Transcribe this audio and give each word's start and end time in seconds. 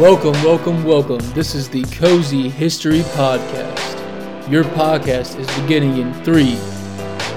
Welcome, 0.00 0.32
welcome, 0.42 0.82
welcome. 0.82 1.18
This 1.34 1.54
is 1.54 1.68
the 1.68 1.82
Cozy 1.82 2.48
History 2.48 3.00
Podcast. 3.00 4.50
Your 4.50 4.64
podcast 4.64 5.38
is 5.38 5.60
beginning 5.60 5.98
in 5.98 6.14
three, 6.24 6.58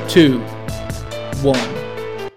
two, 0.07 0.39
one. 1.43 2.31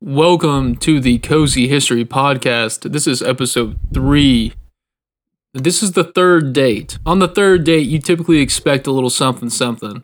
Welcome 0.00 0.74
to 0.78 0.98
the 0.98 1.18
Cozy 1.18 1.68
History 1.68 2.04
Podcast. 2.04 2.90
This 2.90 3.06
is 3.06 3.22
episode 3.22 3.78
three. 3.94 4.52
This 5.54 5.80
is 5.80 5.92
the 5.92 6.02
third 6.02 6.52
date. 6.52 6.98
On 7.06 7.20
the 7.20 7.28
third 7.28 7.62
date, 7.62 7.86
you 7.86 8.00
typically 8.00 8.40
expect 8.40 8.88
a 8.88 8.90
little 8.90 9.10
something, 9.10 9.48
something. 9.48 10.02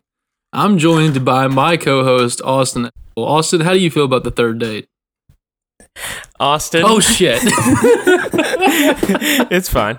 I'm 0.52 0.78
joined 0.78 1.24
by 1.24 1.48
my 1.48 1.76
co 1.76 2.04
host, 2.04 2.40
Austin. 2.42 2.90
Well, 3.16 3.26
Austin, 3.26 3.62
how 3.62 3.72
do 3.72 3.80
you 3.80 3.90
feel 3.90 4.04
about 4.04 4.22
the 4.22 4.30
third 4.30 4.60
date? 4.60 4.86
Austin. 6.40 6.82
Oh, 6.84 7.00
shit. 7.00 7.40
it's 9.50 9.68
fine. 9.68 9.98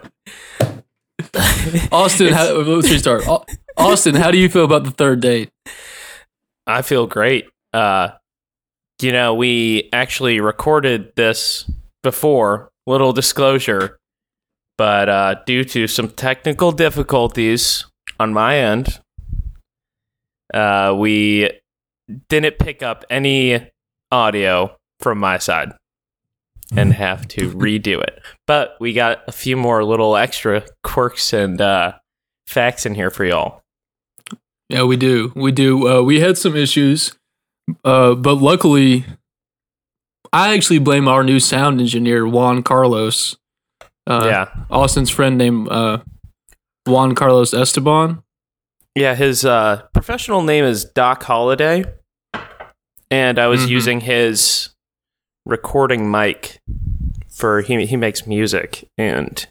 Austin, 1.91 2.33
how, 2.33 2.53
let's 2.53 2.89
restart. 2.89 3.23
Austin, 3.77 4.15
how 4.15 4.29
do 4.31 4.37
you 4.37 4.49
feel 4.49 4.65
about 4.65 4.83
the 4.83 4.91
third 4.91 5.21
date? 5.21 5.49
I 6.67 6.81
feel 6.81 7.07
great. 7.07 7.45
Uh, 7.71 8.09
you 9.01 9.11
know, 9.11 9.33
we 9.33 9.89
actually 9.93 10.39
recorded 10.39 11.13
this 11.15 11.69
before. 12.01 12.69
Little 12.85 13.13
disclosure, 13.13 13.97
but 14.77 15.07
uh, 15.07 15.35
due 15.45 15.63
to 15.63 15.87
some 15.87 16.09
technical 16.09 16.73
difficulties 16.73 17.85
on 18.19 18.33
my 18.33 18.57
end, 18.57 18.99
uh, 20.53 20.93
we 20.97 21.49
didn't 22.27 22.59
pick 22.59 22.83
up 22.83 23.05
any 23.09 23.71
audio 24.11 24.75
from 24.99 25.17
my 25.17 25.37
side 25.37 25.71
and 26.75 26.93
have 26.93 27.27
to 27.29 27.51
redo 27.51 28.01
it. 28.01 28.21
But 28.47 28.75
we 28.79 28.93
got 28.93 29.23
a 29.27 29.31
few 29.31 29.55
more 29.57 29.83
little 29.83 30.15
extra 30.15 30.63
quirks 30.83 31.33
and 31.33 31.59
uh, 31.61 31.93
facts 32.47 32.85
in 32.85 32.95
here 32.95 33.09
for 33.09 33.25
y'all. 33.25 33.61
Yeah, 34.69 34.83
we 34.83 34.97
do. 34.97 35.31
We 35.35 35.51
do. 35.51 35.87
Uh, 35.87 36.01
we 36.01 36.19
had 36.19 36.37
some 36.37 36.55
issues, 36.55 37.15
uh, 37.83 38.15
but 38.15 38.35
luckily, 38.35 39.05
I 40.31 40.53
actually 40.55 40.79
blame 40.79 41.07
our 41.07 41.23
new 41.23 41.39
sound 41.39 41.79
engineer, 41.79 42.27
Juan 42.27 42.63
Carlos. 42.63 43.37
Uh, 44.07 44.23
yeah. 44.25 44.65
Austin's 44.71 45.09
friend 45.09 45.37
named 45.37 45.69
uh, 45.69 45.99
Juan 46.87 47.13
Carlos 47.13 47.53
Esteban. 47.53 48.23
Yeah, 48.95 49.15
his 49.15 49.45
uh, 49.45 49.83
professional 49.93 50.41
name 50.41 50.65
is 50.65 50.85
Doc 50.85 51.23
Holiday, 51.23 51.83
and 53.11 53.37
I 53.39 53.47
was 53.47 53.65
Mhm. 53.65 53.69
using 53.69 53.99
his 54.01 54.69
recording 55.45 56.09
mic 56.09 56.59
for 57.29 57.61
he 57.61 57.85
he 57.85 57.95
makes 57.95 58.27
music, 58.27 58.87
and 58.97 59.47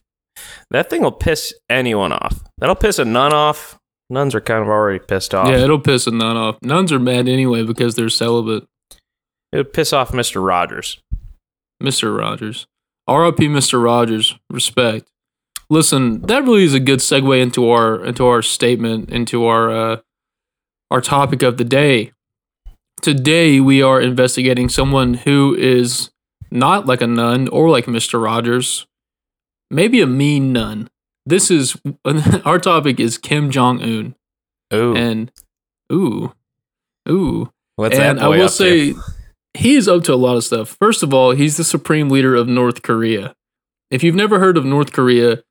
that 0.71 0.91
thing 0.91 1.03
will 1.03 1.13
piss 1.13 1.55
anyone 1.69 2.13
off. 2.13 2.41
That'll 2.59 2.77
piss 2.77 2.99
a 2.99 3.05
nun 3.05 3.33
off. 3.33 3.79
Nuns 4.11 4.35
are 4.35 4.41
kind 4.41 4.63
of 4.63 4.69
already 4.69 4.99
pissed 4.99 5.35
off. 5.35 5.49
Yeah, 5.49 5.59
it'll 5.59 5.81
piss 5.81 6.07
a 6.07 6.11
nun 6.11 6.37
off. 6.37 6.57
Nuns 6.63 6.93
are 6.93 6.99
mad 6.99 7.29
anyway 7.29 7.65
because 7.65 7.95
they're 7.95 8.09
celibate. 8.09 8.65
It 9.53 9.57
would 9.57 9.73
piss 9.73 9.93
off 9.93 10.15
Mister 10.15 10.41
Rogers. 10.41 10.99
Mr. 11.83 12.17
Rogers. 12.17 12.67
R.I.P. 13.09 13.49
Mr. 13.49 13.83
Rogers. 13.83 14.37
Respect. 14.49 15.09
Listen, 15.69 16.23
that 16.23 16.45
really 16.45 16.65
is 16.65 16.75
a 16.75 16.81
good 16.81 17.01
segue 17.01 17.43
into 17.43 17.69
our 17.69 18.05
into 18.05 18.27
our 18.27 18.43
statement, 18.43 19.11
into 19.11 19.47
our 19.47 19.71
uh, 19.71 19.97
our 20.91 21.01
topic 21.01 21.43
of 21.43 21.57
the 21.57 21.65
day. 21.65 22.13
Today 23.03 23.59
we 23.59 23.83
are 23.83 24.01
investigating 24.01 24.69
someone 24.69 25.15
who 25.15 25.57
is 25.57 26.11
not 26.53 26.87
like 26.87 27.01
a 27.01 27.07
nun 27.09 27.49
or 27.49 27.69
like 27.69 27.87
Mr. 27.87 28.23
Rogers, 28.23 28.87
maybe 29.73 30.01
a 30.01 30.07
mean 30.07 30.53
nun. 30.53 30.89
This 31.27 31.51
is 31.51 31.77
our 32.45 32.61
topic 32.61 33.01
is 33.01 33.19
Kim 33.19 33.51
Jong 33.51 33.83
Un, 33.83 34.15
Ooh, 34.73 34.95
and 34.95 35.33
ooh, 35.93 36.33
ooh, 37.11 37.51
what's 37.75 37.99
and 37.99 38.19
that 38.19 38.25
I 38.25 38.29
will 38.29 38.49
say 38.49 38.93
to? 38.93 39.01
he 39.55 39.75
is 39.75 39.89
up 39.89 40.05
to 40.05 40.15
a 40.15 40.17
lot 40.17 40.37
of 40.37 40.45
stuff. 40.45 40.77
First 40.81 41.03
of 41.03 41.13
all, 41.13 41.33
he's 41.33 41.57
the 41.57 41.65
supreme 41.65 42.09
leader 42.09 42.37
of 42.37 42.47
North 42.47 42.83
Korea. 42.83 43.35
If 43.91 44.05
you've 44.05 44.15
never 44.15 44.39
heard 44.39 44.57
of 44.57 44.65
North 44.65 44.93
Korea, 44.93 45.43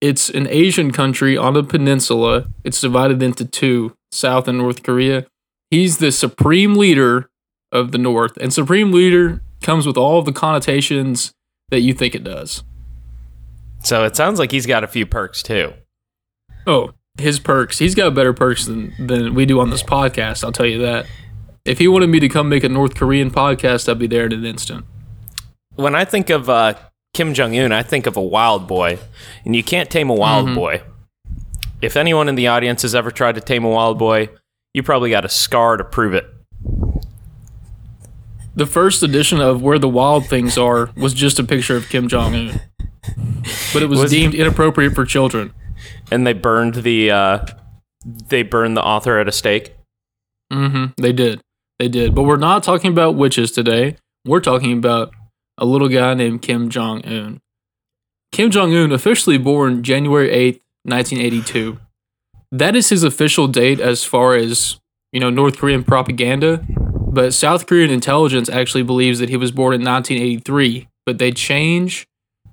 it's 0.00 0.30
an 0.30 0.46
Asian 0.46 0.92
country 0.92 1.36
on 1.36 1.56
a 1.56 1.64
peninsula. 1.64 2.46
It's 2.62 2.80
divided 2.80 3.20
into 3.20 3.44
two, 3.44 3.96
South 4.12 4.46
and 4.46 4.58
North 4.58 4.84
Korea. 4.84 5.26
He's 5.70 5.98
the 5.98 6.12
supreme 6.12 6.74
leader 6.74 7.30
of 7.72 7.92
the 7.92 7.98
North, 7.98 8.36
and 8.38 8.52
supreme 8.52 8.92
leader 8.92 9.42
comes 9.60 9.86
with 9.86 9.96
all 9.96 10.22
the 10.22 10.32
connotations 10.32 11.32
that 11.70 11.80
you 11.80 11.92
think 11.92 12.14
it 12.14 12.24
does. 12.24 12.62
So 13.82 14.04
it 14.04 14.16
sounds 14.16 14.38
like 14.38 14.50
he's 14.50 14.66
got 14.66 14.84
a 14.84 14.88
few 14.88 15.04
perks 15.06 15.42
too. 15.42 15.74
Oh, 16.66 16.92
his 17.18 17.38
perks. 17.38 17.78
He's 17.78 17.94
got 17.94 18.14
better 18.14 18.32
perks 18.32 18.66
than, 18.66 18.94
than 18.98 19.34
we 19.34 19.44
do 19.46 19.60
on 19.60 19.70
this 19.70 19.82
podcast, 19.82 20.44
I'll 20.44 20.52
tell 20.52 20.66
you 20.66 20.78
that. 20.82 21.06
If 21.64 21.78
he 21.78 21.88
wanted 21.88 22.08
me 22.08 22.20
to 22.20 22.28
come 22.28 22.48
make 22.48 22.64
a 22.64 22.68
North 22.68 22.94
Korean 22.94 23.30
podcast, 23.30 23.88
I'd 23.88 23.98
be 23.98 24.06
there 24.06 24.24
in 24.26 24.32
an 24.32 24.44
instant. 24.46 24.86
When 25.74 25.94
I 25.94 26.04
think 26.04 26.30
of 26.30 26.48
uh, 26.48 26.74
Kim 27.14 27.34
Jong 27.34 27.56
Un, 27.58 27.72
I 27.72 27.82
think 27.82 28.06
of 28.06 28.16
a 28.16 28.22
wild 28.22 28.66
boy, 28.66 28.98
and 29.44 29.54
you 29.54 29.62
can't 29.62 29.90
tame 29.90 30.08
a 30.10 30.14
wild 30.14 30.48
Mhm. 30.48 30.54
boy. 30.54 30.82
If 31.82 31.96
anyone 31.96 32.28
in 32.28 32.34
the 32.36 32.46
audience 32.48 32.82
has 32.82 32.94
ever 32.94 33.10
tried 33.10 33.34
to 33.36 33.40
tame 33.40 33.64
a 33.64 33.68
wild 33.68 33.98
boy, 33.98 34.30
you 34.78 34.82
probably 34.84 35.10
got 35.10 35.24
a 35.24 35.28
scar 35.28 35.76
to 35.76 35.84
prove 35.84 36.14
it. 36.14 36.24
The 38.54 38.66
first 38.66 39.02
edition 39.02 39.40
of 39.40 39.60
Where 39.62 39.78
the 39.78 39.88
Wild 39.88 40.26
Things 40.26 40.56
Are 40.56 40.90
was 40.96 41.14
just 41.14 41.38
a 41.38 41.44
picture 41.44 41.76
of 41.76 41.88
Kim 41.88 42.08
Jong 42.08 42.34
Un, 42.34 42.60
but 43.72 43.82
it 43.82 43.88
was, 43.88 44.00
Was- 44.00 44.10
deemed 44.10 44.34
inappropriate 44.34 44.94
for 44.94 45.04
children. 45.04 45.52
And 46.10 46.26
they 46.26 46.32
burned 46.32 46.76
the 46.76 47.10
uh, 47.10 47.46
they 48.04 48.42
burned 48.42 48.76
the 48.76 48.82
author 48.82 49.18
at 49.18 49.28
a 49.28 49.32
stake. 49.32 49.74
hmm 50.52 50.86
They 50.96 51.12
did, 51.12 51.40
they 51.78 51.88
did. 51.88 52.14
But 52.14 52.22
we're 52.22 52.36
not 52.36 52.62
talking 52.64 52.90
about 52.90 53.14
witches 53.14 53.52
today. 53.52 53.96
We're 54.24 54.40
talking 54.40 54.72
about 54.76 55.12
a 55.56 55.64
little 55.64 55.88
guy 55.88 56.14
named 56.14 56.42
Kim 56.42 56.68
Jong 56.70 57.04
Un. 57.04 57.40
Kim 58.32 58.50
Jong 58.50 58.74
Un, 58.74 58.90
officially 58.92 59.38
born 59.38 59.82
January 59.84 60.30
eighth, 60.30 60.60
nineteen 60.84 61.20
eighty-two. 61.20 61.78
That 62.50 62.74
is 62.76 62.88
his 62.88 63.02
official 63.02 63.46
date 63.46 63.80
as 63.80 64.04
far 64.04 64.34
as 64.34 64.78
you 65.12 65.20
know 65.20 65.30
North 65.30 65.58
Korean 65.58 65.84
propaganda. 65.84 66.64
But 67.10 67.32
South 67.32 67.66
Korean 67.66 67.90
intelligence 67.90 68.48
actually 68.48 68.82
believes 68.82 69.18
that 69.18 69.30
he 69.30 69.36
was 69.36 69.50
born 69.50 69.74
in 69.74 69.82
1983, 69.82 70.88
but 71.06 71.18
they 71.18 71.32
change 71.32 72.06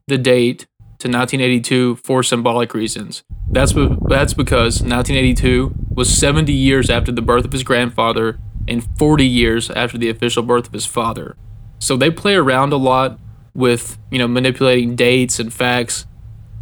the 0.08 0.18
date 0.18 0.66
to 1.00 1.10
1982 1.10 1.98
for 1.98 2.24
symbolic 2.24 2.74
reasons. 2.74 3.24
That's 3.52 3.74
be- 3.74 3.98
that's 4.08 4.34
because 4.34 4.82
1982 4.82 5.74
was 5.90 6.10
70 6.10 6.54
years 6.54 6.90
after 6.90 7.12
the 7.12 7.22
birth 7.22 7.46
of 7.46 7.52
his 7.52 7.64
grandfather 7.64 8.40
and 8.68 8.84
40 8.98 9.26
years 9.26 9.70
after 9.72 9.98
the 9.98 10.10
official 10.10 10.44
birth 10.44 10.68
of 10.68 10.74
his 10.74 10.86
father. 10.86 11.36
So 11.80 11.98
they 11.98 12.10
play 12.10 12.36
around 12.36 12.74
a 12.74 12.78
lot 12.78 13.20
with, 13.54 13.98
you 14.10 14.20
know, 14.20 14.28
manipulating 14.28 14.96
dates 14.96 15.40
and 15.40 15.54
facts 15.54 16.06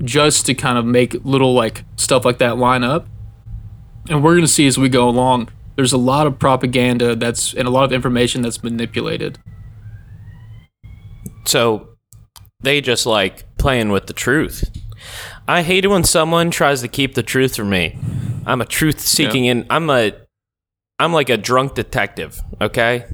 just 0.03 0.45
to 0.47 0.53
kind 0.53 0.77
of 0.77 0.85
make 0.85 1.13
little 1.23 1.53
like 1.53 1.85
stuff 1.95 2.25
like 2.25 2.39
that 2.39 2.57
line 2.57 2.83
up. 2.83 3.07
And 4.09 4.23
we're 4.23 4.33
going 4.33 4.41
to 4.41 4.47
see 4.47 4.67
as 4.67 4.77
we 4.77 4.89
go 4.89 5.07
along 5.07 5.49
there's 5.75 5.93
a 5.93 5.97
lot 5.97 6.27
of 6.27 6.37
propaganda 6.39 7.15
that's 7.15 7.53
and 7.53 7.67
a 7.67 7.71
lot 7.71 7.83
of 7.83 7.91
information 7.91 8.41
that's 8.41 8.63
manipulated. 8.63 9.39
So 11.45 11.89
they 12.61 12.81
just 12.81 13.05
like 13.05 13.45
playing 13.57 13.89
with 13.89 14.07
the 14.07 14.13
truth. 14.13 14.69
I 15.47 15.61
hate 15.63 15.83
it 15.83 15.89
when 15.89 16.03
someone 16.03 16.51
tries 16.51 16.81
to 16.81 16.88
keep 16.88 17.15
the 17.15 17.23
truth 17.23 17.55
from 17.55 17.69
me. 17.69 17.97
I'm 18.45 18.61
a 18.61 18.65
truth 18.65 19.00
seeking 19.00 19.47
and 19.47 19.65
I'm 19.69 19.89
a 19.89 20.13
I'm 20.99 21.11
like 21.11 21.29
a 21.29 21.38
drunk 21.38 21.73
detective, 21.75 22.39
okay? 22.61 23.06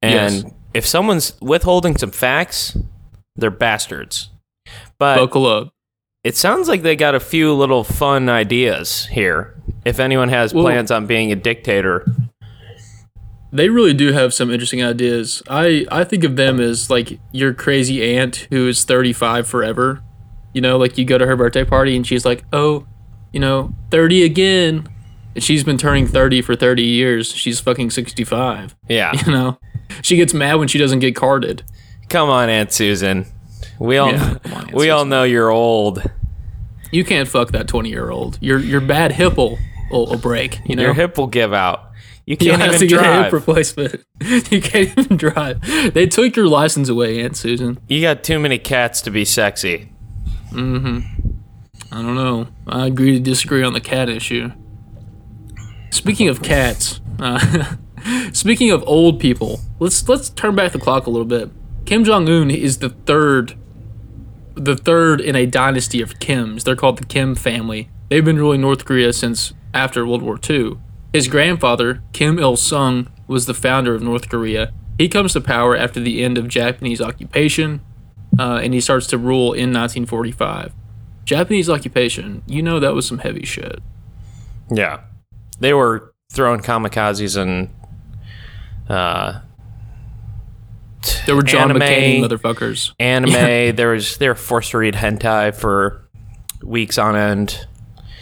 And 0.00 0.34
Yes. 0.34 0.52
if 0.72 0.86
someone's 0.86 1.34
withholding 1.40 1.96
some 1.98 2.10
facts, 2.10 2.76
they're 3.36 3.50
bastards. 3.50 4.30
But 4.98 5.16
Buckle 5.16 5.46
up. 5.46 5.73
It 6.24 6.36
sounds 6.36 6.68
like 6.68 6.82
they 6.82 6.96
got 6.96 7.14
a 7.14 7.20
few 7.20 7.52
little 7.54 7.84
fun 7.84 8.28
ideas 8.28 9.06
here. 9.12 9.54
If 9.84 10.00
anyone 10.00 10.30
has 10.30 10.52
Well- 10.54 10.64
plans 10.64 10.90
on 10.90 11.06
being 11.06 11.30
a 11.30 11.36
dictator, 11.36 12.04
They 13.52 13.68
really 13.68 13.94
do 13.94 14.10
have 14.12 14.34
some 14.34 14.50
interesting 14.50 14.82
ideas. 14.82 15.40
I 15.48 15.86
I 15.88 16.02
think 16.02 16.24
of 16.24 16.34
them 16.34 16.58
as 16.58 16.90
like 16.90 17.20
your 17.30 17.52
crazy 17.54 18.02
aunt 18.16 18.48
who 18.50 18.66
is 18.66 18.82
35 18.82 19.46
forever. 19.46 20.02
You 20.52 20.60
know, 20.60 20.76
like 20.76 20.98
you 20.98 21.04
go 21.04 21.18
to 21.18 21.26
her 21.26 21.36
birthday 21.36 21.64
party 21.64 21.94
and 21.94 22.04
she's 22.04 22.24
like, 22.24 22.42
"Oh, 22.52 22.84
you 23.32 23.38
know, 23.38 23.72
30 23.92 24.24
again." 24.24 24.88
And 25.36 25.44
she's 25.44 25.62
been 25.62 25.78
turning 25.78 26.06
30 26.08 26.42
for 26.42 26.56
30 26.56 26.82
years. 26.82 27.32
She's 27.32 27.60
fucking 27.60 27.90
65. 27.90 28.74
yeah. 28.88 29.12
You 29.26 29.30
know, 29.32 29.58
she 30.02 30.16
gets 30.16 30.34
mad 30.34 30.54
when 30.56 30.66
she 30.66 30.78
doesn't 30.78 30.98
get 30.98 31.14
carded. 31.14 31.62
Come 32.08 32.28
on, 32.30 32.48
Aunt 32.48 32.72
Susan. 32.72 33.26
We 33.78 33.98
all 33.98 34.12
Yeah, 34.12 34.38
come 34.42 34.52
on, 34.52 34.64
Aunt 34.64 34.74
we 34.74 34.90
all 34.90 35.04
know 35.04 35.24
you're 35.24 35.50
old. 35.50 36.02
You 36.90 37.04
can't 37.04 37.28
fuck 37.28 37.50
that 37.52 37.66
20 37.66 37.88
year 37.88 38.10
old. 38.10 38.38
Your 38.40 38.58
your 38.58 38.80
bad 38.80 39.12
hip 39.12 39.36
will, 39.36 39.58
will, 39.90 40.06
will 40.06 40.18
break. 40.18 40.60
You 40.66 40.76
know, 40.76 40.82
Your 40.82 40.94
hip 40.94 41.18
will 41.18 41.26
give 41.26 41.52
out. 41.52 41.90
You 42.26 42.36
can't 42.36 42.60
have 42.60 42.74
even 42.74 42.80
to 42.80 42.86
get 42.86 43.00
hip 43.00 43.04
drive. 43.04 43.32
replacement. 43.32 44.04
you 44.50 44.60
can't 44.62 44.96
even 44.96 45.16
drive. 45.16 45.60
They 45.92 46.06
took 46.06 46.36
your 46.36 46.46
license 46.48 46.88
away, 46.88 47.20
Aunt 47.22 47.36
Susan. 47.36 47.78
you 47.88 48.00
got 48.00 48.24
too 48.24 48.38
many 48.38 48.58
cats 48.58 49.02
to 49.02 49.10
be 49.10 49.24
sexy. 49.24 49.90
Mm-hmm. 50.50 51.00
I 51.92 52.02
don't 52.02 52.14
know. 52.14 52.48
I 52.66 52.86
agree 52.86 53.12
to 53.12 53.20
disagree 53.20 53.62
on 53.62 53.72
the 53.72 53.80
cat 53.80 54.08
issue. 54.08 54.50
Speaking 55.90 56.28
of 56.28 56.42
cats, 56.42 57.00
uh, 57.18 57.76
speaking 58.32 58.70
of 58.70 58.82
old 58.86 59.20
people, 59.20 59.60
let's 59.78 60.08
let's 60.08 60.28
turn 60.30 60.54
back 60.54 60.72
the 60.72 60.78
clock 60.78 61.06
a 61.06 61.10
little 61.10 61.26
bit. 61.26 61.50
Kim 61.84 62.04
Jong 62.04 62.28
Un 62.28 62.50
is 62.50 62.78
the 62.78 62.88
third, 62.88 63.54
the 64.54 64.76
third 64.76 65.20
in 65.20 65.36
a 65.36 65.46
dynasty 65.46 66.00
of 66.00 66.18
Kims. 66.18 66.64
They're 66.64 66.76
called 66.76 66.98
the 66.98 67.06
Kim 67.06 67.34
family. 67.34 67.90
They've 68.08 68.24
been 68.24 68.38
ruling 68.38 68.60
North 68.60 68.84
Korea 68.84 69.12
since 69.12 69.52
after 69.72 70.06
World 70.06 70.22
War 70.22 70.38
II. 70.48 70.78
His 71.12 71.28
grandfather, 71.28 72.02
Kim 72.12 72.38
Il 72.38 72.56
Sung, 72.56 73.08
was 73.26 73.46
the 73.46 73.54
founder 73.54 73.94
of 73.94 74.02
North 74.02 74.28
Korea. 74.28 74.72
He 74.98 75.08
comes 75.08 75.32
to 75.32 75.40
power 75.40 75.76
after 75.76 76.00
the 76.00 76.22
end 76.22 76.38
of 76.38 76.48
Japanese 76.48 77.00
occupation, 77.00 77.80
uh, 78.38 78.60
and 78.62 78.74
he 78.74 78.80
starts 78.80 79.06
to 79.08 79.18
rule 79.18 79.52
in 79.52 79.72
1945. 79.72 80.72
Japanese 81.24 81.70
occupation, 81.70 82.42
you 82.46 82.62
know 82.62 82.78
that 82.78 82.94
was 82.94 83.06
some 83.06 83.18
heavy 83.18 83.44
shit. 83.44 83.80
Yeah. 84.70 85.00
They 85.58 85.72
were 85.72 86.12
throwing 86.30 86.60
kamikazes 86.60 87.36
and 87.36 87.70
uh, 88.88 89.40
There 91.26 91.36
were 91.36 91.42
John 91.42 91.70
Anime. 91.70 91.82
McCain 91.82 92.20
motherfuckers. 92.20 92.92
anime. 92.98 93.32
There 93.76 93.90
was 93.90 94.16
they 94.18 94.28
were 94.28 94.34
forced 94.34 94.70
to 94.72 94.78
read 94.78 94.94
hentai 94.94 95.54
for 95.54 96.08
weeks 96.62 96.98
on 96.98 97.16
end. 97.16 97.66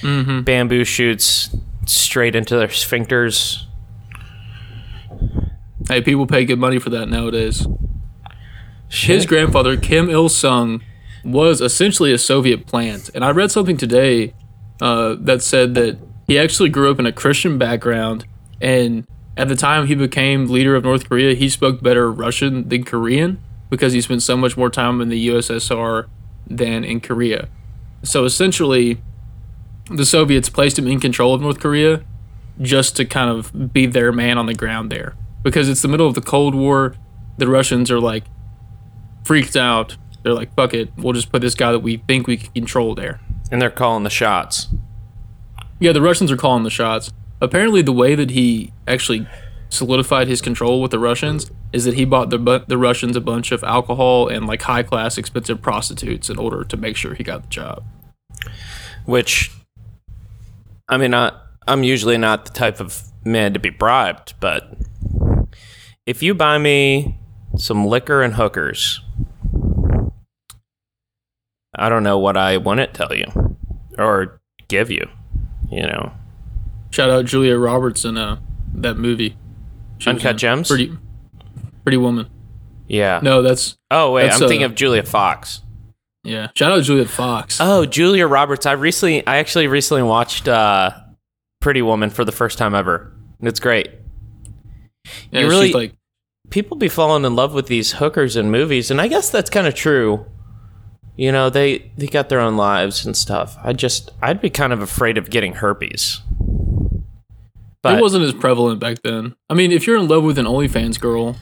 Mm-hmm. 0.00 0.42
Bamboo 0.42 0.84
shoots 0.84 1.54
straight 1.86 2.34
into 2.34 2.56
their 2.56 2.68
sphincters. 2.68 3.64
Hey, 5.88 6.00
people 6.00 6.26
pay 6.26 6.44
good 6.44 6.58
money 6.58 6.78
for 6.78 6.90
that 6.90 7.08
nowadays. 7.08 7.66
His 8.88 9.26
grandfather, 9.26 9.76
Kim 9.76 10.10
Il 10.10 10.28
Sung, 10.28 10.82
was 11.24 11.60
essentially 11.60 12.12
a 12.12 12.18
Soviet 12.18 12.66
plant. 12.66 13.10
And 13.14 13.24
I 13.24 13.30
read 13.30 13.50
something 13.50 13.76
today 13.76 14.34
uh, 14.80 15.16
that 15.20 15.42
said 15.42 15.74
that 15.74 15.98
he 16.26 16.38
actually 16.38 16.68
grew 16.68 16.90
up 16.90 16.98
in 16.98 17.06
a 17.06 17.12
Christian 17.12 17.58
background. 17.58 18.26
And 18.60 19.06
at 19.36 19.48
the 19.48 19.56
time 19.56 19.86
he 19.86 19.94
became 19.94 20.46
leader 20.46 20.74
of 20.76 20.84
North 20.84 21.08
Korea, 21.08 21.34
he 21.34 21.48
spoke 21.48 21.82
better 21.82 22.10
Russian 22.12 22.68
than 22.68 22.84
Korean 22.84 23.40
because 23.70 23.92
he 23.92 24.00
spent 24.00 24.22
so 24.22 24.36
much 24.36 24.56
more 24.56 24.68
time 24.70 25.00
in 25.00 25.08
the 25.08 25.28
USSR 25.28 26.06
than 26.46 26.84
in 26.84 27.00
Korea. 27.00 27.48
So 28.02 28.24
essentially, 28.24 29.00
the 29.90 30.04
Soviets 30.04 30.48
placed 30.48 30.78
him 30.78 30.86
in 30.86 31.00
control 31.00 31.34
of 31.34 31.40
North 31.40 31.60
Korea 31.60 32.02
just 32.60 32.96
to 32.96 33.04
kind 33.04 33.30
of 33.30 33.72
be 33.72 33.86
their 33.86 34.12
man 34.12 34.36
on 34.38 34.46
the 34.46 34.54
ground 34.54 34.90
there. 34.92 35.14
Because 35.42 35.68
it's 35.68 35.82
the 35.82 35.88
middle 35.88 36.06
of 36.06 36.14
the 36.14 36.20
Cold 36.20 36.54
War. 36.54 36.94
The 37.38 37.48
Russians 37.48 37.90
are 37.90 38.00
like 38.00 38.24
freaked 39.24 39.56
out. 39.56 39.96
They're 40.22 40.34
like, 40.34 40.54
fuck 40.54 40.74
it, 40.74 40.90
we'll 40.96 41.14
just 41.14 41.32
put 41.32 41.40
this 41.42 41.54
guy 41.54 41.72
that 41.72 41.80
we 41.80 41.96
think 41.96 42.26
we 42.26 42.36
can 42.36 42.52
control 42.52 42.94
there. 42.94 43.20
and 43.50 43.60
they're 43.60 43.70
calling 43.70 44.02
the 44.04 44.10
shots. 44.10 44.68
Yeah, 45.80 45.92
the 45.92 46.00
Russians 46.00 46.30
are 46.30 46.36
calling 46.36 46.62
the 46.62 46.70
shots. 46.70 47.10
Apparently, 47.42 47.82
the 47.82 47.92
way 47.92 48.14
that 48.14 48.30
he 48.30 48.72
actually 48.86 49.26
solidified 49.68 50.28
his 50.28 50.40
control 50.40 50.80
with 50.80 50.92
the 50.92 50.98
Russians 51.00 51.50
is 51.72 51.84
that 51.84 51.94
he 51.94 52.04
bought 52.04 52.30
the 52.30 52.64
the 52.68 52.78
Russians 52.78 53.16
a 53.16 53.20
bunch 53.20 53.50
of 53.50 53.64
alcohol 53.64 54.28
and 54.28 54.46
like 54.46 54.62
high 54.62 54.84
class 54.84 55.18
expensive 55.18 55.60
prostitutes 55.60 56.30
in 56.30 56.38
order 56.38 56.62
to 56.62 56.76
make 56.76 56.96
sure 56.96 57.14
he 57.14 57.24
got 57.24 57.42
the 57.42 57.48
job. 57.48 57.82
Which, 59.06 59.50
I 60.88 60.96
mean, 60.96 61.14
I, 61.14 61.32
I'm 61.66 61.82
usually 61.82 62.16
not 62.16 62.44
the 62.44 62.52
type 62.52 62.78
of 62.78 63.02
man 63.24 63.54
to 63.54 63.58
be 63.58 63.70
bribed, 63.70 64.34
but 64.38 64.78
if 66.06 66.22
you 66.22 66.34
buy 66.34 66.58
me 66.58 67.18
some 67.56 67.84
liquor 67.84 68.22
and 68.22 68.34
hookers, 68.34 69.00
I 71.74 71.88
don't 71.88 72.04
know 72.04 72.18
what 72.18 72.36
I 72.36 72.56
wouldn't 72.56 72.94
tell 72.94 73.12
you 73.12 73.56
or 73.98 74.40
give 74.68 74.92
you. 74.92 75.08
You 75.72 75.82
know, 75.82 76.12
Shout 76.92 77.10
out 77.10 77.24
Julia 77.24 77.56
Roberts 77.58 78.04
in 78.04 78.16
uh, 78.16 78.38
that 78.74 78.96
movie. 78.96 79.36
She 79.98 80.10
Uncut 80.10 80.36
Gems? 80.36 80.68
Pretty, 80.68 80.96
pretty 81.84 81.96
woman. 81.96 82.28
yeah. 82.86 83.20
No, 83.22 83.42
that's 83.42 83.76
Oh 83.90 84.12
wait, 84.12 84.24
That's, 84.28 84.40
I'm 84.40 84.48
thinking 84.48 84.64
uh, 84.64 84.66
of 84.70 84.74
Julia 84.74 85.02
Fox. 85.02 85.62
yeah. 86.24 86.48
Shout 86.54 86.72
out 86.72 86.82
Julia 86.84 87.06
Fox. 87.06 87.58
Oh, 87.60 87.84
Julia 87.86 88.26
Roberts. 88.26 88.66
I 88.66 88.72
recently, 88.72 89.26
I 89.26 89.36
actually 89.38 89.66
recently 89.68 90.02
watched 90.02 90.48
uh, 90.48 90.90
Pretty 91.60 91.82
Woman 91.82 92.10
for 92.10 92.24
the 92.24 92.32
first 92.32 92.58
time 92.58 92.74
ever. 92.74 93.12
It's 93.40 93.60
great. 93.60 93.90
yeah, 95.30 95.40
you 95.40 95.48
really- 95.48 95.72
like 95.72 95.94
people 96.50 96.76
be 96.76 96.88
falling 96.88 97.24
in 97.24 97.34
love 97.34 97.54
with 97.54 97.66
these 97.66 97.92
hookers 97.92 98.36
in 98.36 98.50
movies, 98.50 98.90
and 98.90 99.00
I 99.00 99.08
guess 99.08 99.30
that's 99.30 99.48
kind 99.50 99.66
of 99.66 99.74
true. 99.74 100.26
You 101.16 101.30
know, 101.30 101.50
they 101.50 101.92
they 101.96 102.06
got 102.06 102.28
their 102.28 102.40
own 102.40 102.56
lives 102.56 103.04
and 103.04 103.16
stuff. 103.16 103.56
I 103.62 103.72
just 103.72 104.10
I'd 104.22 104.40
be 104.40 104.50
kind 104.50 104.72
of 104.72 104.80
afraid 104.80 105.18
of 105.18 105.28
getting 105.30 105.54
herpes. 105.54 106.20
But 107.82 107.98
it 107.98 108.02
wasn't 108.02 108.24
as 108.24 108.32
prevalent 108.32 108.78
back 108.80 109.02
then. 109.02 109.34
I 109.50 109.54
mean, 109.54 109.72
if 109.72 109.86
you're 109.86 109.96
in 109.98 110.06
love 110.08 110.22
with 110.22 110.38
an 110.38 110.46
OnlyFans 110.46 111.00
girl, 111.00 111.36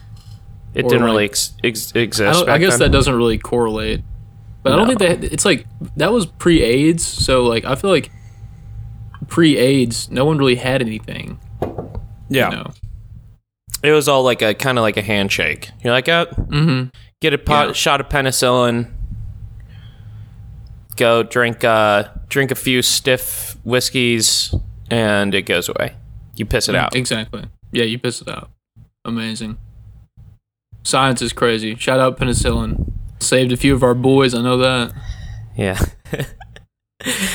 it 0.73 0.83
didn't 0.83 1.01
like- 1.01 1.05
really 1.05 1.25
ex- 1.25 1.53
ex- 1.63 1.91
exist. 1.93 2.47
I, 2.47 2.53
I 2.53 2.57
guess 2.57 2.73
then. 2.79 2.91
that 2.91 2.97
doesn't 2.97 3.13
really 3.13 3.37
correlate. 3.37 4.01
But 4.63 4.73
I 4.73 4.75
don't 4.75 4.87
think 4.87 4.99
that 4.99 5.23
it's 5.23 5.45
like 5.45 5.65
that 5.97 6.11
was 6.11 6.25
pre-AIDS, 6.27 7.03
so 7.05 7.43
like 7.45 7.65
I 7.65 7.75
feel 7.75 7.89
like 7.89 8.11
pre-AIDS, 9.27 10.09
no 10.11 10.25
one 10.25 10.37
really 10.37 10.55
had 10.55 10.81
anything. 10.81 11.39
Yeah, 12.29 12.49
You 12.49 12.55
know? 12.57 12.71
it 13.83 13.91
was 13.91 14.07
all 14.07 14.23
like 14.23 14.41
a 14.41 14.53
kind 14.53 14.77
of 14.77 14.83
like 14.83 14.97
a 14.97 15.01
handshake. 15.01 15.69
You're 15.83 15.93
like, 15.93 16.07
oh, 16.09 16.25
Mm-hmm. 16.25 16.89
get 17.21 17.33
a 17.33 17.37
pot, 17.39 17.67
Yeah. 17.67 17.73
shot 17.73 18.01
of 18.01 18.09
penicillin, 18.09 18.91
go 20.95 21.23
drink 21.23 21.63
uh 21.63 22.03
drink 22.29 22.51
a 22.51 22.55
few 22.55 22.81
stiff 22.81 23.57
whiskeys, 23.63 24.53
and 24.89 25.33
it 25.33 25.43
goes 25.43 25.69
away. 25.69 25.95
You 26.35 26.45
piss 26.45 26.69
it 26.69 26.73
mm, 26.73 26.79
out. 26.79 26.95
Exactly. 26.95 27.45
Yeah, 27.71 27.83
you 27.83 27.99
piss 27.99 28.21
it 28.21 28.27
out. 28.27 28.49
Amazing. 29.05 29.57
Science 30.83 31.21
is 31.21 31.33
crazy. 31.33 31.75
Shout 31.75 31.99
out 31.99 32.17
penicillin. 32.17 32.91
Saved 33.19 33.51
a 33.51 33.57
few 33.57 33.73
of 33.75 33.83
our 33.83 33.93
boys. 33.93 34.33
I 34.33 34.41
know 34.41 34.57
that. 34.57 34.93
Yeah. 35.55 35.79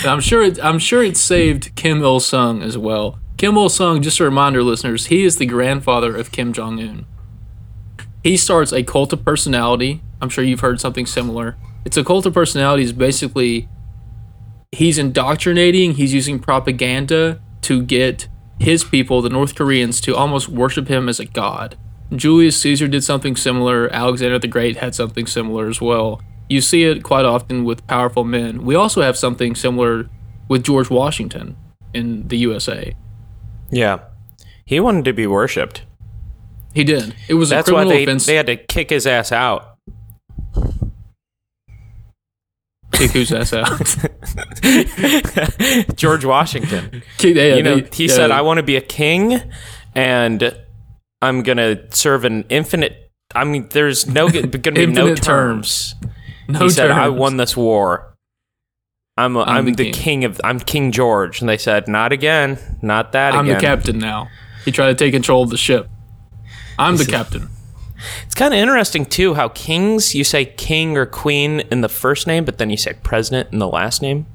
I'm 0.04 0.20
sure. 0.20 0.42
It, 0.42 0.62
I'm 0.64 0.78
sure 0.78 1.02
it 1.02 1.16
saved 1.16 1.74
Kim 1.76 2.02
Il 2.02 2.20
Sung 2.20 2.62
as 2.62 2.76
well. 2.76 3.18
Kim 3.36 3.56
Il 3.56 3.68
Sung. 3.68 4.02
Just 4.02 4.20
a 4.20 4.24
reminder, 4.24 4.62
listeners. 4.62 5.06
He 5.06 5.24
is 5.24 5.36
the 5.36 5.46
grandfather 5.46 6.16
of 6.16 6.32
Kim 6.32 6.52
Jong 6.52 6.80
Un. 6.80 7.06
He 8.22 8.36
starts 8.36 8.72
a 8.72 8.82
cult 8.82 9.12
of 9.12 9.24
personality. 9.24 10.02
I'm 10.20 10.28
sure 10.28 10.42
you've 10.42 10.60
heard 10.60 10.80
something 10.80 11.06
similar. 11.06 11.56
It's 11.84 11.96
a 11.96 12.04
cult 12.04 12.26
of 12.26 12.34
personality. 12.34 12.82
Is 12.82 12.92
basically 12.92 13.68
he's 14.72 14.98
indoctrinating. 14.98 15.94
He's 15.94 16.12
using 16.12 16.38
propaganda 16.38 17.40
to 17.62 17.82
get 17.82 18.28
his 18.58 18.84
people, 18.84 19.22
the 19.22 19.28
North 19.28 19.54
Koreans, 19.54 20.00
to 20.02 20.16
almost 20.16 20.48
worship 20.48 20.88
him 20.88 21.08
as 21.08 21.20
a 21.20 21.24
god. 21.26 21.76
Julius 22.14 22.60
Caesar 22.60 22.88
did 22.88 23.02
something 23.04 23.36
similar. 23.36 23.92
Alexander 23.92 24.38
the 24.38 24.46
Great 24.48 24.76
had 24.76 24.94
something 24.94 25.26
similar 25.26 25.68
as 25.68 25.80
well. 25.80 26.20
You 26.48 26.60
see 26.60 26.84
it 26.84 27.02
quite 27.02 27.24
often 27.24 27.64
with 27.64 27.86
powerful 27.86 28.22
men. 28.24 28.64
We 28.64 28.74
also 28.76 29.02
have 29.02 29.16
something 29.16 29.54
similar 29.54 30.08
with 30.48 30.62
George 30.64 30.88
Washington 30.90 31.56
in 31.92 32.28
the 32.28 32.38
USA. 32.38 32.94
Yeah. 33.70 34.00
He 34.64 34.78
wanted 34.78 35.04
to 35.06 35.12
be 35.12 35.26
worshipped. 35.26 35.82
He 36.72 36.84
did. 36.84 37.14
It 37.28 37.34
was 37.34 37.48
That's 37.50 37.68
a 37.68 37.74
why 37.74 37.84
they, 37.84 38.04
offense. 38.04 38.26
they 38.26 38.36
had 38.36 38.46
to 38.46 38.56
kick 38.56 38.90
his 38.90 39.06
ass 39.06 39.32
out. 39.32 39.75
Whose 42.96 43.32
ass 43.32 43.52
out. 43.52 43.66
George 45.96 46.24
Washington. 46.24 47.02
Yeah, 47.20 47.54
you 47.54 47.62
know, 47.62 47.80
they- 47.80 47.88
he 47.96 48.06
yeah, 48.06 48.14
said, 48.14 48.30
I 48.30 48.42
want 48.42 48.58
to 48.58 48.62
be 48.62 48.76
a 48.76 48.80
king 48.80 49.40
and 49.94 50.56
I'm 51.22 51.42
going 51.42 51.58
to 51.58 51.86
serve 51.90 52.24
an 52.24 52.44
infinite. 52.48 53.10
I 53.34 53.44
mean, 53.44 53.68
there's 53.70 54.06
no 54.06 54.28
to 54.28 54.46
be 54.46 54.70
no 54.70 54.80
Infinite 54.80 55.22
terms. 55.22 55.94
no 56.48 56.60
he 56.60 56.70
said, 56.70 56.90
I 56.90 57.08
won 57.08 57.36
this 57.36 57.56
war. 57.56 58.14
I'm, 59.18 59.34
a, 59.36 59.42
I'm, 59.42 59.64
the 59.64 59.72
the, 59.72 59.84
king." 59.84 59.92
king. 59.92 60.24
of 60.24 60.40
I'm 60.44 60.60
King 60.60 60.92
George, 60.92 61.40
and 61.40 61.48
they 61.48 61.56
said, 61.56 61.88
"Not 61.88 62.12
again, 62.12 62.58
not 62.82 63.12
that 63.12 63.30
again. 63.30 63.38
I'm 63.38 63.46
again." 63.46 63.56
the 63.56 63.60
captain 63.62 63.98
now. 63.98 64.28
He 64.66 64.72
tried 64.72 64.88
to 64.88 64.94
take 64.94 65.12
control 65.14 65.42
of 65.42 65.48
the 65.48 65.56
ship. 65.56 65.88
I'm 66.78 66.96
the 66.98 67.06
captain. 67.06 67.48
It's 68.24 68.34
kind 68.34 68.52
of 68.54 68.58
interesting 68.60 69.04
too 69.06 69.34
how 69.34 69.48
kings 69.48 70.14
you 70.14 70.24
say 70.24 70.44
king 70.44 70.96
or 70.96 71.06
queen 71.06 71.60
in 71.70 71.80
the 71.80 71.88
first 71.88 72.26
name, 72.26 72.44
but 72.44 72.58
then 72.58 72.70
you 72.70 72.76
say 72.76 72.94
president 73.02 73.52
in 73.52 73.58
the 73.58 73.68
last 73.68 74.02
name. 74.02 74.26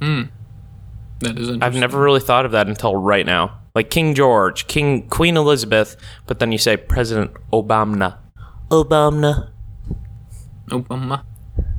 Hmm. 0.00 0.22
That 1.20 1.38
is. 1.38 1.50
I've 1.60 1.74
never 1.76 2.00
really 2.00 2.20
thought 2.20 2.44
of 2.44 2.52
that 2.52 2.66
until 2.68 2.96
right 2.96 3.24
now. 3.24 3.58
Like 3.74 3.88
King 3.90 4.14
George, 4.14 4.66
King 4.66 5.08
Queen 5.08 5.36
Elizabeth, 5.36 5.96
but 6.26 6.38
then 6.40 6.52
you 6.52 6.58
say 6.58 6.76
President 6.76 7.30
Obama. 7.52 8.18
Obama. 8.70 9.50
Obama. 10.68 11.24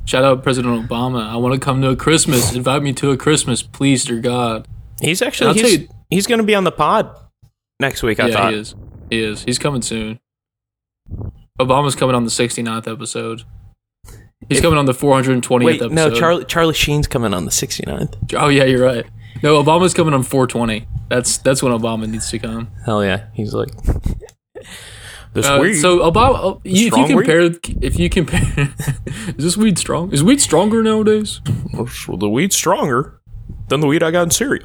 Shout 0.06 0.24
out 0.24 0.42
President 0.42 0.88
Obama. 0.88 1.26
I 1.26 1.36
want 1.36 1.54
to 1.54 1.60
come 1.60 1.80
to 1.82 1.90
a 1.90 1.96
Christmas. 1.96 2.54
Invite 2.54 2.82
me 2.82 2.92
to 2.94 3.10
a 3.10 3.16
Christmas, 3.16 3.62
please, 3.62 4.04
dear 4.04 4.20
God. 4.20 4.66
He's 5.00 5.22
actually 5.22 5.54
he's, 5.54 5.72
you- 5.82 5.88
he's 6.10 6.26
going 6.26 6.38
to 6.38 6.44
be 6.44 6.54
on 6.54 6.64
the 6.64 6.72
pod 6.72 7.10
next 7.80 8.02
week. 8.02 8.20
I 8.20 8.28
yeah, 8.28 8.34
thought. 8.34 8.52
he 8.52 8.58
is. 8.58 8.74
He 9.10 9.22
is. 9.22 9.42
He's 9.44 9.58
coming 9.58 9.82
soon. 9.82 10.18
Obama's 11.60 11.94
coming 11.94 12.14
on 12.14 12.24
the 12.24 12.30
69th 12.30 12.90
episode. 12.90 13.42
He's 14.48 14.58
If- 14.58 14.62
coming 14.62 14.78
on 14.78 14.84
the 14.86 14.92
420th 14.92 15.64
Wait, 15.64 15.76
episode. 15.82 15.94
no, 15.94 16.10
Charlie 16.10 16.44
Charlie 16.44 16.74
Sheen's 16.74 17.06
coming 17.06 17.32
on 17.32 17.44
the 17.44 17.50
69th. 17.50 18.34
Oh 18.36 18.48
yeah, 18.48 18.64
you're 18.64 18.84
right. 18.84 19.06
No, 19.42 19.62
Obama's 19.62 19.94
coming 19.94 20.12
on 20.14 20.22
420. 20.22 20.86
That's 21.08 21.38
that's 21.38 21.62
when 21.62 21.72
Obama 21.72 22.08
needs 22.08 22.28
to 22.30 22.38
come. 22.38 22.70
Hell 22.84 23.04
yeah, 23.04 23.26
he's 23.34 23.54
like 23.54 23.70
this 25.32 25.46
Uh, 25.46 25.58
weed. 25.60 25.74
so 25.74 25.98
Obama, 26.00 26.34
oh, 26.36 26.60
you, 26.64 26.72
if 26.72 26.76
you 26.82 26.86
Strong 26.90 27.02
weed? 27.14 27.26
compare, 27.26 27.50
if 27.82 27.98
you 27.98 28.10
compare, 28.10 28.74
is 29.28 29.44
this 29.44 29.56
weed 29.56 29.78
strong? 29.78 30.12
Is 30.12 30.22
weed 30.22 30.40
stronger 30.40 30.82
nowadays? 30.82 31.40
well, 31.72 31.88
the 32.18 32.28
weed's 32.28 32.54
stronger 32.56 33.20
than 33.68 33.80
the 33.80 33.86
weed 33.86 34.02
I 34.02 34.10
got 34.10 34.22
in 34.24 34.30
Syria. 34.30 34.64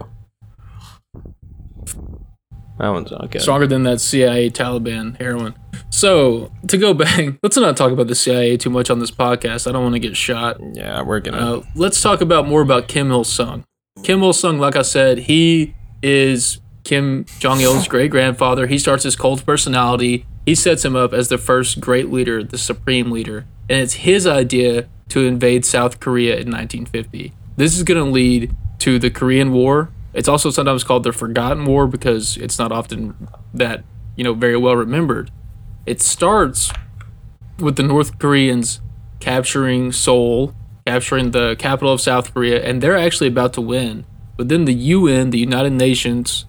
That 2.79 2.89
one's 2.89 3.11
okay. 3.11 3.39
Stronger 3.39 3.67
than 3.67 3.83
that 3.83 3.99
CIA 4.01 4.49
Taliban 4.49 5.17
heroin. 5.17 5.55
So 5.89 6.51
to 6.67 6.77
go 6.77 6.93
back, 6.93 7.35
let's 7.43 7.57
not 7.57 7.75
talk 7.75 7.91
about 7.91 8.07
the 8.07 8.15
CIA 8.15 8.57
too 8.57 8.69
much 8.69 8.89
on 8.89 8.99
this 8.99 9.11
podcast. 9.11 9.67
I 9.67 9.71
don't 9.71 9.83
want 9.83 9.95
to 9.95 9.99
get 9.99 10.15
shot. 10.15 10.57
Yeah, 10.73 11.01
we're 11.01 11.19
gonna. 11.19 11.37
Uh, 11.57 11.63
let's 11.75 12.01
talk 12.01 12.21
about 12.21 12.47
more 12.47 12.61
about 12.61 12.87
Kim 12.87 13.11
Il 13.11 13.23
Sung. 13.23 13.63
Kim 14.03 14.23
Il 14.23 14.33
Sung, 14.33 14.59
like 14.59 14.75
I 14.75 14.81
said, 14.81 15.19
he 15.19 15.75
is 16.01 16.61
Kim 16.83 17.25
Jong 17.39 17.61
Il's 17.61 17.87
great 17.89 18.11
grandfather. 18.11 18.67
He 18.67 18.77
starts 18.77 19.03
his 19.03 19.15
cult 19.15 19.45
personality. 19.45 20.25
He 20.45 20.55
sets 20.55 20.85
him 20.85 20.95
up 20.95 21.13
as 21.13 21.27
the 21.27 21.37
first 21.37 21.79
great 21.79 22.09
leader, 22.09 22.43
the 22.43 22.57
supreme 22.57 23.11
leader, 23.11 23.45
and 23.69 23.79
it's 23.79 23.93
his 23.95 24.25
idea 24.25 24.87
to 25.09 25.25
invade 25.25 25.65
South 25.65 25.99
Korea 25.99 26.33
in 26.33 26.49
1950. 26.49 27.33
This 27.57 27.75
is 27.75 27.83
going 27.83 28.03
to 28.03 28.09
lead 28.09 28.55
to 28.79 28.97
the 28.97 29.09
Korean 29.09 29.51
War. 29.51 29.89
It's 30.13 30.27
also 30.27 30.49
sometimes 30.49 30.83
called 30.83 31.03
the 31.03 31.11
Forgotten 31.11 31.65
War 31.65 31.87
because 31.87 32.37
it's 32.37 32.57
not 32.57 32.71
often 32.71 33.27
that 33.53 33.83
you 34.15 34.23
know 34.23 34.33
very 34.33 34.57
well 34.57 34.75
remembered. 34.75 35.29
It 35.89 36.03
starts 36.03 36.71
with 37.57 37.75
the 37.75 37.81
North 37.81 38.19
Koreans 38.19 38.79
capturing 39.19 39.91
Seoul, 39.91 40.53
capturing 40.85 41.31
the 41.31 41.55
capital 41.57 41.91
of 41.91 41.99
South 41.99 42.31
Korea, 42.31 42.63
and 42.63 42.79
they're 42.79 42.95
actually 42.95 43.27
about 43.27 43.53
to 43.53 43.61
win. 43.61 44.05
But 44.37 44.49
then 44.49 44.65
the 44.65 44.73
UN, 44.73 45.31
the 45.31 45.39
United 45.39 45.73
Nations, 45.73 46.45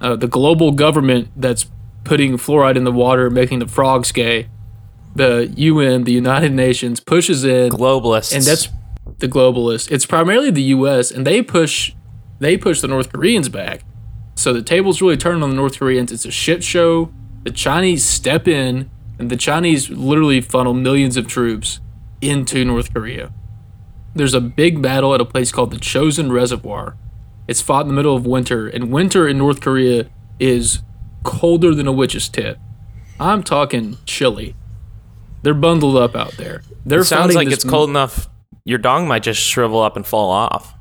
uh, 0.00 0.14
the 0.14 0.28
global 0.28 0.70
government 0.70 1.30
that's 1.34 1.66
putting 2.04 2.34
fluoride 2.34 2.76
in 2.76 2.84
the 2.84 2.92
water, 2.92 3.28
making 3.28 3.58
the 3.58 3.66
frogs 3.66 4.12
gay, 4.12 4.46
the 5.16 5.52
UN, 5.56 6.04
the 6.04 6.12
United 6.12 6.52
Nations, 6.52 7.00
pushes 7.00 7.42
in, 7.44 7.72
globalists, 7.72 8.32
and 8.32 8.44
that's 8.44 8.68
the 9.18 9.26
globalists. 9.26 9.90
It's 9.90 10.06
primarily 10.06 10.52
the 10.52 10.62
U.S. 10.78 11.10
and 11.10 11.26
they 11.26 11.42
push, 11.42 11.92
they 12.38 12.56
push 12.56 12.80
the 12.80 12.88
North 12.88 13.12
Koreans 13.12 13.48
back. 13.48 13.82
So 14.36 14.52
the 14.52 14.62
tables 14.62 15.02
really 15.02 15.16
turn 15.16 15.42
on 15.42 15.50
the 15.50 15.56
North 15.56 15.76
Koreans. 15.76 16.12
It's 16.12 16.24
a 16.24 16.30
shit 16.30 16.62
show. 16.62 17.10
The 17.46 17.52
Chinese 17.52 18.04
step 18.04 18.48
in, 18.48 18.90
and 19.20 19.30
the 19.30 19.36
Chinese 19.36 19.88
literally 19.88 20.40
funnel 20.40 20.74
millions 20.74 21.16
of 21.16 21.28
troops 21.28 21.78
into 22.20 22.64
North 22.64 22.92
Korea. 22.92 23.32
There's 24.16 24.34
a 24.34 24.40
big 24.40 24.82
battle 24.82 25.14
at 25.14 25.20
a 25.20 25.24
place 25.24 25.52
called 25.52 25.70
the 25.70 25.76
Chosin 25.76 26.32
Reservoir. 26.32 26.96
It's 27.46 27.60
fought 27.60 27.82
in 27.82 27.86
the 27.86 27.94
middle 27.94 28.16
of 28.16 28.26
winter, 28.26 28.66
and 28.66 28.90
winter 28.90 29.28
in 29.28 29.38
North 29.38 29.60
Korea 29.60 30.10
is 30.40 30.82
colder 31.22 31.72
than 31.72 31.86
a 31.86 31.92
witch's 31.92 32.28
tit. 32.28 32.58
I'm 33.20 33.44
talking 33.44 33.98
chilly. 34.06 34.56
They're 35.42 35.54
bundled 35.54 35.96
up 35.96 36.16
out 36.16 36.32
there. 36.32 36.62
They're 36.84 37.02
it 37.02 37.04
sounds 37.04 37.36
like 37.36 37.46
it's 37.46 37.62
cold 37.62 37.88
enough. 37.88 38.28
Your 38.64 38.78
dong 38.78 39.06
might 39.06 39.22
just 39.22 39.40
shrivel 39.40 39.80
up 39.80 39.94
and 39.94 40.04
fall 40.04 40.32
off. 40.32 40.74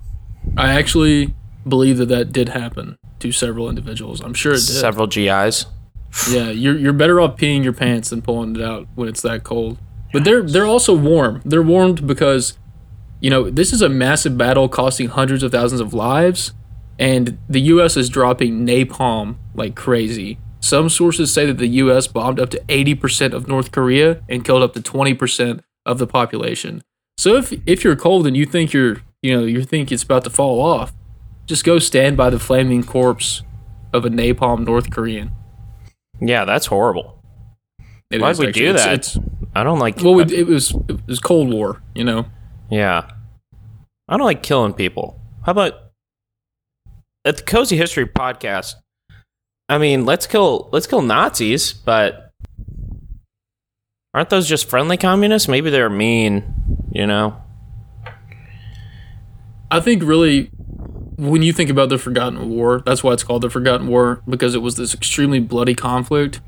I 0.57 0.71
actually 0.71 1.35
believe 1.69 1.97
that 1.97 2.07
that 2.07 2.31
did 2.31 2.49
happen 2.49 2.97
to 3.19 3.31
several 3.31 3.69
individuals. 3.69 4.19
I'm 4.19 4.33
sure 4.33 4.53
it 4.53 4.55
did. 4.55 4.61
Several 4.63 5.05
GIs. 5.05 5.67
Yeah, 6.29 6.49
you're 6.49 6.77
you're 6.77 6.93
better 6.93 7.19
off 7.19 7.37
peeing 7.37 7.63
your 7.63 7.73
pants 7.73 8.09
than 8.09 8.21
pulling 8.21 8.55
it 8.55 8.61
out 8.61 8.87
when 8.95 9.07
it's 9.07 9.21
that 9.21 9.43
cold. 9.43 9.77
But 10.13 10.23
they're 10.23 10.43
they're 10.43 10.65
also 10.65 10.95
warm. 10.95 11.41
They're 11.45 11.61
warmed 11.61 12.07
because 12.07 12.57
you 13.19 13.29
know, 13.29 13.49
this 13.49 13.73
is 13.73 13.81
a 13.81 13.89
massive 13.89 14.37
battle 14.37 14.69
costing 14.69 15.07
hundreds 15.07 15.41
of 15.41 15.51
thousands 15.51 15.81
of 15.81 15.93
lives 15.93 16.53
and 16.97 17.37
the 17.49 17.61
US 17.61 17.97
is 17.97 18.09
dropping 18.09 18.65
napalm 18.65 19.35
like 19.53 19.75
crazy. 19.75 20.37
Some 20.59 20.89
sources 20.89 21.31
say 21.31 21.45
that 21.45 21.57
the 21.57 21.67
US 21.67 22.07
bombed 22.07 22.39
up 22.39 22.49
to 22.51 22.59
80% 22.67 23.33
of 23.33 23.47
North 23.47 23.71
Korea 23.71 24.21
and 24.29 24.43
killed 24.43 24.63
up 24.63 24.73
to 24.73 24.81
20% 24.81 25.61
of 25.85 25.97
the 25.99 26.07
population. 26.07 26.81
So 27.17 27.35
if 27.35 27.53
if 27.65 27.83
you're 27.83 27.95
cold 27.95 28.27
and 28.27 28.35
you 28.35 28.45
think 28.45 28.73
you're, 28.73 28.97
you 29.21 29.37
know, 29.37 29.45
you 29.45 29.63
think 29.63 29.91
it's 29.91 30.03
about 30.03 30.23
to 30.25 30.29
fall 30.29 30.61
off, 30.61 30.93
just 31.45 31.63
go 31.63 31.79
stand 31.79 32.17
by 32.17 32.29
the 32.29 32.39
flaming 32.39 32.83
corpse 32.83 33.43
of 33.93 34.05
a 34.05 34.09
napalm 34.09 34.65
North 34.65 34.89
Korean. 34.89 35.31
Yeah, 36.21 36.45
that's 36.45 36.65
horrible. 36.67 37.21
It 38.11 38.21
Why'd 38.21 38.37
we 38.37 38.47
actually- 38.47 38.51
do 38.63 38.69
it's- 38.69 38.85
that? 38.85 38.93
it's- 38.93 39.19
I 39.55 39.63
don't 39.63 39.79
like. 39.79 39.97
well, 39.97 40.15
we, 40.15 40.23
it 40.23 40.47
was 40.47 40.71
it 40.89 41.07
was 41.07 41.19
Cold 41.19 41.51
War, 41.53 41.81
you 41.93 42.03
know. 42.03 42.25
yeah, 42.69 43.09
I 44.09 44.17
don't 44.17 44.25
like 44.25 44.43
killing 44.43 44.73
people. 44.73 45.19
How 45.45 45.53
about 45.53 45.73
at 47.23 47.37
the 47.37 47.43
Cozy 47.43 47.77
History 47.77 48.05
podcast? 48.05 48.75
I 49.69 49.77
mean, 49.77 50.05
let's 50.05 50.27
kill 50.27 50.67
let's 50.73 50.87
kill 50.87 51.01
Nazis, 51.01 51.71
but 51.71 52.31
aren't 54.13 54.29
those 54.29 54.47
just 54.47 54.69
friendly 54.69 54.97
communists? 54.97 55.47
Maybe 55.47 55.69
they're 55.69 55.89
mean, 55.89 56.43
you 56.91 57.07
know. 57.07 57.37
I 59.71 59.79
think 59.79 60.03
really 60.03 60.51
when 61.17 61.41
you 61.41 61.53
think 61.53 61.69
about 61.69 61.89
the 61.89 61.97
Forgotten 61.97 62.49
War, 62.49 62.81
that's 62.85 63.03
why 63.03 63.13
it's 63.13 63.23
called 63.23 63.41
the 63.41 63.49
Forgotten 63.49 63.87
War 63.87 64.21
because 64.27 64.55
it 64.55 64.61
was 64.61 64.75
this 64.75 64.93
extremely 64.93 65.39
bloody 65.39 65.75
conflict. 65.75 66.41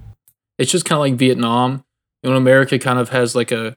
It's 0.57 0.71
just 0.71 0.85
kind 0.85 0.97
of 0.97 1.01
like 1.01 1.15
Vietnam. 1.15 1.83
And 2.23 2.33
when 2.33 2.37
America 2.41 2.79
kind 2.79 2.99
of 2.99 3.09
has 3.09 3.35
like 3.35 3.51
a 3.51 3.75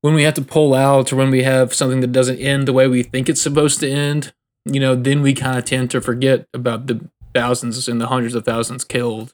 when 0.00 0.14
we 0.14 0.24
have 0.24 0.34
to 0.34 0.42
pull 0.42 0.74
out 0.74 1.12
or 1.12 1.16
when 1.16 1.30
we 1.30 1.44
have 1.44 1.72
something 1.72 2.00
that 2.00 2.12
doesn't 2.12 2.38
end 2.38 2.68
the 2.68 2.72
way 2.72 2.86
we 2.86 3.02
think 3.02 3.28
it's 3.28 3.40
supposed 3.40 3.80
to 3.80 3.90
end, 3.90 4.34
you 4.66 4.78
know, 4.78 4.94
then 4.94 5.22
we 5.22 5.32
kind 5.32 5.56
of 5.56 5.64
tend 5.64 5.90
to 5.92 6.00
forget 6.00 6.46
about 6.52 6.86
the 6.86 7.08
thousands 7.34 7.88
and 7.88 8.00
the 8.00 8.08
hundreds 8.08 8.34
of 8.34 8.44
thousands 8.44 8.84
killed 8.84 9.32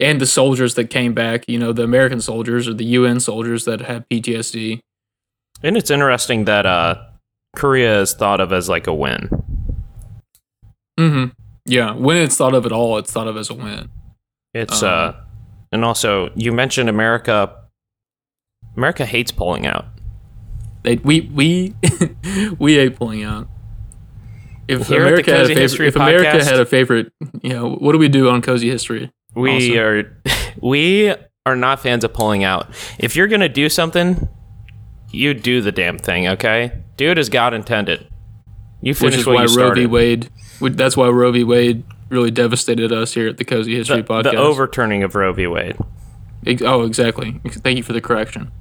and 0.00 0.20
the 0.20 0.26
soldiers 0.26 0.74
that 0.74 0.90
came 0.90 1.14
back, 1.14 1.44
you 1.48 1.58
know, 1.58 1.72
the 1.72 1.84
American 1.84 2.20
soldiers 2.20 2.68
or 2.68 2.74
the 2.74 2.84
UN 2.84 3.20
soldiers 3.20 3.64
that 3.64 3.82
had 3.82 4.08
PTSD. 4.08 4.80
And 5.62 5.76
it's 5.76 5.90
interesting 5.90 6.44
that 6.44 6.66
uh, 6.66 6.96
Korea 7.54 8.00
is 8.00 8.12
thought 8.12 8.40
of 8.40 8.52
as 8.52 8.68
like 8.68 8.86
a 8.86 8.94
win. 8.94 9.28
Mhm. 10.98 11.32
Yeah, 11.66 11.92
when 11.94 12.16
it's 12.16 12.36
thought 12.36 12.54
of 12.54 12.64
at 12.66 12.72
all, 12.72 12.96
it's 12.98 13.10
thought 13.12 13.26
of 13.28 13.36
as 13.36 13.50
a 13.50 13.54
win. 13.54 13.88
It's 14.54 14.82
Um, 14.82 14.88
uh, 14.88 15.12
and 15.72 15.84
also 15.84 16.30
you 16.34 16.52
mentioned 16.52 16.88
America. 16.88 17.52
America 18.76 19.04
hates 19.06 19.32
pulling 19.32 19.66
out. 19.66 19.86
They 20.82 20.96
we 20.96 21.22
we 21.22 21.74
we 22.58 22.74
hate 22.76 22.96
pulling 22.96 23.24
out. 23.24 23.48
If 24.68 24.88
Here 24.88 25.00
America 25.00 25.30
had 25.32 25.50
a 25.50 25.54
favorite, 25.54 25.86
if 25.88 25.96
America 25.96 26.24
Podcast- 26.38 26.44
had 26.50 26.60
a 26.60 26.66
favorite, 26.66 27.12
you 27.42 27.50
know, 27.52 27.70
what 27.76 27.92
do 27.92 27.98
we 27.98 28.08
do 28.08 28.28
on 28.28 28.42
cozy 28.42 28.68
history? 28.68 29.10
We 29.34 29.56
Awesome. 29.56 29.78
are 29.78 30.22
we 30.62 31.14
are 31.44 31.56
not 31.56 31.80
fans 31.80 32.04
of 32.04 32.12
pulling 32.12 32.42
out. 32.44 32.68
If 32.98 33.14
you're 33.16 33.28
gonna 33.28 33.48
do 33.48 33.68
something, 33.68 34.28
you 35.12 35.34
do 35.34 35.60
the 35.60 35.72
damn 35.72 35.98
thing. 35.98 36.26
Okay, 36.28 36.72
do 36.96 37.10
it 37.10 37.18
as 37.18 37.28
God 37.28 37.54
intended. 37.54 38.06
You 38.82 38.90
Which 38.90 38.98
finish 38.98 39.18
is 39.20 39.26
what 39.26 39.34
why 39.36 39.44
you 39.44 39.56
Roe 39.56 39.72
v. 39.74 39.86
Wade. 39.86 40.28
That's 40.60 40.96
why 40.96 41.08
Roe 41.08 41.32
v. 41.32 41.44
Wade 41.44 41.84
really 42.08 42.30
devastated 42.30 42.92
us 42.92 43.14
here 43.14 43.28
at 43.28 43.36
the 43.36 43.44
Cozy 43.44 43.76
History 43.76 44.02
the, 44.02 44.08
Podcast. 44.08 44.32
the 44.32 44.36
overturning 44.36 45.02
of 45.02 45.14
Roe 45.14 45.32
v. 45.32 45.46
Wade. 45.46 45.76
Oh, 46.62 46.82
exactly. 46.82 47.40
Thank 47.46 47.76
you 47.76 47.82
for 47.82 47.92
the 47.92 48.00
correction. 48.00 48.52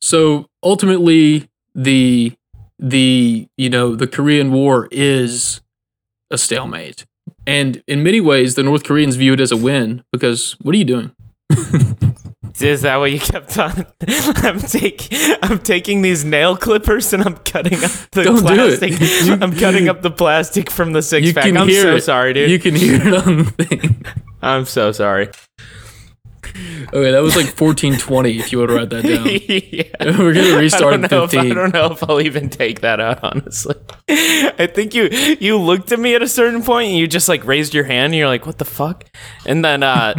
So 0.00 0.46
ultimately, 0.62 1.48
the 1.74 2.32
the 2.78 3.46
you 3.58 3.68
know 3.68 3.94
the 3.94 4.06
Korean 4.06 4.50
War 4.52 4.88
is 4.90 5.60
a 6.30 6.38
stalemate, 6.38 7.04
and 7.46 7.82
in 7.86 8.02
many 8.02 8.20
ways, 8.20 8.54
the 8.54 8.62
North 8.62 8.84
Koreans 8.84 9.16
view 9.16 9.34
it 9.34 9.40
as 9.40 9.52
a 9.52 9.56
win 9.56 10.02
because 10.12 10.52
what 10.62 10.74
are 10.74 10.78
you 10.78 10.84
doing? 10.84 11.10
Is 12.60 12.82
that 12.82 12.96
what 12.96 13.12
you 13.12 13.20
kept 13.20 13.58
on? 13.58 13.86
I'm 14.08 14.58
taking 14.60 15.18
I'm 15.42 15.58
taking 15.58 16.02
these 16.02 16.24
nail 16.24 16.56
clippers 16.56 17.12
and 17.12 17.22
I'm 17.22 17.36
cutting 17.38 17.82
up 17.84 17.90
the 18.12 18.24
Don't 18.24 18.44
do 18.44 18.52
it. 18.72 18.78
plastic. 18.80 19.00
You- 19.26 19.38
I'm 19.40 19.56
cutting 19.56 19.88
up 19.88 20.02
the 20.02 20.10
plastic 20.10 20.70
from 20.70 20.92
the 20.92 21.02
six 21.02 21.32
pack. 21.32 21.46
I'm 21.46 21.70
so 21.70 21.96
it. 21.96 22.00
sorry, 22.02 22.32
dude. 22.34 22.50
You 22.50 22.58
can 22.58 22.74
hear 22.74 22.96
it 23.06 23.14
on 23.26 23.36
the 23.38 23.44
thing. 23.64 24.04
I'm 24.42 24.64
so 24.64 24.92
sorry. 24.92 25.28
Okay, 26.92 27.12
that 27.12 27.22
was 27.22 27.36
like 27.36 27.46
fourteen 27.46 27.96
twenty. 27.96 28.38
If 28.38 28.50
you 28.50 28.58
would 28.58 28.70
write 28.70 28.90
that 28.90 29.02
down. 29.04 29.26
yeah. 29.48 30.18
We're 30.18 30.32
gonna 30.34 30.56
restart 30.58 30.94
I 30.94 30.96
don't 30.96 31.04
at 31.04 31.10
know 31.10 31.24
if- 31.24 31.30
15. 31.30 31.52
I 31.52 31.54
don't 31.54 31.72
know 31.74 31.92
if 31.92 32.02
I'll 32.08 32.20
even 32.20 32.48
take 32.48 32.80
that 32.80 32.98
out, 32.98 33.20
honestly. 33.22 33.76
I 34.08 34.66
think 34.74 34.94
you 34.94 35.04
you 35.38 35.56
looked 35.58 35.92
at 35.92 36.00
me 36.00 36.14
at 36.14 36.22
a 36.22 36.28
certain 36.28 36.62
point 36.62 36.88
and 36.88 36.98
you 36.98 37.06
just 37.06 37.28
like 37.28 37.44
raised 37.46 37.72
your 37.74 37.84
hand 37.84 38.06
and 38.12 38.14
you're 38.16 38.26
like, 38.28 38.46
what 38.46 38.58
the 38.58 38.64
fuck? 38.64 39.04
And 39.46 39.64
then 39.64 39.82
uh 39.82 40.14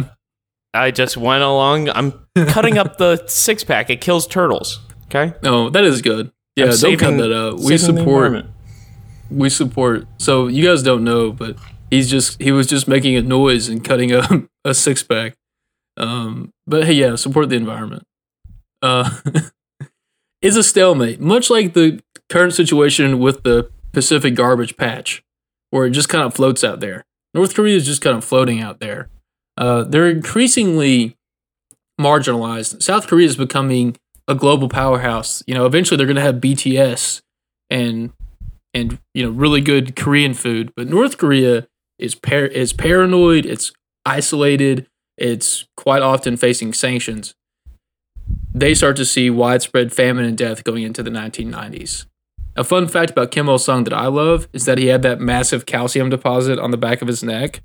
I 0.74 0.90
just 0.90 1.16
went 1.16 1.42
along. 1.42 1.88
I'm 1.90 2.12
cutting 2.48 2.78
up 2.78 2.96
the 2.98 3.24
six 3.26 3.62
pack. 3.64 3.90
It 3.90 4.00
kills 4.00 4.26
turtles. 4.26 4.80
Okay? 5.06 5.34
No, 5.42 5.68
that 5.70 5.84
is 5.84 6.00
good. 6.02 6.32
Yeah, 6.56 6.64
I'm 6.64 6.70
don't 6.70 6.78
saving- 6.78 6.98
cut 6.98 7.16
that 7.18 7.32
out. 7.34 7.58
We 7.60 7.76
support. 7.78 8.46
We 9.30 9.48
support. 9.50 10.06
So 10.18 10.46
you 10.46 10.64
guys 10.66 10.82
don't 10.82 11.04
know, 11.04 11.32
but 11.32 11.56
he's 11.90 12.10
just 12.10 12.40
he 12.40 12.52
was 12.52 12.66
just 12.66 12.86
making 12.88 13.16
a 13.16 13.22
noise 13.22 13.68
and 13.68 13.82
cutting 13.84 14.12
up 14.12 14.30
a 14.64 14.74
six 14.74 15.02
pack. 15.02 15.34
Um, 15.96 16.50
but 16.66 16.84
hey, 16.84 16.94
yeah, 16.94 17.16
support 17.16 17.48
the 17.50 17.56
environment. 17.56 18.04
Uh, 18.80 19.18
is 20.42 20.56
a 20.56 20.62
stalemate, 20.62 21.20
much 21.20 21.50
like 21.50 21.74
the 21.74 22.00
current 22.28 22.52
situation 22.54 23.18
with 23.18 23.42
the 23.42 23.70
Pacific 23.92 24.34
garbage 24.34 24.76
patch, 24.76 25.22
where 25.70 25.86
it 25.86 25.90
just 25.90 26.08
kind 26.08 26.24
of 26.24 26.34
floats 26.34 26.64
out 26.64 26.80
there. 26.80 27.04
North 27.34 27.54
Korea 27.54 27.76
is 27.76 27.86
just 27.86 28.00
kind 28.02 28.16
of 28.16 28.24
floating 28.24 28.60
out 28.60 28.80
there. 28.80 29.08
Uh, 29.62 29.84
they're 29.84 30.10
increasingly 30.10 31.16
marginalized. 32.00 32.82
South 32.82 33.06
Korea 33.06 33.28
is 33.28 33.36
becoming 33.36 33.96
a 34.26 34.34
global 34.34 34.68
powerhouse. 34.68 35.40
You 35.46 35.54
know, 35.54 35.66
eventually 35.66 35.96
they're 35.96 36.06
going 36.06 36.16
to 36.16 36.22
have 36.22 36.36
BTS 36.36 37.22
and 37.70 38.12
and 38.74 38.98
you 39.14 39.22
know 39.22 39.30
really 39.30 39.60
good 39.60 39.94
Korean 39.94 40.34
food, 40.34 40.72
but 40.74 40.88
North 40.88 41.16
Korea 41.16 41.68
is 41.96 42.16
par- 42.16 42.46
is 42.46 42.72
paranoid. 42.72 43.46
It's 43.46 43.70
isolated. 44.04 44.88
It's 45.16 45.64
quite 45.76 46.02
often 46.02 46.36
facing 46.36 46.72
sanctions. 46.72 47.36
They 48.52 48.74
start 48.74 48.96
to 48.96 49.04
see 49.04 49.30
widespread 49.30 49.92
famine 49.92 50.24
and 50.24 50.36
death 50.36 50.64
going 50.64 50.82
into 50.82 51.04
the 51.04 51.10
1990s. 51.10 52.06
A 52.56 52.64
fun 52.64 52.88
fact 52.88 53.12
about 53.12 53.30
Kim 53.30 53.48
Il 53.48 53.58
Sung 53.58 53.84
that 53.84 53.94
I 53.94 54.08
love 54.08 54.48
is 54.52 54.64
that 54.64 54.78
he 54.78 54.86
had 54.86 55.02
that 55.02 55.20
massive 55.20 55.66
calcium 55.66 56.10
deposit 56.10 56.58
on 56.58 56.72
the 56.72 56.76
back 56.76 57.00
of 57.00 57.06
his 57.06 57.22
neck. 57.22 57.62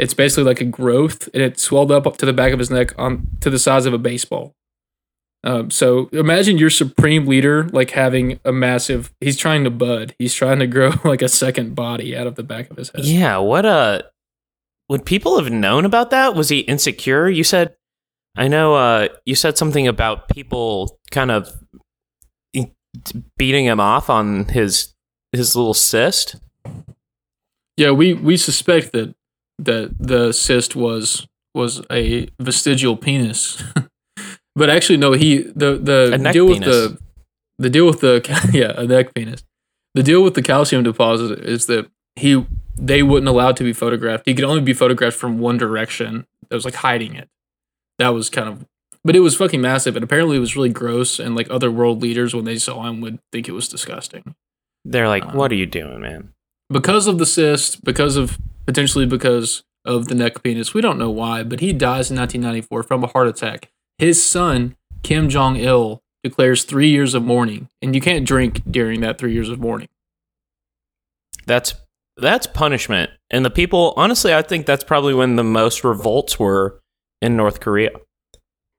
It's 0.00 0.14
basically 0.14 0.44
like 0.44 0.60
a 0.60 0.64
growth, 0.64 1.28
and 1.34 1.42
it 1.42 1.60
swelled 1.60 1.92
up, 1.92 2.06
up 2.06 2.16
to 2.18 2.26
the 2.26 2.32
back 2.32 2.52
of 2.52 2.58
his 2.58 2.70
neck 2.70 2.98
on 2.98 3.28
to 3.40 3.50
the 3.50 3.58
size 3.58 3.84
of 3.84 3.92
a 3.92 3.98
baseball. 3.98 4.54
Um, 5.42 5.70
so 5.70 6.08
imagine 6.12 6.58
your 6.58 6.70
supreme 6.70 7.26
leader 7.26 7.64
like 7.68 7.90
having 7.90 8.40
a 8.44 8.52
massive. 8.52 9.12
He's 9.20 9.36
trying 9.36 9.64
to 9.64 9.70
bud. 9.70 10.14
He's 10.18 10.34
trying 10.34 10.58
to 10.58 10.66
grow 10.66 10.92
like 11.04 11.22
a 11.22 11.28
second 11.28 11.74
body 11.74 12.16
out 12.16 12.26
of 12.26 12.34
the 12.34 12.42
back 12.42 12.70
of 12.70 12.76
his 12.76 12.90
head. 12.90 13.04
Yeah, 13.04 13.38
what 13.38 13.66
a 13.66 14.06
would 14.88 15.04
people 15.04 15.38
have 15.38 15.52
known 15.52 15.84
about 15.84 16.10
that? 16.10 16.34
Was 16.34 16.48
he 16.48 16.60
insecure? 16.60 17.28
You 17.28 17.44
said 17.44 17.76
I 18.36 18.48
know 18.48 18.74
uh 18.74 19.08
you 19.24 19.34
said 19.34 19.56
something 19.56 19.86
about 19.86 20.28
people 20.28 20.98
kind 21.10 21.30
of 21.30 21.50
beating 23.36 23.64
him 23.64 23.80
off 23.80 24.10
on 24.10 24.46
his 24.46 24.94
his 25.32 25.56
little 25.56 25.74
cyst. 25.74 26.36
Yeah, 27.76 27.92
we 27.92 28.14
we 28.14 28.36
suspect 28.36 28.92
that 28.92 29.14
that 29.64 29.94
the 29.98 30.32
cyst 30.32 30.76
was 30.76 31.26
was 31.54 31.82
a 31.90 32.28
vestigial 32.38 32.96
penis. 32.96 33.62
but 34.56 34.70
actually 34.70 34.96
no, 34.96 35.12
he 35.12 35.38
the 35.38 35.76
the 35.76 36.30
deal 36.32 36.46
with 36.46 36.60
the 36.60 36.98
the 37.58 37.70
deal 37.70 37.86
with 37.86 38.00
the 38.00 38.50
yeah, 38.52 38.72
a 38.76 38.86
neck 38.86 39.14
penis. 39.14 39.44
The 39.94 40.02
deal 40.02 40.22
with 40.22 40.34
the 40.34 40.42
calcium 40.42 40.82
deposit 40.82 41.40
is 41.40 41.66
that 41.66 41.90
he 42.16 42.46
they 42.76 43.02
wouldn't 43.02 43.28
allow 43.28 43.50
it 43.50 43.56
to 43.56 43.64
be 43.64 43.72
photographed. 43.72 44.24
He 44.26 44.34
could 44.34 44.44
only 44.44 44.62
be 44.62 44.72
photographed 44.72 45.16
from 45.16 45.38
one 45.38 45.58
direction. 45.58 46.26
That 46.48 46.56
was 46.56 46.64
like 46.64 46.76
hiding 46.76 47.14
it. 47.14 47.28
That 47.98 48.10
was 48.10 48.30
kind 48.30 48.48
of 48.48 48.66
but 49.04 49.16
it 49.16 49.20
was 49.20 49.36
fucking 49.36 49.60
massive 49.60 49.96
and 49.96 50.04
apparently 50.04 50.36
it 50.36 50.40
was 50.40 50.56
really 50.56 50.68
gross 50.68 51.18
and 51.18 51.34
like 51.34 51.50
other 51.50 51.70
world 51.70 52.02
leaders 52.02 52.34
when 52.34 52.44
they 52.44 52.58
saw 52.58 52.84
him 52.84 53.00
would 53.00 53.18
think 53.32 53.48
it 53.48 53.52
was 53.52 53.68
disgusting. 53.68 54.34
They're 54.84 55.08
like, 55.08 55.26
um, 55.26 55.36
"What 55.36 55.52
are 55.52 55.56
you 55.56 55.66
doing, 55.66 56.00
man?" 56.00 56.32
Because 56.70 57.06
of 57.06 57.18
the 57.18 57.26
cyst, 57.26 57.84
because 57.84 58.16
of 58.16 58.38
potentially 58.70 59.04
because 59.04 59.64
of 59.84 60.06
the 60.06 60.14
neck 60.14 60.44
penis. 60.44 60.72
We 60.72 60.80
don't 60.80 60.96
know 60.96 61.10
why, 61.10 61.42
but 61.42 61.58
he 61.58 61.72
dies 61.72 62.08
in 62.08 62.16
1994 62.16 62.84
from 62.84 63.02
a 63.02 63.08
heart 63.08 63.26
attack. 63.26 63.68
His 63.98 64.24
son, 64.24 64.76
Kim 65.02 65.28
Jong 65.28 65.56
il, 65.56 66.00
declares 66.22 66.62
three 66.62 66.88
years 66.88 67.12
of 67.12 67.24
mourning, 67.24 67.68
and 67.82 67.96
you 67.96 68.00
can't 68.00 68.24
drink 68.24 68.62
during 68.70 69.00
that 69.00 69.18
three 69.18 69.32
years 69.32 69.48
of 69.48 69.58
mourning. 69.58 69.88
That's 71.46 71.74
that's 72.16 72.46
punishment, 72.46 73.10
and 73.28 73.44
the 73.44 73.50
people. 73.50 73.92
Honestly, 73.96 74.32
I 74.32 74.42
think 74.42 74.66
that's 74.66 74.84
probably 74.84 75.14
when 75.14 75.34
the 75.34 75.42
most 75.42 75.82
revolts 75.82 76.38
were 76.38 76.80
in 77.20 77.36
North 77.36 77.58
Korea. 77.58 77.90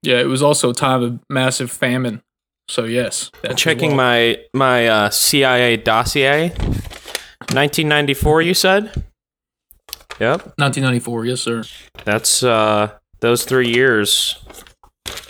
Yeah, 0.03 0.21
it 0.21 0.27
was 0.27 0.41
also 0.41 0.69
a 0.69 0.73
time 0.73 1.03
of 1.03 1.19
massive 1.29 1.69
famine. 1.69 2.21
So 2.69 2.85
yes, 2.85 3.29
checking 3.57 3.93
my 3.97 4.37
my 4.53 4.87
uh, 4.87 5.09
CIA 5.09 5.75
dossier. 5.75 6.53
1994, 7.49 8.41
you 8.43 8.53
said. 8.53 9.10
Yep. 10.21 10.53
1994, 10.59 11.25
yes, 11.25 11.41
sir. 11.41 11.63
That's 12.05 12.43
uh 12.43 12.91
those 13.21 13.43
3 13.43 13.67
years 13.67 14.37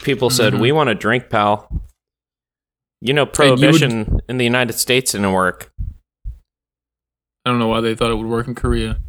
people 0.03 0.29
said, 0.29 0.51
mm-hmm. 0.51 0.61
"We 0.61 0.71
want 0.73 0.89
to 0.89 0.95
drink, 0.95 1.29
pal." 1.29 1.69
You 2.99 3.13
know, 3.13 3.25
prohibition 3.25 3.91
you 3.91 4.05
would, 4.09 4.23
in 4.27 4.37
the 4.37 4.43
United 4.43 4.73
States 4.73 5.13
didn't 5.13 5.31
work. 5.31 5.71
I 7.45 7.49
don't 7.49 7.57
know 7.57 7.69
why 7.69 7.79
they 7.79 7.95
thought 7.95 8.11
it 8.11 8.15
would 8.15 8.27
work 8.27 8.47
in 8.47 8.53
Korea. 8.53 8.99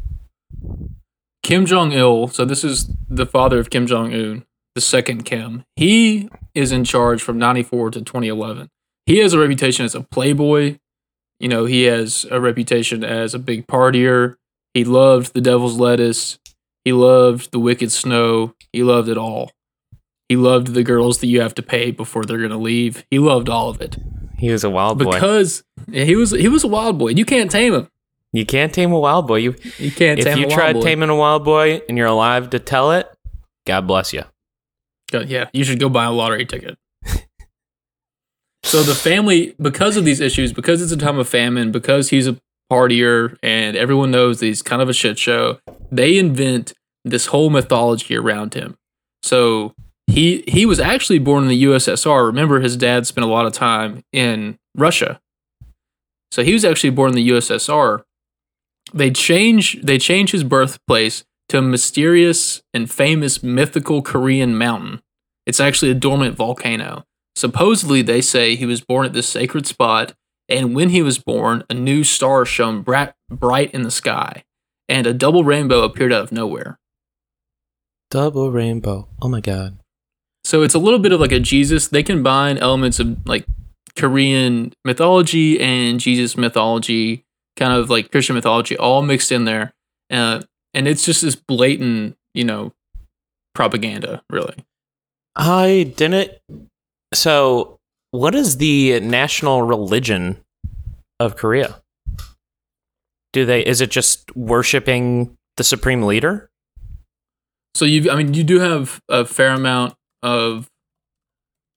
Kim 1.43 1.65
Jong 1.65 1.91
Il, 1.91 2.29
so 2.29 2.45
this 2.45 2.63
is 2.63 2.89
the 3.09 3.25
father 3.25 3.59
of 3.59 3.69
Kim 3.69 3.85
Jong 3.85 4.13
Un, 4.13 4.45
the 4.75 4.81
second 4.81 5.25
Kim. 5.25 5.65
He 5.75 6.29
is 6.55 6.71
in 6.71 6.85
charge 6.85 7.21
from 7.21 7.37
94 7.37 7.91
to 7.91 8.01
2011. 8.01 8.69
He 9.05 9.17
has 9.17 9.33
a 9.33 9.39
reputation 9.39 9.83
as 9.83 9.95
a 9.95 10.01
playboy. 10.01 10.77
You 11.41 11.49
know, 11.49 11.65
he 11.65 11.83
has 11.83 12.25
a 12.31 12.39
reputation 12.39 13.03
as 13.03 13.33
a 13.33 13.39
big 13.39 13.67
partier. 13.67 14.37
He 14.73 14.83
loved 14.83 15.33
the 15.33 15.41
devil's 15.41 15.79
lettuce. 15.79 16.39
He 16.83 16.93
loved 16.93 17.51
the 17.51 17.59
wicked 17.59 17.91
snow. 17.91 18.55
He 18.71 18.83
loved 18.83 19.07
it 19.09 19.17
all. 19.17 19.51
He 20.29 20.35
loved 20.35 20.73
the 20.73 20.83
girls 20.83 21.19
that 21.19 21.27
you 21.27 21.41
have 21.41 21.55
to 21.55 21.61
pay 21.61 21.91
before 21.91 22.25
they're 22.25 22.41
gonna 22.41 22.57
leave. 22.57 23.05
He 23.11 23.19
loved 23.19 23.49
all 23.49 23.69
of 23.69 23.81
it. 23.81 23.97
He 24.37 24.51
was 24.51 24.63
a 24.63 24.69
wild 24.69 24.99
boy. 24.99 25.13
Because 25.13 25.63
he 25.91 26.15
was 26.15 26.31
he 26.31 26.47
was 26.47 26.63
a 26.63 26.67
wild 26.67 26.97
boy. 26.97 27.09
You 27.09 27.25
can't 27.25 27.51
tame 27.51 27.73
him. 27.73 27.89
You 28.31 28.45
can't 28.45 28.73
tame 28.73 28.91
a 28.91 28.99
wild 28.99 29.27
boy. 29.27 29.37
You 29.37 29.55
you 29.77 29.91
can't. 29.91 30.19
If 30.19 30.37
you 30.37 30.49
tried 30.49 30.81
taming 30.81 31.09
a 31.09 31.15
wild 31.15 31.45
boy 31.45 31.81
and 31.87 31.97
you're 31.97 32.07
alive 32.07 32.49
to 32.49 32.59
tell 32.59 32.91
it, 32.91 33.07
God 33.65 33.87
bless 33.87 34.11
you. 34.11 34.23
yeah, 35.11 35.49
you 35.53 35.63
should 35.63 35.79
go 35.79 35.87
buy 35.87 36.05
a 36.05 36.11
lottery 36.11 36.45
ticket. 36.45 36.77
so 38.63 38.81
the 38.81 38.95
family, 38.95 39.55
because 39.61 39.97
of 39.97 40.05
these 40.05 40.19
issues, 40.19 40.51
because 40.51 40.81
it's 40.81 40.91
a 40.91 40.97
time 40.97 41.19
of 41.19 41.29
famine, 41.29 41.71
because 41.71 42.09
he's 42.09 42.27
a 42.27 42.37
partier 42.73 43.37
and 43.43 43.75
everyone 43.77 44.09
knows 44.09 44.39
that 44.39 44.47
he's 44.47 44.61
kind 44.61 44.81
of 44.81 44.89
a 44.89 44.93
shit 44.93 45.19
show. 45.19 45.59
They 45.91 46.17
invent 46.17 46.73
this 47.05 47.27
whole 47.27 47.49
mythology 47.49 48.17
around 48.17 48.55
him. 48.55 48.75
So 49.21 49.73
he 50.07 50.43
he 50.47 50.65
was 50.65 50.79
actually 50.79 51.19
born 51.19 51.43
in 51.43 51.49
the 51.49 51.63
USSR. 51.63 52.25
Remember, 52.25 52.59
his 52.59 52.75
dad 52.75 53.05
spent 53.05 53.25
a 53.25 53.29
lot 53.29 53.45
of 53.45 53.53
time 53.53 54.03
in 54.11 54.57
Russia. 54.75 55.19
So 56.31 56.43
he 56.43 56.53
was 56.53 56.65
actually 56.65 56.89
born 56.89 57.09
in 57.09 57.15
the 57.15 57.29
USSR. 57.29 58.03
They 58.93 59.11
change 59.11 59.81
they 59.81 59.97
change 59.97 60.31
his 60.31 60.43
birthplace 60.43 61.23
to 61.49 61.59
a 61.59 61.61
mysterious 61.61 62.63
and 62.73 62.89
famous 62.89 63.43
mythical 63.43 64.01
Korean 64.01 64.57
mountain. 64.57 65.01
It's 65.45 65.59
actually 65.59 65.91
a 65.91 65.95
dormant 65.95 66.35
volcano. 66.35 67.03
Supposedly, 67.35 68.01
they 68.01 68.21
say 68.21 68.55
he 68.55 68.65
was 68.65 68.81
born 68.81 69.05
at 69.05 69.13
this 69.13 69.27
sacred 69.27 69.67
spot 69.67 70.13
and 70.49 70.75
when 70.75 70.89
he 70.89 71.01
was 71.01 71.19
born, 71.19 71.63
a 71.69 71.73
new 71.73 72.03
star 72.03 72.45
shone 72.45 72.81
bright, 72.81 73.13
bright 73.29 73.71
in 73.71 73.83
the 73.83 73.91
sky, 73.91 74.43
and 74.89 75.07
a 75.07 75.13
double 75.13 75.43
rainbow 75.43 75.83
appeared 75.83 76.13
out 76.13 76.23
of 76.23 76.31
nowhere. 76.31 76.79
Double 78.09 78.51
rainbow. 78.51 79.07
Oh 79.21 79.29
my 79.29 79.41
god. 79.41 79.79
So 80.43 80.61
it's 80.61 80.75
a 80.75 80.79
little 80.79 80.99
bit 80.99 81.11
of 81.11 81.19
like 81.19 81.31
a 81.31 81.39
Jesus. 81.39 81.87
They 81.87 82.03
combine 82.03 82.57
elements 82.57 82.99
of 82.99 83.25
like 83.27 83.45
Korean 83.95 84.73
mythology 84.83 85.59
and 85.59 85.99
Jesus 85.99 86.37
mythology, 86.37 87.25
kind 87.55 87.73
of 87.73 87.89
like 87.89 88.11
Christian 88.11 88.35
mythology, 88.35 88.77
all 88.77 89.01
mixed 89.01 89.31
in 89.31 89.45
there. 89.45 89.73
Uh, 90.11 90.41
and 90.73 90.87
it's 90.87 91.05
just 91.05 91.21
this 91.21 91.35
blatant, 91.35 92.17
you 92.33 92.43
know, 92.43 92.73
propaganda, 93.55 94.21
really. 94.29 94.65
I 95.35 95.91
didn't. 95.95 96.31
So 97.13 97.79
what 98.13 98.35
is 98.35 98.57
the 98.57 98.99
national 98.99 99.63
religion 99.63 100.37
of 101.19 101.35
Korea? 101.35 101.81
Do 103.33 103.43
they 103.43 103.65
is 103.65 103.81
it 103.81 103.89
just 103.89 104.33
worshiping 104.35 105.35
the 105.57 105.63
supreme 105.63 106.03
leader? 106.03 106.51
So 107.73 107.85
you 107.85 108.11
I 108.11 108.15
mean 108.15 108.35
you 108.35 108.43
do 108.43 108.59
have 108.59 109.01
a 109.09 109.25
fair 109.25 109.49
amount 109.49 109.95
of 110.21 110.69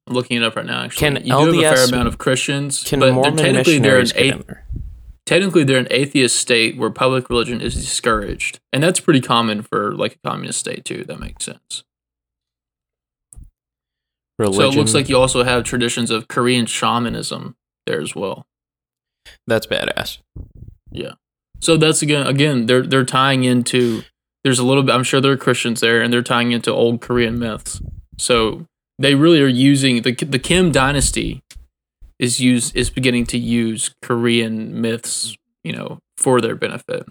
I'm 0.07 0.15
looking 0.15 0.37
it 0.37 0.43
up 0.43 0.57
right 0.57 0.67
now 0.67 0.83
actually. 0.83 1.17
Can 1.17 1.27
you 1.27 1.33
LDS, 1.33 1.53
do 1.53 1.61
have 1.61 1.73
a 1.73 1.77
fair 1.77 1.85
amount 1.87 2.09
of 2.09 2.19
Christians, 2.19 2.85
can 2.85 3.01
but 3.01 3.15
Mormon 3.15 3.37
they're, 3.37 3.47
technically 3.47 3.79
they're 3.79 4.01
an 4.01 4.11
a- 4.15 4.83
technically 5.25 5.65
they're 5.65 5.79
an 5.79 5.89
atheist 5.91 6.37
state 6.37 6.77
where 6.77 6.91
public 6.91 7.31
religion 7.31 7.63
is 7.63 7.75
discouraged. 7.75 8.61
And 8.75 8.83
that's 8.83 9.01
pretty 9.01 9.23
common 9.23 9.63
for 9.63 9.95
like 9.95 10.17
a 10.23 10.29
communist 10.29 10.59
state 10.59 10.85
too. 10.85 11.03
That 11.05 11.19
makes 11.19 11.47
sense. 11.47 11.83
Religion. 14.39 14.61
So 14.61 14.69
it 14.69 14.81
looks 14.81 14.95
like 14.95 15.09
you 15.09 15.17
also 15.19 15.45
have 15.45 15.65
traditions 15.65 16.11
of 16.11 16.29
Korean 16.29 16.67
shamanism 16.67 17.57
there 17.87 18.01
as 18.01 18.15
well. 18.15 18.47
That's 19.47 19.67
badass. 19.67 20.19
Yeah. 20.91 21.13
So 21.61 21.77
that's 21.77 22.03
again 22.03 22.27
again 22.27 22.67
they're 22.67 22.83
they're 22.83 23.05
tying 23.05 23.45
into 23.45 24.03
there's 24.45 24.59
a 24.59 24.65
little 24.65 24.83
bit 24.83 24.95
I'm 24.95 25.05
sure 25.05 25.21
there 25.21 25.33
are 25.33 25.37
Christians 25.37 25.81
there 25.81 26.03
and 26.03 26.13
they're 26.13 26.23
tying 26.23 26.53
into 26.53 26.71
old 26.71 27.01
Korean 27.01 27.39
myths. 27.39 27.81
So 28.19 28.67
they 28.99 29.15
really 29.15 29.41
are 29.41 29.49
using 29.49 30.03
the 30.03 30.13
the 30.13 30.39
Kim 30.39 30.71
dynasty 30.71 31.43
is 32.19 32.41
used 32.41 32.77
is 32.77 32.91
beginning 32.91 33.27
to 33.27 33.39
use 33.39 33.95
Korean 34.03 34.81
myths, 34.81 35.37
you 35.65 35.73
know, 35.73 35.99
for 36.17 36.41
their 36.41 36.57
benefit. 36.57 37.07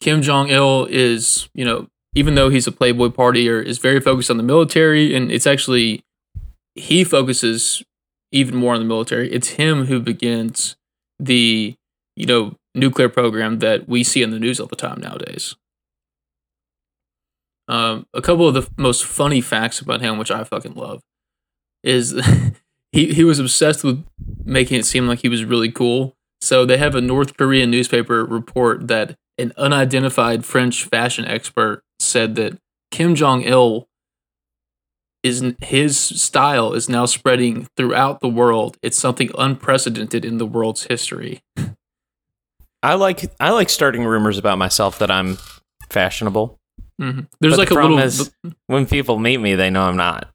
Kim 0.00 0.22
Jong 0.22 0.48
Il 0.50 0.86
is, 0.86 1.48
you 1.54 1.64
know, 1.64 1.88
even 2.16 2.34
though 2.34 2.48
he's 2.48 2.66
a 2.66 2.72
playboy 2.72 3.08
partier, 3.08 3.62
is 3.62 3.76
very 3.76 4.00
focused 4.00 4.30
on 4.30 4.38
the 4.38 4.42
military, 4.42 5.14
and 5.14 5.30
it's 5.30 5.46
actually 5.46 6.02
he 6.74 7.04
focuses 7.04 7.82
even 8.32 8.56
more 8.56 8.72
on 8.72 8.80
the 8.80 8.86
military. 8.86 9.30
It's 9.30 9.50
him 9.50 9.84
who 9.84 10.00
begins 10.00 10.76
the 11.18 11.74
you 12.16 12.26
know 12.26 12.56
nuclear 12.74 13.10
program 13.10 13.58
that 13.58 13.86
we 13.86 14.02
see 14.02 14.22
in 14.22 14.30
the 14.30 14.40
news 14.40 14.58
all 14.58 14.66
the 14.66 14.76
time 14.76 14.98
nowadays. 14.98 15.54
Um, 17.68 18.06
a 18.14 18.22
couple 18.22 18.48
of 18.48 18.54
the 18.54 18.66
most 18.78 19.04
funny 19.04 19.42
facts 19.42 19.80
about 19.80 20.00
him, 20.00 20.16
which 20.16 20.30
I 20.30 20.42
fucking 20.42 20.74
love, 20.74 21.02
is 21.84 22.18
he 22.92 23.12
he 23.12 23.24
was 23.24 23.38
obsessed 23.38 23.84
with 23.84 24.02
making 24.42 24.80
it 24.80 24.86
seem 24.86 25.06
like 25.06 25.18
he 25.18 25.28
was 25.28 25.44
really 25.44 25.70
cool. 25.70 26.14
So 26.40 26.64
they 26.64 26.78
have 26.78 26.94
a 26.94 27.02
North 27.02 27.36
Korean 27.36 27.70
newspaper 27.70 28.24
report 28.24 28.88
that 28.88 29.16
an 29.38 29.52
unidentified 29.56 30.44
French 30.44 30.84
fashion 30.84 31.24
expert 31.26 31.82
said 31.98 32.34
that 32.36 32.58
Kim 32.90 33.14
Jong 33.14 33.42
Il 33.42 33.86
is 35.22 35.42
his 35.60 35.98
style 35.98 36.72
is 36.72 36.88
now 36.88 37.04
spreading 37.06 37.66
throughout 37.76 38.20
the 38.20 38.28
world. 38.28 38.76
It's 38.82 38.96
something 38.98 39.30
unprecedented 39.36 40.24
in 40.24 40.38
the 40.38 40.46
world's 40.46 40.84
history. 40.84 41.42
I 42.82 42.94
like 42.94 43.30
I 43.40 43.50
like 43.50 43.68
starting 43.68 44.04
rumors 44.04 44.38
about 44.38 44.58
myself 44.58 44.98
that 45.00 45.10
I'm 45.10 45.38
fashionable. 45.90 46.58
Mm-hmm. 47.00 47.20
There's 47.40 47.54
But 47.54 47.58
like 47.58 47.68
the 47.68 47.74
a 47.74 47.76
problem 47.78 48.00
little. 48.00 48.26
is- 48.44 48.54
When 48.68 48.86
people 48.86 49.18
meet 49.18 49.38
me, 49.38 49.54
they 49.54 49.70
know 49.70 49.82
I'm 49.82 49.96
not. 49.96 50.30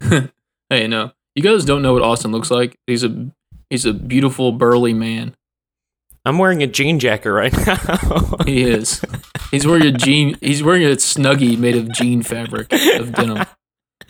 hey, 0.68 0.86
no, 0.88 1.12
you 1.34 1.42
guys 1.42 1.64
don't 1.64 1.82
know 1.82 1.92
what 1.94 2.02
Austin 2.02 2.32
looks 2.32 2.50
like. 2.50 2.76
He's 2.86 3.04
a 3.04 3.30
he's 3.70 3.84
a 3.86 3.92
beautiful 3.94 4.50
burly 4.52 4.92
man. 4.94 5.36
I'm 6.24 6.38
wearing 6.38 6.62
a 6.62 6.66
jean 6.66 6.98
jacket 6.98 7.30
right 7.30 7.52
now. 7.66 8.36
He 8.46 8.62
is. 8.62 9.02
He's 9.50 9.66
wearing 9.66 9.86
a 9.86 9.92
jean. 9.92 10.36
He's 10.40 10.62
wearing 10.62 10.84
a 10.84 10.96
snuggie 10.96 11.58
made 11.58 11.76
of 11.76 11.92
jean 11.92 12.22
fabric 12.22 12.72
of 12.72 13.12
denim. 13.12 13.44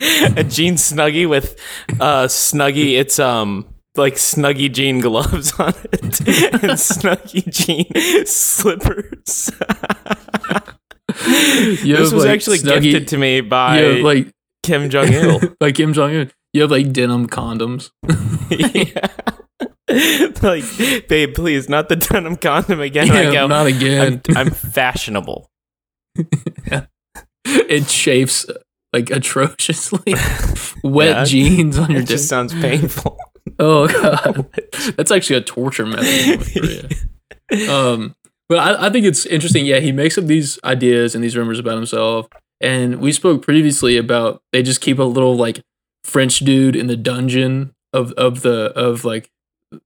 a 0.01 0.43
jean 0.43 0.75
snuggie 0.75 1.27
with 1.29 1.57
uh 2.01 2.25
snuggie 2.25 2.99
it's 2.99 3.17
um 3.17 3.65
like 3.95 4.15
snuggie 4.15 4.69
jean 4.71 4.99
gloves 4.99 5.57
on 5.57 5.69
it 5.93 6.01
and 6.03 6.73
snuggie 6.75 7.47
jean 7.49 8.25
slippers 8.25 9.51
You 11.85 11.95
this 11.95 12.11
was 12.11 12.25
like, 12.25 12.29
actually 12.33 12.57
Snuggie- 12.59 12.81
gifted 12.81 13.07
to 13.09 13.17
me 13.17 13.39
by 13.41 13.79
like 14.01 14.27
kim 14.63 14.89
jong-il 14.89 15.39
like 15.61 15.75
Kim 15.75 15.93
Jong 15.93 16.11
Il. 16.11 16.27
You 16.51 16.61
have 16.63 16.71
like 16.71 16.91
denim 16.91 17.27
condoms. 17.27 17.91
yeah. 18.49 19.07
like 20.41 20.63
babe 21.07 21.35
please 21.35 21.69
not 21.69 21.89
the 21.89 21.95
denim 21.95 22.35
condom 22.37 22.79
again 22.81 23.11
I 23.11 23.23
Yeah, 23.23 23.31
go, 23.31 23.47
not 23.47 23.67
again. 23.67 24.21
I'm, 24.29 24.37
I'm 24.37 24.49
fashionable 24.51 25.47
it 27.45 27.87
chafes 27.87 28.45
like 28.93 29.09
atrociously. 29.11 30.15
Wet 30.83 31.09
Yeah. 31.17 31.23
jeans 31.25 31.77
on 31.77 31.91
your 31.91 32.01
it 32.01 32.07
just 32.07 32.27
sounds 32.29 32.53
painful 32.53 33.17
Oh 33.59 33.87
god, 33.87 34.47
that's 34.97 35.11
actually 35.11 35.37
a 35.37 35.41
torture 35.41 35.85
method. 35.85 36.93
um, 37.69 38.15
but 38.49 38.57
I, 38.57 38.87
I 38.87 38.89
think 38.89 39.05
it's 39.05 39.25
interesting. 39.27 39.65
Yeah, 39.65 39.79
he 39.79 39.91
makes 39.91 40.17
up 40.17 40.25
these 40.25 40.57
ideas 40.63 41.13
and 41.15 41.23
these 41.23 41.37
rumors 41.37 41.59
about 41.59 41.75
himself. 41.75 42.27
And 42.59 42.99
we 42.99 43.11
spoke 43.11 43.43
previously 43.43 43.97
about 43.97 44.41
they 44.51 44.63
just 44.63 44.81
keep 44.81 44.97
a 44.97 45.03
little 45.03 45.35
like 45.35 45.61
French 46.03 46.39
dude 46.39 46.75
in 46.75 46.87
the 46.87 46.95
dungeon 46.97 47.73
of 47.93 48.11
of 48.13 48.41
the 48.41 48.71
of 48.75 49.05
like 49.05 49.29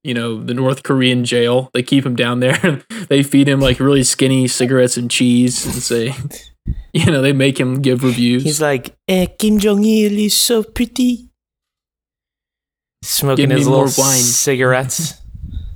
you 0.03 0.13
know 0.13 0.41
the 0.43 0.53
North 0.53 0.83
Korean 0.83 1.23
jail. 1.25 1.69
They 1.73 1.83
keep 1.83 2.05
him 2.05 2.15
down 2.15 2.39
there. 2.39 2.83
they 3.09 3.23
feed 3.23 3.47
him 3.47 3.59
like 3.59 3.79
really 3.79 4.03
skinny 4.03 4.47
cigarettes 4.47 4.97
and 4.97 5.09
cheese 5.09 5.65
and 5.65 5.75
say, 5.75 6.13
you 6.93 7.05
know, 7.11 7.21
they 7.21 7.33
make 7.33 7.59
him 7.59 7.81
give 7.81 8.03
reviews. 8.03 8.43
He's 8.43 8.61
like, 8.61 8.95
eh, 9.07 9.25
Kim 9.25 9.59
Jong 9.59 9.83
Il 9.83 10.17
is 10.17 10.35
so 10.35 10.63
pretty. 10.63 11.29
Smoking 13.03 13.49
his 13.49 13.67
little 13.67 13.83
wine. 13.83 14.17
cigarettes. 14.17 15.13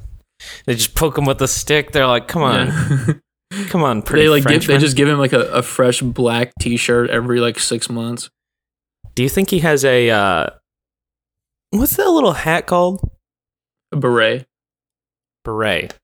they 0.65 0.75
just 0.75 0.93
poke 0.93 1.17
him 1.17 1.25
with 1.25 1.41
a 1.41 1.47
stick. 1.47 1.91
They're 1.91 2.07
like, 2.07 2.27
"Come 2.27 2.41
on, 2.43 2.67
Yeah. 2.67 3.13
come 3.69 3.83
on, 3.83 4.01
pretty 4.01 4.23
they 4.25 4.29
like 4.29 4.45
give, 4.45 4.67
they 4.67 4.77
just 4.77 4.97
give 4.97 5.07
him 5.07 5.19
like 5.19 5.31
a, 5.31 5.41
a 5.51 5.61
fresh 5.61 6.01
black 6.01 6.51
T-shirt 6.59 7.09
every 7.09 7.39
like 7.39 7.59
six 7.59 7.89
months. 7.89 8.29
Do 9.15 9.23
you 9.23 9.29
think 9.29 9.51
he 9.51 9.59
has 9.59 9.85
a 9.85 10.09
uh, 10.09 10.47
what's 11.69 11.95
that 11.95 12.09
little 12.09 12.33
hat 12.33 12.65
called? 12.67 13.09
Beret. 13.99 14.45
Beret. 15.43 15.97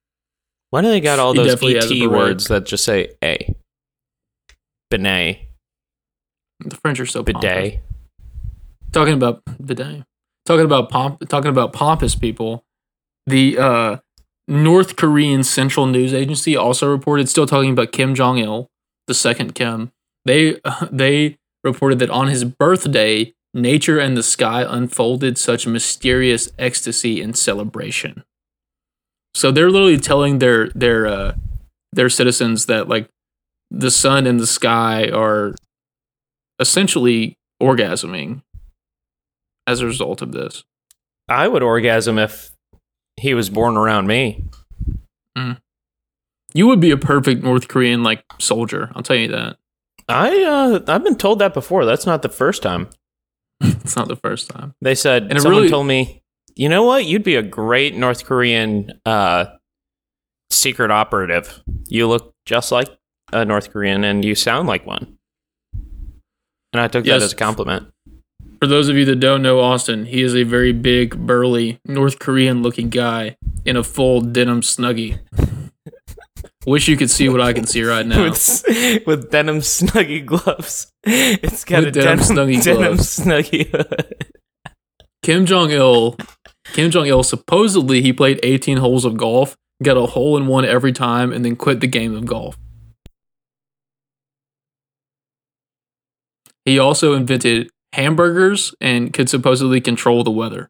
Why 0.69 0.81
do 0.81 0.89
they 0.89 0.99
got 1.01 1.19
all 1.19 1.33
those 1.33 1.47
definitely 1.47 1.75
has 1.75 1.91
a 1.91 2.03
ET 2.03 2.07
words 2.07 2.47
that 2.47 2.65
just 2.65 2.83
say 2.83 3.09
a? 3.23 3.53
Benet, 4.91 5.47
The 6.59 6.75
French 6.77 6.99
are 6.99 7.05
so 7.05 7.23
pompous. 7.23 7.41
bidet. 7.41 7.79
Talking 8.91 9.13
about 9.13 9.41
bidet. 9.63 10.03
Talking 10.45 10.65
about 10.65 10.89
pomp. 10.89 11.27
Talking 11.29 11.51
about 11.51 11.73
pompous 11.73 12.15
people. 12.15 12.63
The 13.27 13.57
uh, 13.59 13.97
North 14.47 14.95
Korean 14.95 15.43
Central 15.43 15.85
News 15.85 16.11
Agency 16.13 16.55
also 16.55 16.89
reported, 16.89 17.29
still 17.29 17.45
talking 17.45 17.71
about 17.71 17.91
Kim 17.91 18.15
Jong 18.15 18.39
Il, 18.39 18.67
the 19.05 19.13
second 19.13 19.53
Kim. 19.53 19.91
They 20.25 20.59
they 20.91 21.37
reported 21.63 21.99
that 21.99 22.09
on 22.09 22.27
his 22.27 22.43
birthday, 22.43 23.33
nature 23.53 23.99
and 23.99 24.15
the 24.15 24.23
sky 24.23 24.65
unfolded 24.67 25.37
such 25.37 25.65
mysterious 25.65 26.49
ecstasy 26.57 27.21
and 27.21 27.37
celebration. 27.37 28.23
So 29.33 29.51
they're 29.51 29.69
literally 29.69 29.99
telling 29.99 30.39
their 30.39 30.69
their 30.69 31.07
uh, 31.07 31.33
their 31.91 32.09
citizens 32.09 32.65
that 32.67 32.87
like 32.87 33.09
the 33.71 33.91
sun 33.91 34.25
and 34.25 34.39
the 34.39 34.47
sky 34.47 35.09
are 35.09 35.53
essentially 36.59 37.37
orgasming 37.61 38.41
as 39.67 39.81
a 39.81 39.85
result 39.85 40.21
of 40.21 40.31
this. 40.31 40.63
I 41.27 41.47
would 41.47 41.63
orgasm 41.63 42.17
if 42.17 42.51
he 43.17 43.33
was 43.33 43.49
born 43.49 43.77
around 43.77 44.07
me. 44.07 44.45
You 46.53 46.67
would 46.67 46.79
be 46.79 46.91
a 46.91 46.97
perfect 46.97 47.43
North 47.43 47.67
Korean 47.67 48.01
like 48.01 48.23
soldier. 48.39 48.91
I'll 48.95 49.03
tell 49.03 49.15
you 49.15 49.27
that. 49.27 49.57
I 50.07 50.43
uh, 50.43 50.79
I've 50.87 51.03
been 51.03 51.17
told 51.17 51.39
that 51.39 51.53
before. 51.53 51.85
That's 51.85 52.07
not 52.07 52.23
the 52.23 52.29
first 52.29 52.63
time. 52.63 52.89
It's 53.81 53.95
not 53.95 54.07
the 54.07 54.15
first 54.15 54.49
time. 54.49 54.73
They 54.81 54.95
said 54.95 55.27
And 55.29 55.41
someone 55.41 55.61
really- 55.63 55.69
told 55.69 55.87
me, 55.87 56.21
you 56.55 56.69
know 56.69 56.83
what? 56.83 57.05
You'd 57.05 57.23
be 57.23 57.35
a 57.35 57.41
great 57.43 57.95
North 57.95 58.25
Korean 58.25 58.99
uh, 59.05 59.45
secret 60.49 60.91
operative. 60.91 61.61
You 61.87 62.07
look 62.07 62.33
just 62.45 62.71
like 62.71 62.89
a 63.31 63.45
North 63.45 63.71
Korean, 63.71 64.03
and 64.03 64.25
you 64.25 64.35
sound 64.35 64.67
like 64.67 64.85
one. 64.85 65.17
And 66.73 66.81
I 66.81 66.87
took 66.87 67.05
Yes. 67.05 67.19
that 67.21 67.25
as 67.25 67.33
a 67.33 67.35
compliment. 67.35 67.87
For 68.61 68.67
those 68.67 68.89
of 68.89 68.97
you 68.97 69.05
that 69.05 69.17
don't 69.21 69.41
know 69.41 69.59
Austin, 69.61 70.05
he 70.05 70.21
is 70.21 70.35
a 70.35 70.43
very 70.43 70.73
big, 70.73 71.17
burly, 71.25 71.79
North 71.85 72.19
Korean 72.19 72.61
looking 72.61 72.89
guy 72.89 73.37
in 73.65 73.77
a 73.77 73.83
full 73.83 74.19
denim 74.21 74.61
snuggie. 74.61 75.19
Wish 76.65 76.87
you 76.89 76.97
could 76.97 77.09
see 77.09 77.29
what 77.29 77.39
I 77.41 77.53
can 77.53 77.65
see 77.65 77.83
right 77.83 78.05
now. 78.05 78.23
with 78.23 78.63
with 79.07 79.31
denim 79.31 79.59
snuggie 79.59 80.25
gloves. 80.25 80.91
It's 81.03 81.63
got 81.63 81.85
With 81.85 81.97
a 81.97 82.01
denim 82.01 82.19
denim, 82.19 82.35
snuggie 82.35 82.63
denim 82.63 82.81
gloves. 82.95 83.19
snuggie 83.19 83.67
hood. 83.71 84.25
Kim 85.23 85.45
Jong 85.45 85.71
Il, 85.71 86.17
Kim 86.73 86.91
Jong 86.91 87.05
Il 87.07 87.23
supposedly 87.23 88.01
he 88.01 88.11
played 88.13 88.39
18 88.43 88.77
holes 88.77 89.05
of 89.05 89.17
golf, 89.17 89.55
got 89.83 89.97
a 89.97 90.05
hole 90.05 90.37
in 90.37 90.47
one 90.47 90.65
every 90.65 90.91
time, 90.93 91.31
and 91.31 91.43
then 91.45 91.55
quit 91.55 91.79
the 91.81 91.87
game 91.87 92.15
of 92.15 92.25
golf. 92.25 92.57
He 96.65 96.77
also 96.77 97.13
invented 97.13 97.69
hamburgers 97.93 98.75
and 98.79 99.11
could 99.13 99.29
supposedly 99.29 99.81
control 99.81 100.23
the 100.23 100.31
weather. 100.31 100.69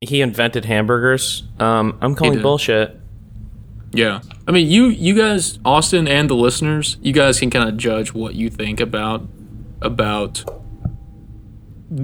He 0.00 0.20
invented 0.22 0.64
hamburgers. 0.64 1.42
Um, 1.58 1.98
I'm 2.00 2.14
calling 2.14 2.40
bullshit. 2.40 2.96
Yeah. 3.92 4.20
I 4.46 4.52
mean, 4.52 4.68
you 4.68 4.86
you 4.86 5.14
guys, 5.14 5.58
Austin 5.64 6.06
and 6.06 6.30
the 6.30 6.34
listeners, 6.34 6.96
you 7.02 7.12
guys 7.12 7.40
can 7.40 7.50
kind 7.50 7.68
of 7.68 7.76
judge 7.76 8.12
what 8.14 8.34
you 8.34 8.48
think 8.50 8.80
about 8.80 9.26
about 9.82 10.44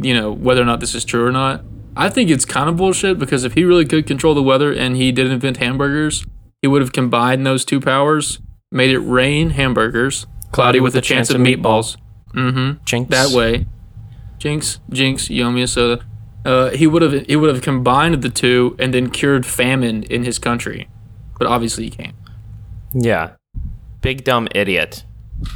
you 0.03 0.15
know, 0.15 0.33
whether 0.33 0.61
or 0.61 0.65
not 0.65 0.81
this 0.81 0.95
is 0.95 1.05
true 1.05 1.25
or 1.25 1.31
not. 1.31 1.63
I 1.97 2.09
think 2.09 2.29
it's 2.29 2.45
kind 2.45 2.69
of 2.69 2.77
bullshit 2.77 3.19
because 3.19 3.45
if 3.45 3.55
he 3.55 3.65
really 3.65 3.85
could 3.85 4.07
control 4.07 4.35
the 4.35 4.43
weather 4.43 4.73
and 4.73 4.97
he 4.97 5.13
did 5.13 5.31
invent 5.31 5.59
hamburgers, 5.59 6.27
he 6.61 6.69
would 6.69 6.83
have 6.83 6.93
combined 6.93 7.47
those 7.47 7.65
two 7.65 7.81
powers, 7.81 8.41
made 8.73 8.91
it 8.91 8.99
rain 8.99 9.51
hamburgers, 9.51 10.27
cloudy 10.51 10.81
with, 10.81 10.97
a 10.97 11.01
chance, 11.01 11.31
of 11.31 11.41
meatballs. 11.41 11.97
Mhm. 12.35 12.85
Jinx. 12.85 13.11
That 13.11 13.31
way. 13.31 13.67
Jinx, 14.39 14.81
Jinx, 14.91 15.31
you 15.31 15.45
owe 15.45 15.51
me 15.51 15.63
a 15.63 15.67
soda. 15.69 16.05
Uh, 16.45 16.71
he 16.71 16.87
would 16.87 17.03
have 17.03 17.27
he 17.27 17.37
would 17.37 17.53
have 17.53 17.63
combined 17.63 18.23
the 18.23 18.29
two 18.29 18.77
and 18.79 18.93
then 18.93 19.09
cured 19.11 19.47
famine 19.47 20.03
in 20.05 20.25
his 20.25 20.39
country. 20.39 20.89
But 21.39 21.49
obviously 21.49 21.85
you 21.85 21.91
can't. 21.91 22.15
Yeah. 22.95 23.33
Big 24.01 24.25
dumb 24.25 24.49
idiot. 24.55 25.05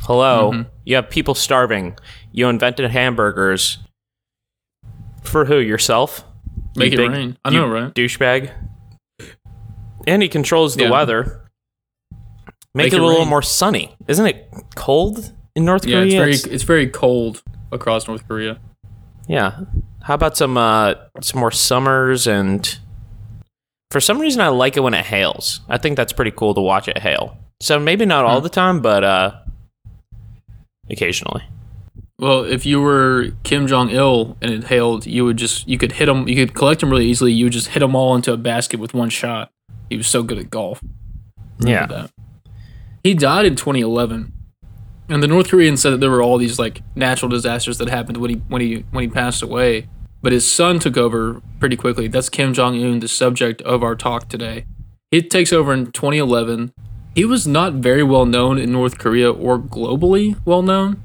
Hello. 0.02 0.52
Mm-hmm. 0.52 0.68
You 0.84 0.96
have 0.96 1.08
people 1.10 1.34
starving. 1.34 1.96
You 2.32 2.48
invented 2.48 2.90
hamburgers. 2.90 3.78
For 5.22 5.44
who? 5.46 5.58
Yourself? 5.58 6.24
You 6.74 6.80
Make 6.80 6.92
it 6.92 6.96
big- 6.96 7.10
rain. 7.10 7.38
I 7.44 7.50
know, 7.50 7.66
right? 7.68 7.94
Douchebag. 7.94 8.50
And 10.06 10.22
he 10.22 10.28
controls 10.28 10.76
the 10.76 10.84
Yeah. 10.84 10.90
weather. 10.90 11.48
Make, 12.72 12.86
Make 12.86 12.92
it, 12.92 12.96
it 12.96 13.00
a 13.00 13.04
little 13.04 13.20
rain. 13.22 13.28
more 13.28 13.42
sunny. 13.42 13.96
Isn't 14.06 14.26
it 14.26 14.48
cold 14.76 15.32
in 15.56 15.64
North 15.64 15.84
Yeah, 15.84 16.00
Korea? 16.02 16.22
it's 16.26 16.42
very 16.44 16.54
it's 16.54 16.62
very 16.64 16.86
cold 16.86 17.42
across 17.72 18.06
North 18.06 18.26
Korea. 18.28 18.58
Yeah. 19.28 19.60
How 20.02 20.14
about 20.14 20.36
some 20.36 20.56
uh 20.56 20.94
some 21.20 21.40
more 21.40 21.50
summers 21.50 22.26
and 22.26 22.78
for 23.90 24.00
some 24.00 24.18
reason 24.20 24.40
I 24.40 24.48
like 24.48 24.76
it 24.76 24.80
when 24.80 24.94
it 24.94 25.04
hails. 25.06 25.60
I 25.68 25.78
think 25.78 25.96
that's 25.96 26.12
pretty 26.12 26.30
cool 26.30 26.54
to 26.54 26.60
watch 26.60 26.88
it 26.88 26.98
hail. 26.98 27.36
So 27.60 27.78
maybe 27.78 28.06
not 28.06 28.24
all 28.24 28.38
Hmm. 28.38 28.44
the 28.44 28.48
time, 28.50 28.80
but 28.80 29.04
uh 29.04 29.32
occasionally. 30.90 31.42
Well, 32.18 32.44
if 32.44 32.66
you 32.66 32.80
were 32.82 33.28
Kim 33.44 33.66
Jong 33.66 33.90
Il 33.90 34.36
and 34.42 34.50
it 34.52 34.64
hailed, 34.64 35.06
you 35.06 35.24
would 35.24 35.36
just 35.38 35.66
you 35.66 35.78
could 35.78 35.92
hit 35.92 36.08
him. 36.08 36.28
You 36.28 36.36
could 36.36 36.54
collect 36.54 36.80
them 36.80 36.90
really 36.90 37.06
easily. 37.06 37.32
You 37.32 37.46
would 37.46 37.52
just 37.54 37.68
hit 37.68 37.80
them 37.80 37.94
all 37.94 38.14
into 38.14 38.32
a 38.32 38.36
basket 38.36 38.78
with 38.78 38.92
one 38.92 39.08
shot. 39.08 39.50
He 39.88 39.96
was 39.96 40.06
so 40.06 40.22
good 40.22 40.38
at 40.38 40.50
golf. 40.50 40.82
Yeah. 41.60 41.86
That. 41.86 42.10
He 43.02 43.14
died 43.14 43.46
in 43.46 43.56
2011, 43.56 44.32
and 45.08 45.22
the 45.22 45.26
North 45.26 45.48
Koreans 45.48 45.80
said 45.80 45.94
that 45.94 46.00
there 46.00 46.10
were 46.10 46.22
all 46.22 46.36
these 46.36 46.58
like 46.58 46.82
natural 46.94 47.30
disasters 47.30 47.78
that 47.78 47.88
happened 47.88 48.18
when 48.18 48.30
he 48.30 48.36
when 48.48 48.60
he 48.60 48.84
when 48.90 49.02
he 49.02 49.08
passed 49.08 49.42
away. 49.42 49.88
But 50.22 50.32
his 50.32 50.50
son 50.50 50.78
took 50.78 50.96
over 50.96 51.40
pretty 51.58 51.76
quickly. 51.76 52.08
That's 52.08 52.28
Kim 52.28 52.52
Jong 52.52 52.74
Un, 52.82 53.00
the 53.00 53.08
subject 53.08 53.62
of 53.62 53.82
our 53.82 53.94
talk 53.94 54.28
today. 54.28 54.64
He 55.10 55.22
takes 55.22 55.52
over 55.52 55.72
in 55.72 55.92
2011. 55.92 56.72
He 57.14 57.24
was 57.24 57.46
not 57.46 57.74
very 57.74 58.02
well 58.02 58.26
known 58.26 58.58
in 58.58 58.70
North 58.70 58.98
Korea 58.98 59.32
or 59.32 59.58
globally 59.58 60.38
well 60.44 60.62
known. 60.62 61.02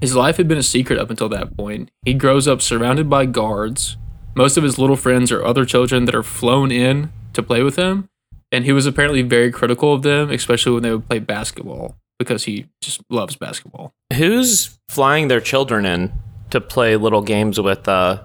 His 0.00 0.14
life 0.14 0.36
had 0.36 0.46
been 0.46 0.58
a 0.58 0.62
secret 0.62 0.98
up 0.98 1.10
until 1.10 1.28
that 1.30 1.56
point. 1.56 1.90
He 2.04 2.14
grows 2.14 2.46
up 2.46 2.62
surrounded 2.62 3.10
by 3.10 3.26
guards. 3.26 3.96
Most 4.36 4.56
of 4.56 4.62
his 4.62 4.78
little 4.78 4.94
friends 4.94 5.32
are 5.32 5.44
other 5.44 5.64
children 5.64 6.04
that 6.04 6.14
are 6.14 6.22
flown 6.22 6.70
in 6.70 7.10
to 7.32 7.42
play 7.42 7.64
with 7.64 7.74
him. 7.76 8.08
And 8.52 8.64
he 8.64 8.72
was 8.72 8.86
apparently 8.86 9.22
very 9.22 9.50
critical 9.50 9.92
of 9.92 10.02
them, 10.02 10.30
especially 10.30 10.72
when 10.72 10.84
they 10.84 10.92
would 10.92 11.08
play 11.08 11.18
basketball, 11.18 11.96
because 12.18 12.44
he 12.44 12.68
just 12.80 13.02
loves 13.10 13.34
basketball. 13.34 13.92
Who's 14.14 14.78
flying 14.88 15.26
their 15.26 15.40
children 15.40 15.84
in 15.84 16.12
to 16.50 16.60
play 16.60 16.96
little 16.96 17.22
games 17.22 17.60
with 17.60 17.88
uh 17.88 18.22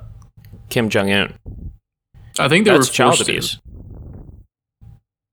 Kim 0.74 0.90
Jong 0.90 1.12
Un? 1.12 1.38
I 2.40 2.50
think 2.50 2.66
they 2.66 2.72
That's 2.72 2.90
were 2.90 2.94
child 2.94 3.12
forced 3.18 3.26
to. 3.28 3.32
abuse. 3.32 3.60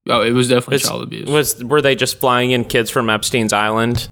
Oh, 0.09 0.21
it 0.23 0.33
was 0.33 0.49
definitely 0.49 0.77
It's- 0.77 0.89
child 0.89 1.03
abuse. 1.03 1.29
Was 1.29 1.65
were 1.65 1.81
they 1.81 1.95
just 1.95 2.21
flying 2.21 2.51
in 2.51 2.65
kids 2.65 2.91
from 2.91 3.09
Epstein's 3.09 3.53
island 3.55 4.11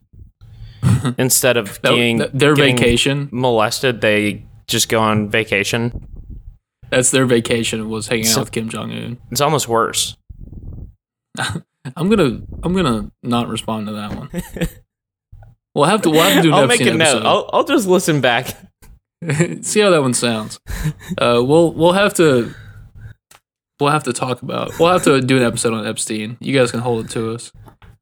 instead 1.19 1.57
of 1.59 1.81
That- 1.83 1.93
being 1.93 2.19
their 2.33 2.55
getting 2.55 2.77
vacation. 2.77 3.29
molested? 3.31 4.01
They 4.01 4.45
just 4.67 4.89
go 4.89 5.01
on 5.01 5.29
vacation. 5.29 6.07
That's 6.91 7.11
their 7.11 7.27
vacation 7.27 7.91
was 7.91 8.09
hanging 8.09 8.25
So- 8.25 8.41
out 8.41 8.45
with 8.47 8.53
Kim 8.53 8.71
Jong 8.71 8.91
Un. 8.91 9.19
It's 9.31 9.43
almost 9.43 9.69
worse. 9.69 10.17
I'm 11.39 12.09
gonna 12.09 12.41
I'm 12.63 12.75
gonna 12.75 13.11
not 13.23 13.49
respond 13.49 13.87
to 13.89 13.93
that 13.95 14.15
one. 14.15 14.31
we'll 15.75 15.85
have 15.85 16.01
to 16.03 16.11
we'll 16.11 16.23
have 16.23 16.37
to 16.37 16.43
do 16.43 16.53
I'll 16.55 16.67
make 16.67 16.81
Epstein 16.81 16.95
a 17.01 17.05
note. 17.05 17.27
I'll, 17.27 17.51
I'll 17.53 17.65
just 17.65 17.87
listen 17.87 18.21
back. 18.23 18.57
See 19.63 19.81
how 19.81 19.91
that 19.91 20.03
one 20.03 20.15
sounds. 20.15 20.61
Uh, 21.19 21.43
we'll 21.45 21.73
we'll 21.73 21.95
have 21.95 22.15
to 22.15 22.55
we'll 23.81 23.91
have 23.91 24.05
to 24.05 24.13
talk 24.13 24.43
about 24.43 24.79
we'll 24.79 24.93
have 24.93 25.03
to 25.03 25.21
do 25.21 25.37
an 25.37 25.43
episode 25.43 25.73
on 25.73 25.87
Epstein. 25.87 26.37
You 26.39 26.57
guys 26.57 26.71
can 26.71 26.81
hold 26.81 27.05
it 27.05 27.11
to 27.13 27.33
us. 27.33 27.51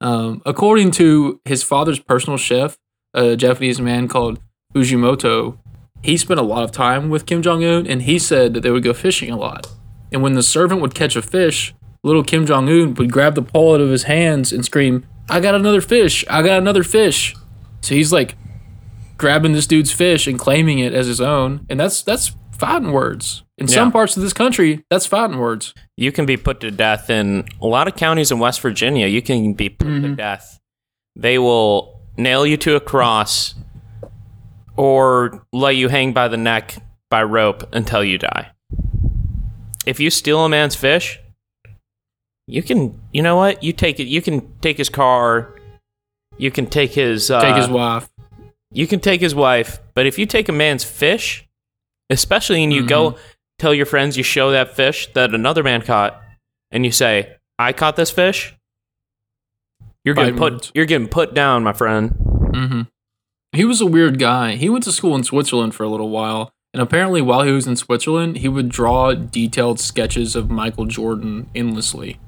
Um, 0.01 0.43
according 0.45 0.91
to 0.93 1.41
his 1.45 1.63
father's 1.63 1.99
personal 1.99 2.37
chef, 2.37 2.77
a 3.15 3.37
Japanese 3.37 3.81
man 3.81 4.09
called 4.09 4.39
Fujimoto, 4.75 5.59
he 6.03 6.17
spent 6.17 6.41
a 6.41 6.43
lot 6.43 6.65
of 6.65 6.73
time 6.73 7.09
with 7.09 7.27
Kim 7.27 7.43
Jong 7.43 7.65
Un, 7.65 7.87
and 7.87 8.03
he 8.03 8.19
said 8.19 8.53
that 8.55 8.61
they 8.61 8.71
would 8.71 8.83
go 8.83 8.93
fishing 8.93 9.31
a 9.31 9.37
lot. 9.37 9.67
And 10.13 10.23
when 10.23 10.35
the 10.35 10.43
servant 10.43 10.81
would 10.83 10.95
catch 10.95 11.17
a 11.17 11.23
fish, 11.23 11.75
little 12.03 12.25
Kim 12.25 12.45
Jong 12.45 12.69
Un 12.69 12.95
would 12.95 13.11
grab 13.11 13.35
the 13.35 13.43
pole 13.43 13.75
out 13.75 13.81
of 13.81 13.91
his 13.91 14.03
hands 14.05 14.53
and 14.53 14.65
scream, 14.65 15.07
"I 15.31 15.41
got 15.41 15.55
another 15.55 15.81
fish! 15.81 16.25
I 16.29 16.43
got 16.43 16.59
another 16.59 16.83
fish!" 16.83 17.35
So 17.81 17.95
he's 17.95 18.13
like 18.13 18.37
grabbing 19.19 19.53
this 19.53 19.67
dude's 19.67 19.93
fish 19.93 20.27
and 20.27 20.39
claiming 20.39 20.79
it 20.79 20.93
as 20.93 21.07
his 21.07 21.21
own, 21.21 21.67
and 21.69 21.79
that's 21.81 22.03
that's 22.03 22.33
fighting 22.53 22.93
words. 22.93 23.43
In 23.59 23.69
some 23.69 23.91
parts 23.93 24.17
of 24.17 24.23
this 24.23 24.33
country, 24.35 24.85
that's 24.91 25.07
fighting 25.07 25.39
words. 25.39 25.73
You 25.97 26.13
can 26.13 26.27
be 26.27 26.37
put 26.37 26.61
to 26.61 26.71
death 26.71 27.09
in 27.09 27.45
a 27.61 27.67
lot 27.67 27.89
of 27.89 27.97
counties 27.97 28.31
in 28.31 28.39
West 28.39 28.61
Virginia. 28.61 29.07
You 29.07 29.23
can 29.23 29.55
be 29.55 29.69
put 29.71 29.87
to 29.87 29.91
Mm-hmm. 29.93 30.15
death. 30.15 30.59
They 31.15 31.39
will 31.39 32.01
nail 32.19 32.47
you 32.47 32.57
to 32.59 32.77
a 32.77 32.81
cross 32.81 33.55
or 34.77 35.47
let 35.53 35.77
you 35.77 35.89
hang 35.89 36.13
by 36.13 36.29
the 36.29 36.37
neck 36.37 36.77
by 37.11 37.23
rope 37.23 37.75
until 37.75 38.05
you 38.05 38.19
die. 38.19 38.51
If 39.87 40.01
you 40.01 40.11
steal 40.11 40.45
a 40.45 40.49
man's 40.49 40.75
fish, 40.77 41.19
you 42.47 42.63
can, 42.63 43.01
you 43.13 43.23
know 43.23 43.37
what? 43.37 43.63
You 43.63 43.73
take 43.73 43.99
it. 44.01 44.05
You 44.05 44.21
can 44.21 44.53
take 44.61 44.77
his 44.77 44.89
car. 44.89 45.55
You 46.37 46.51
can 46.51 46.67
take 46.67 46.93
his. 46.93 47.31
Uh, 47.31 47.41
Take 47.41 47.57
his 47.57 47.69
wife. 47.69 48.09
You 48.77 48.87
can 48.87 49.01
take 49.01 49.23
his 49.23 49.35
wife, 49.35 49.81
but 49.95 50.07
if 50.07 50.19
you 50.19 50.27
take 50.27 50.51
a 50.51 50.53
man's 50.53 50.85
fish, 50.85 51.49
especially 52.11 52.63
and 52.63 52.73
you 52.73 52.87
go 52.87 53.17
tell 53.59 53.73
your 53.73 53.87
friends 53.87 54.19
you 54.19 54.23
show 54.23 54.51
that 54.51 54.77
fish 54.77 55.09
that 55.15 55.35
another 55.35 55.63
man 55.63 55.81
caught, 55.81 56.23
and 56.71 56.85
you 56.85 56.93
say, 56.93 57.37
"I 57.59 57.73
caught 57.73 57.97
this 57.97 58.11
fish," 58.11 58.55
you're 60.05 60.15
getting 60.15 60.37
put. 60.37 60.71
You're 60.75 60.85
getting 60.85 61.09
put 61.09 61.33
down, 61.33 61.65
my 61.65 61.73
friend. 61.73 62.11
hmm 62.55 62.83
He 63.53 63.65
was 63.65 63.81
a 63.81 63.87
weird 63.87 64.19
guy. 64.19 64.57
He 64.57 64.69
went 64.69 64.85
to 64.85 64.93
school 64.93 65.15
in 65.17 65.25
Switzerland 65.25 65.75
for 65.75 65.85
a 65.85 65.89
little 65.89 66.11
while, 66.11 66.53
and 66.75 66.83
apparently, 66.83 67.23
while 67.23 67.45
he 67.45 67.53
was 67.53 67.67
in 67.67 67.77
Switzerland, 67.77 68.37
he 68.39 68.49
would 68.49 68.69
draw 68.69 69.15
detailed 69.15 69.81
sketches 69.81 70.37
of 70.37 70.51
Michael 70.51 70.85
Jordan 70.85 71.49
endlessly 71.55 72.19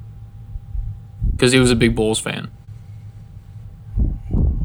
because 1.33 1.53
he 1.53 1.59
was 1.59 1.71
a 1.71 1.77
big 1.77 1.95
Bulls 1.95 2.19
fan. 2.19 2.51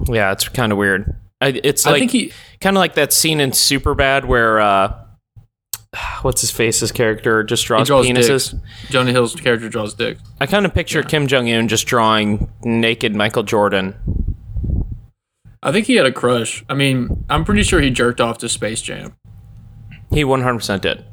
Yeah, 0.07 0.31
it's 0.31 0.47
kind 0.47 0.71
of 0.71 0.77
weird. 0.77 1.15
I, 1.43 1.59
it's 1.63 1.85
I 1.85 1.91
like 1.91 1.99
think 1.99 2.11
he. 2.11 2.31
kind 2.61 2.77
of 2.77 2.79
like 2.79 2.95
that 2.95 3.11
scene 3.11 3.39
in 3.39 3.51
Superbad 3.51 4.25
where 4.25 4.59
uh, 4.59 4.97
what's 6.21 6.41
his 6.41 6.51
face's 6.51 6.91
character 6.91 7.43
just 7.43 7.65
draws, 7.65 7.87
draws 7.87 8.05
penises. 8.05 8.51
dicks. 8.51 8.55
Jonah 8.89 9.11
Hill's 9.11 9.35
character 9.35 9.69
draws 9.69 9.93
dicks. 9.93 10.21
I 10.39 10.45
kind 10.45 10.65
of 10.65 10.73
picture 10.73 11.03
Kim 11.03 11.27
Jong 11.27 11.49
Un 11.49 11.67
just 11.67 11.85
drawing 11.85 12.51
naked 12.63 13.15
Michael 13.15 13.43
Jordan. 13.43 13.95
I 15.61 15.71
think 15.71 15.87
he 15.87 15.95
had 15.95 16.05
a 16.05 16.11
crush. 16.11 16.63
I 16.67 16.73
mean, 16.73 17.25
I'm 17.29 17.45
pretty 17.45 17.63
sure 17.63 17.79
he 17.79 17.89
jerked 17.89 18.19
off 18.19 18.37
to 18.39 18.49
Space 18.49 18.81
Jam. 18.81 19.15
He 20.09 20.23
100% 20.23 20.81
did. 20.81 21.05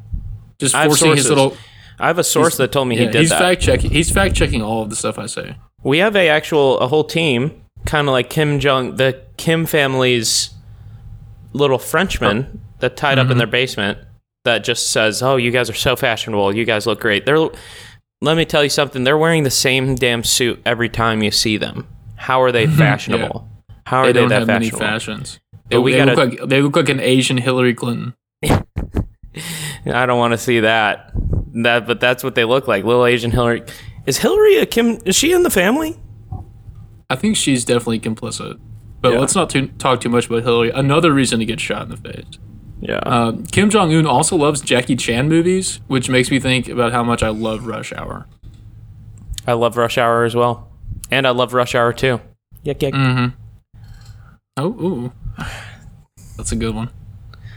Just 0.59 0.75
forcing 0.75 1.17
his 1.17 1.29
little. 1.29 1.57
I 1.99 2.07
have 2.09 2.19
a 2.19 2.25
source 2.25 2.57
that 2.57 2.73
told 2.73 2.89
me 2.89 2.97
he 2.97 3.07
did 3.07 3.15
he's 3.15 3.31
that. 3.31 3.39
fact 3.39 3.63
checking. 3.63 3.91
He's 3.91 4.11
fact 4.11 4.35
checking 4.35 4.63
all 4.63 4.83
of 4.83 4.91
the 4.91 4.97
stuff 4.97 5.19
I 5.19 5.27
say. 5.27 5.57
We 5.83 5.99
have 5.99 6.17
a 6.17 6.29
actual 6.29 6.79
a 6.79 6.89
whole 6.89 7.05
team, 7.05 7.63
kind 7.91 8.07
of 8.07 8.13
like 8.13 8.31
Kim 8.31 8.61
Jong, 8.61 8.95
the 8.95 9.21
Kim 9.37 9.67
family's 9.67 10.51
little 11.53 11.79
Frenchman 11.79 12.49
oh. 12.55 12.61
that 12.79 12.97
tied 12.97 13.19
up 13.19 13.25
in 13.25 13.31
mm-hmm. 13.31 13.39
their 13.39 13.47
basement 13.49 13.99
that 14.45 14.63
just 14.63 14.91
says, 14.91 15.23
"Oh, 15.23 15.37
you 15.37 15.51
guys 15.51 15.69
are 15.69 15.75
so 15.75 15.97
fashionable. 15.97 16.55
You 16.55 16.65
guys 16.65 16.87
look 16.87 17.01
great." 17.01 17.27
They're 17.27 17.51
let 18.23 18.37
me 18.37 18.45
tell 18.45 18.63
you 18.63 18.71
something. 18.71 19.03
They're 19.03 19.19
wearing 19.19 19.43
the 19.43 19.51
same 19.51 19.97
damn 19.97 20.23
suit 20.23 20.63
every 20.65 20.89
time 20.89 21.23
you 21.23 21.33
see 21.33 21.57
them. 21.57 21.89
How 22.15 22.41
are 22.43 22.53
they 22.53 22.67
fashionable? 22.85 23.49
How 23.87 23.99
are 23.99 24.07
They 24.07 24.13
they, 24.13 24.21
don't 24.21 24.29
that 24.29 24.39
have 24.41 24.47
many 24.47 24.71
fashions. 24.71 25.41
They, 25.69 25.79
we 25.79 25.93
they 25.93 25.99
gotta- 25.99 26.15
look 26.15 26.41
like 26.41 26.49
they 26.49 26.63
look 26.63 26.77
like 26.77 26.89
an 26.89 27.01
Asian 27.01 27.39
Hillary 27.39 27.75
Clinton. 27.75 28.15
I 28.45 30.07
don't 30.07 30.19
want 30.19 30.33
to 30.33 30.39
see 30.39 30.61
that. 30.61 31.13
That, 31.53 31.89
but 31.89 31.99
that's 31.99 32.23
what 32.23 32.37
they 32.37 32.45
look 32.45 32.69
like. 32.69 32.85
Little 32.85 33.05
Asian 33.05 33.33
Hillary. 33.33 33.65
Is 34.07 34.19
Hillary 34.19 34.59
a 34.59 34.67
Kim? 34.67 34.99
Is 35.05 35.17
she 35.17 35.33
in 35.33 35.43
the 35.43 35.51
family? 35.51 35.99
I 37.11 37.17
think 37.17 37.37
she's 37.37 37.65
definitely 37.67 38.01
complicit. 38.01 38.59
But 39.03 39.13
Yeah. 39.13 39.19
let's 39.19 39.35
not 39.35 39.51
too, 39.51 39.69
talk 39.79 40.01
too 40.01 40.09
much 40.09 40.27
about 40.27 40.43
Hillary. 40.45 40.71
Another 40.71 41.13
reason 41.13 41.39
to 41.41 41.45
get 41.45 41.61
shot 41.61 41.83
in 41.83 41.89
the 41.91 41.97
face. 41.97 42.25
Yeah. 42.81 43.01
Um, 43.05 43.45
Kim 43.45 43.69
Jong 43.69 43.93
Un 43.93 44.07
also 44.07 44.37
loves 44.37 44.61
Jackie 44.63 44.97
Chan 44.97 45.29
movies, 45.29 45.81
which 45.87 46.09
makes 46.09 46.31
me 46.31 46.39
think 46.41 46.69
about 46.69 46.93
how 46.93 47.03
much 47.03 47.23
I 47.23 47.29
love 47.29 47.67
Rush 47.67 47.93
Hour. 47.93 48.27
I 49.47 49.53
love 49.55 49.77
Rush 49.77 49.99
Hour 49.99 50.25
as 50.25 50.35
well, 50.35 50.69
and 51.11 51.27
I 51.27 51.31
love 51.31 51.53
Rush 51.53 51.75
Hour 51.75 51.93
too. 51.93 52.21
Yuck, 52.65 52.79
yuck. 52.79 52.93
Mm-hmm. 52.93 53.81
Oh, 54.57 54.69
ooh. 54.69 55.13
that's 56.37 56.53
a 56.53 56.57
good 56.57 56.75
one. 56.75 56.91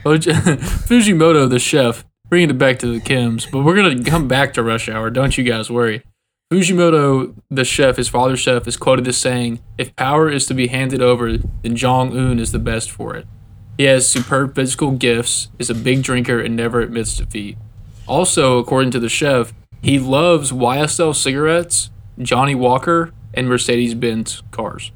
Oh, 0.04 0.16
J- 0.16 0.32
Fujimoto, 0.88 1.48
the 1.48 1.58
chef, 1.58 2.04
bringing 2.28 2.50
it 2.50 2.58
back 2.58 2.78
to 2.80 2.86
the 2.86 3.00
Kims, 3.00 3.50
but 3.50 3.62
we're 3.64 3.76
gonna 3.76 4.02
come 4.04 4.28
back 4.28 4.54
to 4.54 4.62
Rush 4.62 4.88
Hour. 4.88 5.10
Don't 5.10 5.36
you 5.38 5.44
guys 5.44 5.70
worry. 5.70 6.02
Fujimoto, 6.52 7.34
the 7.50 7.64
chef, 7.64 7.96
his 7.96 8.08
father's 8.08 8.40
chef, 8.40 8.68
is 8.68 8.76
quoted 8.76 9.08
as 9.08 9.16
saying, 9.16 9.60
"If 9.78 9.96
power 9.96 10.30
is 10.30 10.46
to 10.46 10.54
be 10.54 10.68
handed 10.68 11.02
over, 11.02 11.36
then 11.62 11.74
Jong 11.74 12.16
Un 12.16 12.38
is 12.38 12.52
the 12.52 12.58
best 12.58 12.90
for 12.90 13.16
it. 13.16 13.26
He 13.76 13.84
has 13.84 14.06
superb 14.06 14.54
physical 14.54 14.92
gifts, 14.92 15.48
is 15.58 15.68
a 15.68 15.74
big 15.74 16.02
drinker, 16.02 16.38
and 16.38 16.54
never 16.54 16.80
admits 16.80 17.16
defeat. 17.16 17.56
Also, 18.06 18.58
according 18.58 18.90
to 18.92 19.00
the 19.00 19.08
chef, 19.08 19.52
he 19.82 19.98
loves 19.98 20.52
YSL 20.52 21.12
cigarettes, 21.12 21.90
Johnnie 22.20 22.54
Walker, 22.54 23.12
and 23.32 23.48
Mercedes-Benz 23.48 24.42
cars." 24.52 24.92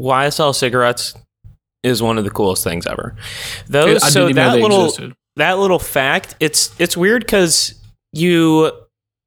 YSL 0.00 0.54
cigarettes 0.54 1.14
is 1.82 2.00
one 2.00 2.16
of 2.16 2.24
the 2.24 2.30
coolest 2.30 2.64
things 2.64 2.86
ever. 2.86 3.14
Those 3.68 4.00
so 4.12 4.28
didn't 4.28 4.30
even 4.30 4.36
know 4.36 4.52
that 4.52 4.62
little 4.62 4.84
existed. 4.84 5.14
that 5.36 5.58
little 5.58 5.78
fact 5.78 6.36
it's 6.40 6.70
it's 6.78 6.96
weird 6.96 7.22
because 7.24 7.74
you 8.12 8.72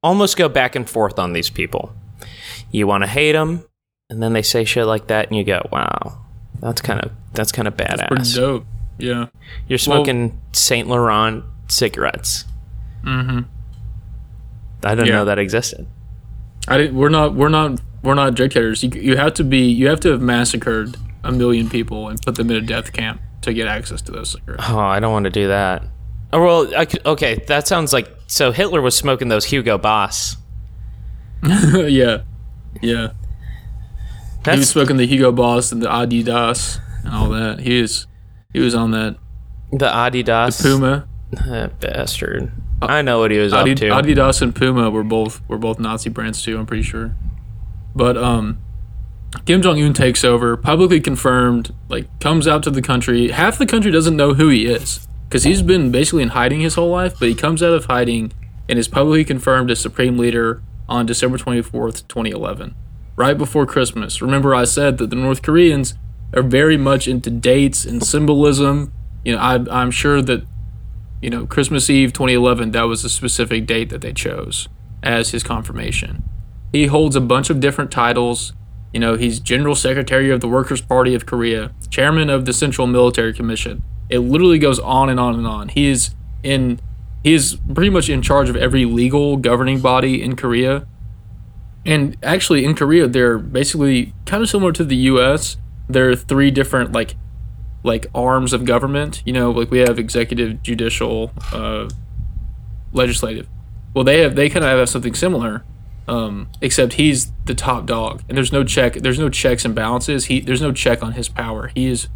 almost 0.02 0.36
go 0.36 0.48
back 0.48 0.74
and 0.74 0.88
forth 0.88 1.18
on 1.18 1.32
these 1.32 1.50
people. 1.50 1.92
You 2.70 2.86
want 2.86 3.04
to 3.04 3.08
hate 3.08 3.32
them, 3.32 3.64
and 4.10 4.22
then 4.22 4.32
they 4.32 4.42
say 4.42 4.64
shit 4.64 4.86
like 4.86 5.06
that, 5.08 5.28
and 5.28 5.36
you 5.36 5.44
go, 5.44 5.66
"Wow, 5.70 6.18
that's 6.60 6.80
kind 6.80 7.00
of 7.00 7.12
that's 7.32 7.52
kind 7.52 7.68
of 7.68 7.76
badass." 7.76 8.08
Pretty 8.08 8.22
badass." 8.22 8.36
dope. 8.36 8.66
Yeah. 8.98 9.26
You're 9.68 9.78
smoking 9.78 10.40
Saint 10.52 10.88
Laurent 10.88 11.44
cigarettes. 11.68 12.44
Mm-hmm. 13.04 13.40
I 14.84 14.94
didn't 14.94 15.08
Yeah. 15.08 15.14
know 15.14 15.24
that 15.26 15.38
existed. 15.38 15.86
I 16.68 16.78
didn't, 16.78 16.96
we're 16.96 17.08
not 17.08 17.34
we're 17.34 17.48
not 17.48 17.80
we're 18.02 18.14
not 18.14 18.34
dictators. 18.34 18.82
You, 18.82 18.90
you 18.90 19.16
have 19.16 19.34
to 19.34 19.44
be 19.44 19.68
you 19.68 19.88
have 19.88 20.00
to 20.00 20.10
have 20.10 20.20
massacred 20.20 20.96
a 21.24 21.32
million 21.32 21.68
people 21.68 22.08
and 22.08 22.20
put 22.22 22.34
them 22.36 22.50
in 22.50 22.56
a 22.56 22.60
death 22.60 22.92
camp 22.92 23.20
to 23.42 23.52
get 23.52 23.66
access 23.66 24.02
to 24.02 24.12
those 24.12 24.30
cigarettes. 24.32 24.64
Oh, 24.68 24.78
I 24.78 25.00
don't 25.00 25.12
want 25.12 25.24
to 25.24 25.30
do 25.30 25.48
that. 25.48 25.82
Oh, 26.32 26.42
well, 26.42 26.74
I 26.76 26.86
okay, 27.06 27.42
that 27.48 27.66
sounds 27.66 27.92
like 27.92 28.08
so. 28.32 28.52
Hitler 28.52 28.80
was 28.80 28.96
smoking 28.96 29.28
those 29.28 29.46
Hugo 29.46 29.78
Boss. 29.78 30.36
yeah, 31.44 32.22
yeah. 32.80 33.08
he 34.44 34.50
was 34.50 34.68
smoking 34.68 34.96
the 34.96 35.06
Hugo 35.06 35.32
Boss 35.32 35.72
and 35.72 35.82
the 35.82 35.88
Adidas 35.88 36.80
and 37.04 37.14
all 37.14 37.28
that. 37.30 37.60
He 37.60 37.80
was 37.80 38.06
he 38.52 38.60
was 38.60 38.74
on 38.74 38.92
that 38.92 39.16
the 39.72 39.86
Adidas 39.86 40.62
Puma. 40.62 41.08
That 41.30 41.80
bastard. 41.80 42.52
I 42.80 43.00
know 43.02 43.20
what 43.20 43.30
he 43.30 43.38
was 43.38 43.52
Adi- 43.52 43.72
up 43.72 43.76
to. 43.78 43.88
Adidas 43.88 44.42
and 44.42 44.54
Puma 44.54 44.90
were 44.90 45.04
both 45.04 45.46
were 45.48 45.58
both 45.58 45.78
Nazi 45.78 46.10
brands 46.10 46.42
too. 46.42 46.58
I'm 46.58 46.66
pretty 46.66 46.82
sure. 46.82 47.14
But 47.94 48.16
um, 48.16 48.58
Kim 49.46 49.62
Jong 49.62 49.80
Un 49.80 49.92
takes 49.94 50.24
over, 50.24 50.56
publicly 50.56 51.00
confirmed, 51.00 51.74
like 51.88 52.06
comes 52.20 52.46
out 52.46 52.62
to 52.64 52.70
the 52.70 52.82
country. 52.82 53.28
Half 53.28 53.58
the 53.58 53.66
country 53.66 53.90
doesn't 53.90 54.16
know 54.16 54.34
who 54.34 54.48
he 54.48 54.66
is 54.66 55.06
because 55.32 55.44
he's 55.44 55.62
been 55.62 55.90
basically 55.90 56.22
in 56.22 56.28
hiding 56.28 56.60
his 56.60 56.74
whole 56.74 56.90
life. 56.90 57.18
But 57.18 57.30
he 57.30 57.34
comes 57.34 57.62
out 57.62 57.72
of 57.72 57.86
hiding 57.86 58.34
and 58.68 58.78
is 58.78 58.86
publicly 58.86 59.24
confirmed 59.24 59.70
as 59.70 59.80
supreme 59.80 60.18
leader 60.18 60.62
on 60.90 61.06
December 61.06 61.38
24th, 61.38 62.06
2011, 62.06 62.74
right 63.16 63.38
before 63.38 63.64
Christmas. 63.64 64.20
Remember, 64.20 64.54
I 64.54 64.64
said 64.64 64.98
that 64.98 65.08
the 65.08 65.16
North 65.16 65.40
Koreans 65.40 65.94
are 66.34 66.42
very 66.42 66.76
much 66.76 67.08
into 67.08 67.30
dates 67.30 67.86
and 67.86 68.04
symbolism. 68.04 68.92
You 69.24 69.34
know, 69.34 69.38
I, 69.38 69.54
I'm 69.70 69.90
sure 69.90 70.20
that 70.20 70.44
you 71.22 71.30
know, 71.30 71.46
Christmas 71.46 71.88
Eve 71.88 72.12
2011, 72.12 72.72
that 72.72 72.82
was 72.82 73.02
a 73.02 73.08
specific 73.08 73.64
date 73.64 73.88
that 73.88 74.02
they 74.02 74.12
chose 74.12 74.68
as 75.02 75.30
his 75.30 75.42
confirmation. 75.42 76.24
He 76.72 76.88
holds 76.88 77.16
a 77.16 77.22
bunch 77.22 77.48
of 77.48 77.58
different 77.58 77.90
titles. 77.90 78.52
You 78.92 79.00
know, 79.00 79.14
he's 79.14 79.40
General 79.40 79.76
Secretary 79.76 80.30
of 80.30 80.42
the 80.42 80.48
Workers' 80.48 80.82
Party 80.82 81.14
of 81.14 81.24
Korea, 81.24 81.72
Chairman 81.88 82.28
of 82.28 82.44
the 82.44 82.52
Central 82.52 82.86
Military 82.86 83.32
Commission. 83.32 83.82
It 84.12 84.18
literally 84.18 84.58
goes 84.58 84.78
on 84.78 85.08
and 85.08 85.18
on 85.18 85.34
and 85.34 85.46
on. 85.46 85.68
He 85.70 85.88
is 85.88 86.10
in 86.42 86.80
he 87.24 87.32
is 87.32 87.56
pretty 87.72 87.88
much 87.88 88.10
in 88.10 88.20
charge 88.20 88.50
of 88.50 88.56
every 88.56 88.84
legal 88.84 89.38
governing 89.38 89.80
body 89.80 90.22
in 90.22 90.36
Korea. 90.36 90.86
And 91.86 92.18
actually 92.22 92.64
in 92.64 92.74
Korea 92.74 93.08
they're 93.08 93.38
basically 93.38 94.12
kind 94.26 94.42
of 94.42 94.50
similar 94.50 94.70
to 94.72 94.84
the 94.84 94.96
US. 94.96 95.56
There 95.88 96.10
are 96.10 96.14
three 96.16 96.50
different 96.50 96.92
like 96.92 97.16
like 97.82 98.06
arms 98.14 98.52
of 98.52 98.66
government. 98.66 99.22
You 99.24 99.32
know, 99.32 99.50
like 99.50 99.70
we 99.70 99.78
have 99.78 99.98
executive, 99.98 100.62
judicial, 100.62 101.32
uh, 101.50 101.88
legislative. 102.92 103.48
Well, 103.94 104.04
they 104.04 104.20
have 104.20 104.36
they 104.36 104.50
kind 104.50 104.62
of 104.62 104.78
have 104.78 104.88
something 104.90 105.14
similar, 105.14 105.64
um, 106.06 106.48
except 106.60 106.94
he's 106.94 107.32
the 107.46 107.54
top 107.54 107.86
dog, 107.86 108.22
and 108.28 108.36
there's 108.36 108.52
no 108.52 108.62
check. 108.62 108.94
There's 108.94 109.18
no 109.18 109.30
checks 109.30 109.64
and 109.64 109.74
balances. 109.74 110.26
He 110.26 110.40
there's 110.40 110.62
no 110.62 110.72
check 110.72 111.02
on 111.02 111.12
his 111.12 111.30
power. 111.30 111.70
He 111.74 111.86
is 111.86 112.08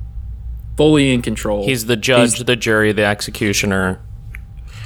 fully 0.76 1.12
in 1.12 1.22
control. 1.22 1.64
He's 1.66 1.86
the 1.86 1.96
judge, 1.96 2.38
the 2.40 2.56
jury, 2.56 2.92
the 2.92 3.04
executioner. 3.04 4.00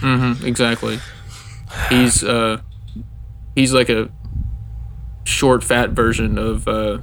Mhm, 0.00 0.42
exactly. 0.44 0.98
He's 1.88 2.24
uh, 2.24 2.60
he's 3.54 3.72
like 3.72 3.88
a 3.88 4.08
short, 5.24 5.62
fat 5.62 5.90
version 5.90 6.38
of 6.38 6.66
uh, 6.66 6.98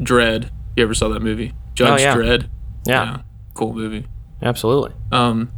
Dredd. 0.00 0.50
You 0.76 0.82
ever 0.84 0.94
saw 0.94 1.08
that 1.08 1.20
movie, 1.22 1.52
Judge 1.74 2.00
Oh, 2.00 2.02
yeah. 2.02 2.14
Dredd? 2.14 2.48
Yeah, 2.86 3.18
cool 3.54 3.72
movie. 3.74 4.06
absolutely. 4.42 4.92
Um, 5.10 5.50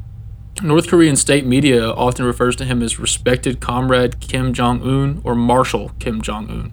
North 0.62 0.88
Korean 0.88 1.16
state 1.16 1.46
media 1.46 1.88
often 1.90 2.24
refers 2.24 2.56
to 2.56 2.64
him 2.64 2.82
as 2.82 2.98
respected 2.98 3.60
comrade 3.60 4.18
Kim 4.20 4.52
Jong 4.52 4.82
Un 4.82 5.20
or 5.24 5.34
Marshal 5.34 5.90
Kim 5.98 6.20
Jong 6.22 6.48
Un. 6.50 6.72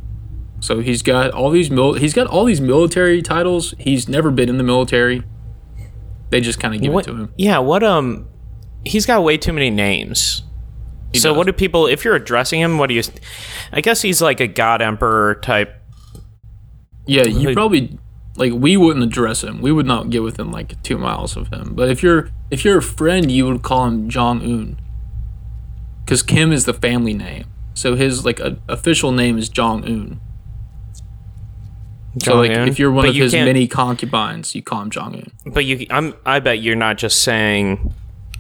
So 0.60 0.80
he's 0.80 1.02
got 1.04 1.32
all 1.32 1.50
these 1.52 1.70
mil- 1.70 1.94
he's 1.96 2.14
got 2.14 2.28
all 2.28 2.46
these 2.46 2.62
military 2.62 3.22
titles. 3.22 3.74
He's 3.80 4.08
never 4.08 4.32
been 4.32 4.50
in 4.50 4.58
the 4.58 4.64
military. 4.64 5.24
They 6.30 6.42
just 6.42 6.60
kind 6.60 6.74
of 6.76 6.82
give 6.82 6.92
What, 6.94 7.08
it 7.08 7.12
to 7.12 7.18
him. 7.18 7.34
yeah, 7.38 7.60
what 7.60 7.84
um 7.84 8.28
he's 8.86 9.06
got 9.06 9.24
way 9.24 9.38
too 9.38 9.54
many 9.54 9.70
names. 9.70 10.44
so 11.14 11.30
does. 11.30 11.38
what 11.38 11.46
do 11.46 11.54
people 11.54 11.88
if 11.88 12.04
you're 12.04 12.16
addressing 12.16 12.60
him, 12.62 12.78
what 12.78 12.88
do 12.88 12.96
you 12.96 13.04
I 13.72 13.82
guess 13.82 14.02
he's 14.02 14.22
like 14.22 14.40
a 14.40 14.48
god 14.48 14.82
emperor 14.82 15.36
type. 15.36 15.82
Yeah, 17.08 17.24
you 17.26 17.54
probably 17.54 17.98
like 18.38 18.54
we 18.54 18.76
wouldn't 18.78 19.04
address 19.06 19.44
him. 19.44 19.62
We 19.62 19.72
would 19.72 19.86
not 19.86 20.10
get 20.10 20.24
within 20.24 20.52
like 20.52 20.82
two 20.84 20.98
miles 20.98 21.38
of 21.38 21.50
him. 21.50 21.74
But 21.76 21.90
if 21.90 22.02
you're 22.02 22.30
if 22.52 22.66
you're 22.66 22.80
a 22.80 22.82
friend, 22.82 23.32
you 23.32 23.46
would 23.46 23.62
call 23.62 23.86
him 23.86 24.10
Jong 24.10 24.42
Un. 24.42 24.80
Because 26.04 26.22
Kim 26.22 26.52
is 26.52 26.66
the 26.66 26.74
family 26.74 27.14
name, 27.14 27.46
so 27.74 27.96
his 27.96 28.26
like 28.26 28.40
a, 28.40 28.58
official 28.68 29.12
name 29.12 29.38
is 29.38 29.50
Jong 29.50 29.84
Un. 29.86 30.20
So 32.24 32.38
like 32.38 32.52
Jong-un. 32.52 32.68
if 32.70 32.80
you're 32.80 32.92
one 32.92 33.04
But 33.04 33.10
of 33.10 33.16
you 33.16 33.24
his 33.24 33.34
many 33.34 33.68
concubines, 33.68 34.56
you 34.56 34.62
call 34.62 34.82
him 34.82 34.90
Jong 34.90 35.16
Un. 35.16 35.32
But 35.46 35.66
you 35.66 35.86
I'm 35.90 36.14
I 36.26 36.40
bet 36.40 36.60
you're 36.62 36.76
not 36.76 36.98
just 36.98 37.22
saying 37.24 37.94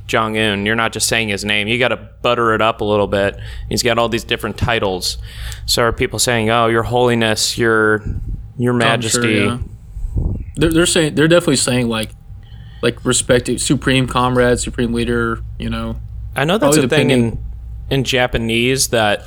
Jong 0.07 0.38
Un. 0.38 0.65
You're 0.65 0.75
not 0.75 0.93
just 0.93 1.07
saying 1.07 1.29
his 1.29 1.43
name. 1.43 1.67
You 1.67 1.77
got 1.79 1.89
to 1.89 1.97
butter 1.97 2.53
it 2.53 2.61
up 2.61 2.81
a 2.81 2.85
little 2.85 3.07
bit. 3.07 3.38
He's 3.69 3.83
got 3.83 3.97
all 3.97 4.07
these 4.07 4.23
different 4.23 4.57
titles. 4.57 5.17
So 5.65 5.83
are 5.83 5.91
people 5.91 6.19
saying, 6.19 6.49
"Oh, 6.49 6.67
Your 6.67 6.83
Holiness, 6.83 7.57
Your 7.57 8.03
Your 8.57 8.73
Majesty"? 8.73 9.33
yeah. 9.33 9.57
They're, 10.55 10.71
they're 10.71 10.85
saying 10.85 11.15
they're 11.15 11.27
definitely 11.27 11.57
saying 11.57 11.89
like 11.89 12.11
like 12.81 13.03
respected 13.03 13.59
supreme 13.59 14.07
comrade, 14.07 14.59
supreme 14.59 14.93
leader. 14.93 15.39
You 15.59 15.69
know, 15.69 15.97
I 16.35 16.45
know 16.45 16.57
that's 16.57 16.77
Probably 16.77 16.85
a 16.85 16.89
thing 16.89 17.09
in 17.09 17.43
in 17.89 18.03
Japanese 18.03 18.89
that 18.89 19.23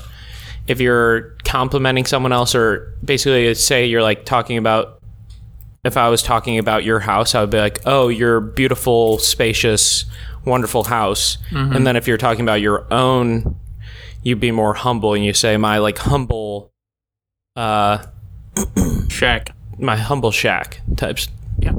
if 0.68 0.80
you're 0.80 1.34
complimenting 1.44 2.04
someone 2.04 2.30
else 2.30 2.54
or 2.54 2.94
basically 3.02 3.52
say 3.54 3.86
you're 3.86 4.02
like 4.02 4.24
talking 4.26 4.58
about 4.58 5.00
if 5.84 5.96
I 5.96 6.10
was 6.10 6.22
talking 6.22 6.58
about 6.58 6.84
your 6.84 7.00
house, 7.00 7.34
I 7.34 7.40
would 7.40 7.50
be 7.50 7.58
like, 7.58 7.80
"Oh, 7.86 8.08
your 8.08 8.40
beautiful, 8.40 9.18
spacious, 9.18 10.04
wonderful 10.44 10.84
house." 10.84 11.38
Mm-hmm. 11.50 11.76
And 11.76 11.86
then 11.86 11.96
if 11.96 12.06
you're 12.06 12.18
talking 12.18 12.42
about 12.42 12.60
your 12.60 12.92
own, 12.92 13.56
you'd 14.22 14.40
be 14.40 14.50
more 14.50 14.74
humble 14.74 15.14
and 15.14 15.24
you 15.24 15.32
say, 15.32 15.56
"My 15.56 15.78
like 15.78 15.98
humble 15.98 16.72
uh 17.56 18.04
shack. 19.08 19.54
my 19.78 19.96
humble 19.96 20.30
shack 20.30 20.82
types." 20.96 21.28
Yeah. 21.58 21.72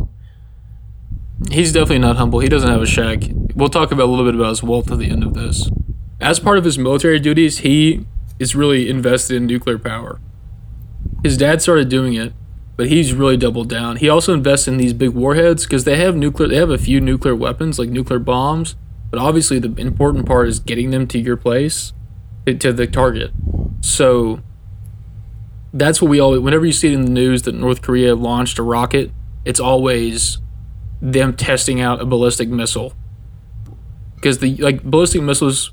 He's 1.52 1.72
definitely 1.72 2.00
not 2.00 2.18
humble. 2.18 2.40
He 2.40 2.50
doesn't 2.50 2.70
have 2.70 2.82
a 2.82 2.88
shack. 2.88 3.22
We'll 3.56 3.70
talk 3.70 3.92
about 3.92 4.06
a 4.08 4.12
little 4.12 4.26
bit 4.26 4.36
about 4.36 4.50
his 4.50 4.64
wealth 4.64 4.92
at 4.92 4.98
the 5.00 5.10
end 5.10 5.24
of 5.24 5.36
this. 5.36 5.70
As 6.20 6.40
part 6.40 6.58
of 6.58 6.66
his 6.66 6.78
military 6.78 7.20
duties, 7.20 7.60
he 7.60 8.06
is 8.40 8.56
really 8.56 8.90
invested 8.90 9.36
in 9.36 9.46
nuclear 9.46 9.78
power. 9.78 10.20
His 11.24 11.38
dad 11.38 11.62
started 11.62 11.90
doing 11.90 12.14
it, 12.14 12.34
but 12.78 12.88
he's 12.88 13.14
really 13.14 13.38
doubled 13.38 13.70
down. 13.70 13.98
He 13.98 14.08
also 14.10 14.34
invests 14.34 14.68
in 14.68 14.78
these 14.78 14.94
big 14.94 15.10
warheads 15.10 15.66
because 15.66 15.84
they 15.84 15.98
have 15.98 16.16
nuclear. 16.16 16.48
They 16.48 16.56
have 16.56 16.70
a 16.70 16.78
few 16.78 17.02
nuclear 17.02 17.36
weapons, 17.36 17.78
like 17.78 17.90
nuclear 17.90 18.20
bombs. 18.20 18.76
But 19.12 19.20
obviously, 19.20 19.60
the 19.60 19.74
important 19.82 20.26
part 20.26 20.48
is 20.48 20.60
getting 20.60 20.92
them 20.92 21.08
to 21.08 21.20
your 21.20 21.36
place, 21.36 21.94
to- 22.46 22.74
the 22.74 22.88
target. 22.88 23.32
So 23.82 24.40
that's 25.74 26.02
what 26.02 26.10
we 26.10 26.20
all. 26.20 26.40
Whenever 26.40 26.66
you 26.66 26.72
see 26.72 26.88
it 26.88 26.94
in 26.94 27.04
the 27.04 27.12
news 27.12 27.42
that 27.44 27.56
North 27.56 27.82
Korea 27.82 28.16
launched 28.16 28.60
a 28.60 28.64
rocket, 28.64 29.12
it's 29.46 29.60
always 29.60 30.38
them 31.02 31.36
testing 31.36 31.82
out 31.82 32.02
a 32.02 32.06
ballistic 32.06 32.50
missile 32.50 32.94
because 34.16 34.40
the 34.40 34.56
like 34.58 34.84
ballistic 34.84 35.22
missiles 35.22 35.72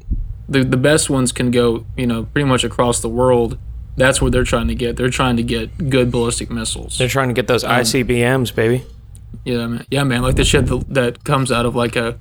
the, 0.49 0.63
the 0.65 0.77
best 0.77 1.11
ones 1.11 1.33
can 1.33 1.51
go 1.51 1.85
you 1.97 2.07
know 2.07 2.25
pretty 2.25 2.49
much 2.49 2.65
across 2.65 3.01
the 3.01 3.09
world 3.09 3.59
that's 3.97 4.21
what 4.21 4.31
they're 4.33 4.45
trying 4.45 4.69
to 4.69 4.75
get 4.75 4.97
they're 4.97 5.09
trying 5.11 5.37
to 5.37 5.43
get 5.43 5.91
good 5.91 6.11
ballistic 6.11 6.51
missiles 6.51 6.99
They're 6.99 7.09
trying 7.09 7.29
to 7.29 7.35
get 7.35 7.47
those 7.47 7.65
um, 7.65 7.71
ICBMs, 7.71 8.55
baby. 8.55 8.85
yeah 9.45 9.67
man 9.67 9.87
yeah 9.91 10.05
man 10.05 10.23
like 10.23 10.37
the 10.37 10.45
shit 10.45 10.67
that, 10.67 10.85
that 10.95 11.25
comes 11.25 11.51
out 11.51 11.67
of 11.67 11.75
like 11.75 11.97
a 11.97 12.19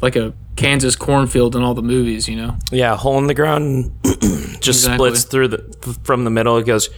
like 0.00 0.16
a 0.16 0.32
kansas 0.56 0.96
cornfield 0.96 1.54
in 1.56 1.62
all 1.62 1.74
the 1.74 1.82
movies 1.82 2.28
you 2.28 2.36
know 2.36 2.56
Yeah, 2.70 2.96
hole 2.96 3.18
in 3.18 3.26
the 3.26 3.34
ground, 3.34 3.92
just 4.04 4.84
Exactly. 4.84 4.96
splits 5.10 5.24
through 5.24 5.48
the 5.48 5.98
from 6.04 6.24
the 6.24 6.30
middle. 6.30 6.56
It 6.58 6.66
goes 6.66 6.90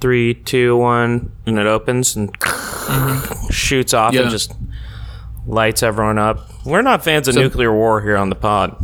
three, 0.00 0.34
two, 0.34 0.76
one, 0.76 1.32
and 1.46 1.58
it 1.58 1.66
opens 1.66 2.14
and 2.16 2.32
mm-hmm. 2.40 3.50
shoots 3.52 3.94
off 3.94 4.12
Yeah. 4.14 4.22
and 4.22 4.30
just 4.30 4.52
lights 5.46 5.82
everyone 5.82 6.18
up. 6.18 6.50
We're 6.64 6.82
not 6.82 7.02
fans 7.04 7.26
of 7.28 7.34
So- 7.34 7.40
nuclear 7.42 7.72
war 7.72 8.00
here 8.02 8.16
on 8.16 8.28
the 8.28 8.34
pod. 8.36 8.76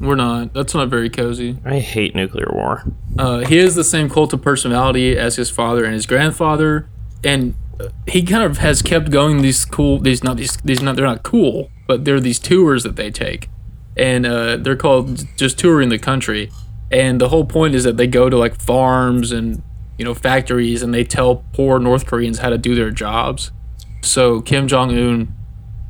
We're 0.00 0.14
not 0.14 0.54
that's 0.54 0.74
not 0.74 0.88
very 0.88 1.10
cozy 1.10 1.56
I 1.64 1.80
hate 1.80 2.14
nuclear 2.14 2.48
war. 2.52 2.84
Uh, 3.18 3.40
he 3.40 3.56
has 3.58 3.74
the 3.74 3.84
same 3.84 4.08
cult 4.08 4.32
of 4.32 4.42
personality 4.42 5.16
as 5.18 5.36
his 5.36 5.50
father 5.50 5.84
and 5.84 5.92
his 5.94 6.06
grandfather, 6.06 6.88
and 7.24 7.54
uh, 7.80 7.88
he 8.06 8.22
kind 8.22 8.44
of 8.44 8.58
has 8.58 8.80
kept 8.82 9.10
going 9.10 9.42
these 9.42 9.64
cool. 9.64 9.98
These 9.98 10.22
not 10.22 10.36
these 10.36 10.56
these 10.58 10.80
not 10.80 10.96
they're 10.96 11.06
not 11.06 11.22
cool, 11.22 11.70
but 11.86 12.04
they're 12.04 12.20
these 12.20 12.38
tours 12.38 12.84
that 12.84 12.96
they 12.96 13.10
take, 13.10 13.48
and 13.96 14.24
uh, 14.24 14.56
they're 14.56 14.76
called 14.76 15.26
just 15.36 15.58
touring 15.58 15.88
the 15.88 15.98
country. 15.98 16.50
And 16.90 17.20
the 17.20 17.28
whole 17.28 17.44
point 17.44 17.74
is 17.74 17.84
that 17.84 17.96
they 17.96 18.06
go 18.06 18.30
to 18.30 18.36
like 18.36 18.60
farms 18.60 19.32
and 19.32 19.62
you 19.98 20.04
know 20.04 20.14
factories, 20.14 20.82
and 20.82 20.94
they 20.94 21.04
tell 21.04 21.44
poor 21.52 21.78
North 21.78 22.06
Koreans 22.06 22.38
how 22.38 22.50
to 22.50 22.58
do 22.58 22.74
their 22.74 22.90
jobs. 22.90 23.50
So 24.02 24.40
Kim 24.40 24.68
Jong 24.68 24.90
Un 24.96 25.34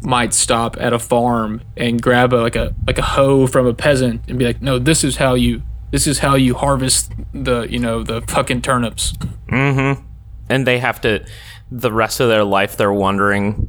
might 0.03 0.33
stop 0.33 0.77
at 0.79 0.93
a 0.93 0.99
farm 0.99 1.63
and 1.77 2.01
grab 2.01 2.33
a, 2.33 2.37
like 2.37 2.57
a 2.57 2.75
like 2.87 2.99
a 2.99 3.03
hoe 3.03 3.47
from 3.47 3.67
a 3.67 3.75
peasant 3.75 4.23
and 4.29 4.39
be 4.39 4.45
like, 4.45 4.63
"No, 4.63 4.79
this 4.79 5.05
is 5.05 5.17
how 5.17 5.35
you 5.35 5.63
this 5.91 6.07
is 6.07 6.21
how 6.21 6.35
you 6.35 6.55
harvest 6.55 7.13
the 7.33 7.63
you 7.63 7.79
know 7.79 8.03
the 8.03 8.23
fucking 8.23 8.63
turnips." 8.63 9.13
Mm-hmm. 9.49 10.05
And 10.51 10.67
they 10.67 10.79
have 10.79 11.01
to, 11.03 11.25
the 11.71 11.93
rest 11.93 12.21
of 12.21 12.29
their 12.29 12.45
life, 12.45 12.77
they're 12.77 12.93
wondering, 12.93 13.69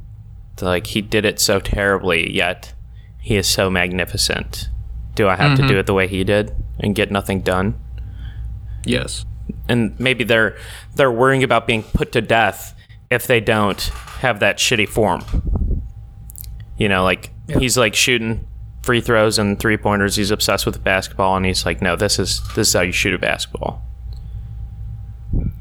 like, 0.61 0.87
he 0.87 1.01
did 1.01 1.25
it 1.25 1.39
so 1.39 1.59
terribly, 1.59 2.33
yet 2.33 2.73
he 3.19 3.35
is 3.35 3.47
so 3.47 3.69
magnificent. 3.69 4.69
Do 5.15 5.27
I 5.27 5.35
have 5.35 5.57
to 5.57 5.67
do 5.67 5.77
it 5.77 5.85
the 5.85 5.93
way 5.93 6.07
he 6.07 6.23
did 6.23 6.55
and 6.79 6.95
get 6.95 7.11
nothing 7.11 7.41
done? 7.41 7.77
Yes. 8.85 9.25
And 9.67 9.99
maybe 9.99 10.23
they're 10.23 10.55
they're 10.95 11.11
worrying 11.11 11.43
about 11.43 11.67
being 11.67 11.83
put 11.83 12.13
to 12.13 12.21
death 12.21 12.73
if 13.09 13.27
they 13.27 13.41
don't 13.41 13.81
have 14.21 14.39
that 14.39 14.57
shitty 14.57 14.87
form. 14.87 15.21
You 16.79 16.89
know, 16.89 17.03
like 17.03 17.31
he's 17.59 17.77
like 17.77 17.93
shooting 17.93 18.47
free 18.81 19.01
throws 19.01 19.37
and 19.37 19.59
three 19.59 19.77
pointers. 19.77 20.15
He's 20.15 20.31
obsessed 20.31 20.65
with 20.65 20.83
basketball, 20.83 21.35
and 21.35 21.45
he's 21.45 21.65
like, 21.65 21.81
"No, 21.81 21.95
this 21.95 22.17
is 22.17 22.41
this 22.55 22.69
is 22.69 22.73
how 22.73 22.81
you 22.81 22.91
shoot 22.91 23.13
a 23.13 23.19
basketball." 23.19 23.83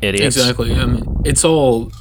Idiots. 0.01 0.37
Exactly. 0.37 0.75
I 0.75 0.87
mean, 0.87 1.05
it's 1.25 1.45
all, 1.45 1.93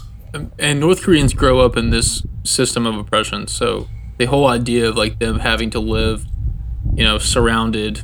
and 0.59 0.80
North 0.80 1.01
Koreans 1.01 1.34
grow 1.34 1.59
up 1.59 1.76
in 1.76 1.89
this 1.89 2.24
system 2.43 2.86
of 2.86 2.95
oppression. 2.95 3.47
So 3.47 3.88
the 4.18 4.26
whole 4.26 4.47
idea 4.47 4.88
of 4.88 4.95
like 4.95 5.20
them 5.20 5.39
having 5.39 5.70
to 5.72 5.80
live, 5.80 6.26
you 6.93 7.03
know, 7.03 7.18
surrounded, 7.18 8.03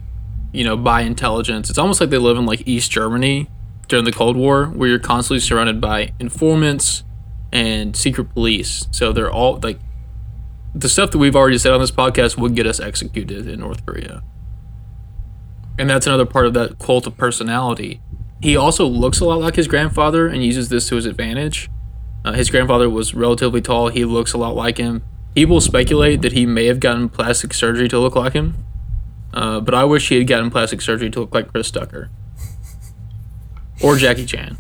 you 0.52 0.64
know, 0.64 0.76
by 0.76 1.02
intelligence. 1.02 1.70
It's 1.70 1.80
almost 1.80 2.02
like 2.02 2.10
they 2.10 2.18
live 2.18 2.38
in 2.38 2.46
like 2.46 2.68
East 2.68 2.92
Germany 2.92 3.48
during 3.88 4.06
the 4.06 4.12
Cold 4.12 4.36
War, 4.36 4.66
where 4.66 4.90
you're 4.90 5.00
constantly 5.00 5.40
surrounded 5.40 5.80
by 5.80 6.12
informants 6.20 7.04
and 7.52 7.96
secret 7.96 8.34
police. 8.34 8.88
So 8.92 9.14
they're 9.14 9.32
all 9.32 9.60
like 9.62 9.80
the 10.76 10.90
stuff 10.90 11.12
that 11.12 11.18
we've 11.18 11.36
already 11.36 11.58
said 11.58 11.72
on 11.72 11.80
this 11.80 11.92
podcast 11.92 12.38
would 12.38 12.56
get 12.56 12.66
us 12.66 12.80
executed 12.80 13.48
in 13.48 13.60
North 13.60 13.86
Korea. 13.86 14.24
And 15.78 15.90
that's 15.90 16.08
another 16.08 16.26
part 16.26 16.46
of 16.46 16.54
that 16.54 16.80
cult 16.80 17.08
of 17.08 17.18
personality. 17.18 18.02
He 18.42 18.58
also 18.58 18.86
looks 18.86 19.20
a 19.20 19.26
lot 19.26 19.40
like 19.40 19.56
his 19.56 19.68
grandfather 19.68 20.28
and 20.28 20.44
uses 20.44 20.70
this 20.70 20.88
to 20.90 20.96
his 20.96 21.06
advantage. 21.06 21.70
Uh, 22.26 22.34
his 22.34 22.50
grandfather 22.50 22.90
was 22.90 23.14
relatively 23.14 23.62
tall. 23.62 23.90
He 23.90 24.06
looks 24.06 24.34
a 24.34 24.38
lot 24.38 24.56
like 24.56 24.78
him. 24.78 25.04
People 25.36 25.62
speculate 25.62 26.22
that 26.22 26.34
he 26.34 26.46
may 26.46 26.66
have 26.66 26.80
gotten 26.80 27.10
plastic 27.10 27.54
surgery 27.54 27.88
to 27.90 28.00
look 28.00 28.16
like 28.16 28.34
him. 28.34 28.66
Uh, 29.34 29.60
but 29.60 29.74
I 29.74 29.84
wish 29.84 30.10
he 30.10 30.18
had 30.18 30.28
gotten 30.28 30.52
plastic 30.52 30.82
surgery 30.82 31.10
to 31.10 31.22
look 31.22 31.34
like 31.34 31.52
Chris 31.52 31.72
Tucker. 31.72 32.10
Or 33.82 33.96
Jackie 33.96 34.26
Chan. 34.26 34.58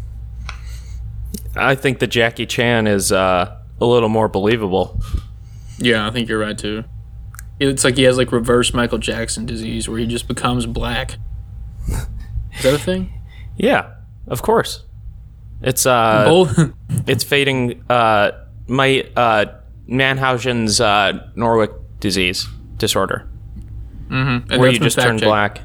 I 1.55 1.75
think 1.75 1.99
that 1.99 2.07
Jackie 2.07 2.47
Chan 2.47 2.87
is 2.87 3.11
uh, 3.11 3.59
a 3.79 3.85
little 3.85 4.09
more 4.09 4.27
believable. 4.27 4.99
Yeah, 5.79 6.07
I 6.07 6.11
think 6.11 6.29
you're 6.29 6.39
right 6.39 6.57
too. 6.57 6.83
It's 7.59 7.83
like 7.83 7.95
he 7.97 8.03
has 8.03 8.17
like 8.17 8.31
reverse 8.31 8.73
Michael 8.73 8.97
Jackson 8.97 9.45
disease 9.45 9.87
where 9.87 9.99
he 9.99 10.05
just 10.07 10.27
becomes 10.27 10.65
black. 10.65 11.17
Is 11.87 12.63
that 12.63 12.73
a 12.73 12.79
thing? 12.79 13.13
Yeah, 13.55 13.93
of 14.27 14.41
course. 14.41 14.83
It's 15.61 15.85
uh, 15.85 16.25
Both. 16.27 16.57
it's 17.07 17.23
fading. 17.23 17.83
Uh, 17.87 18.31
my 18.67 19.07
uh, 19.15 19.45
Manhausen's 19.87 20.81
uh, 20.81 21.29
Norwick 21.35 21.71
disease 21.99 22.47
disorder, 22.77 23.29
Mm-hmm. 24.09 24.59
where 24.59 24.71
you 24.71 24.79
just 24.79 24.97
turn 24.97 25.19
fact-checked. 25.19 25.23
black. 25.29 25.61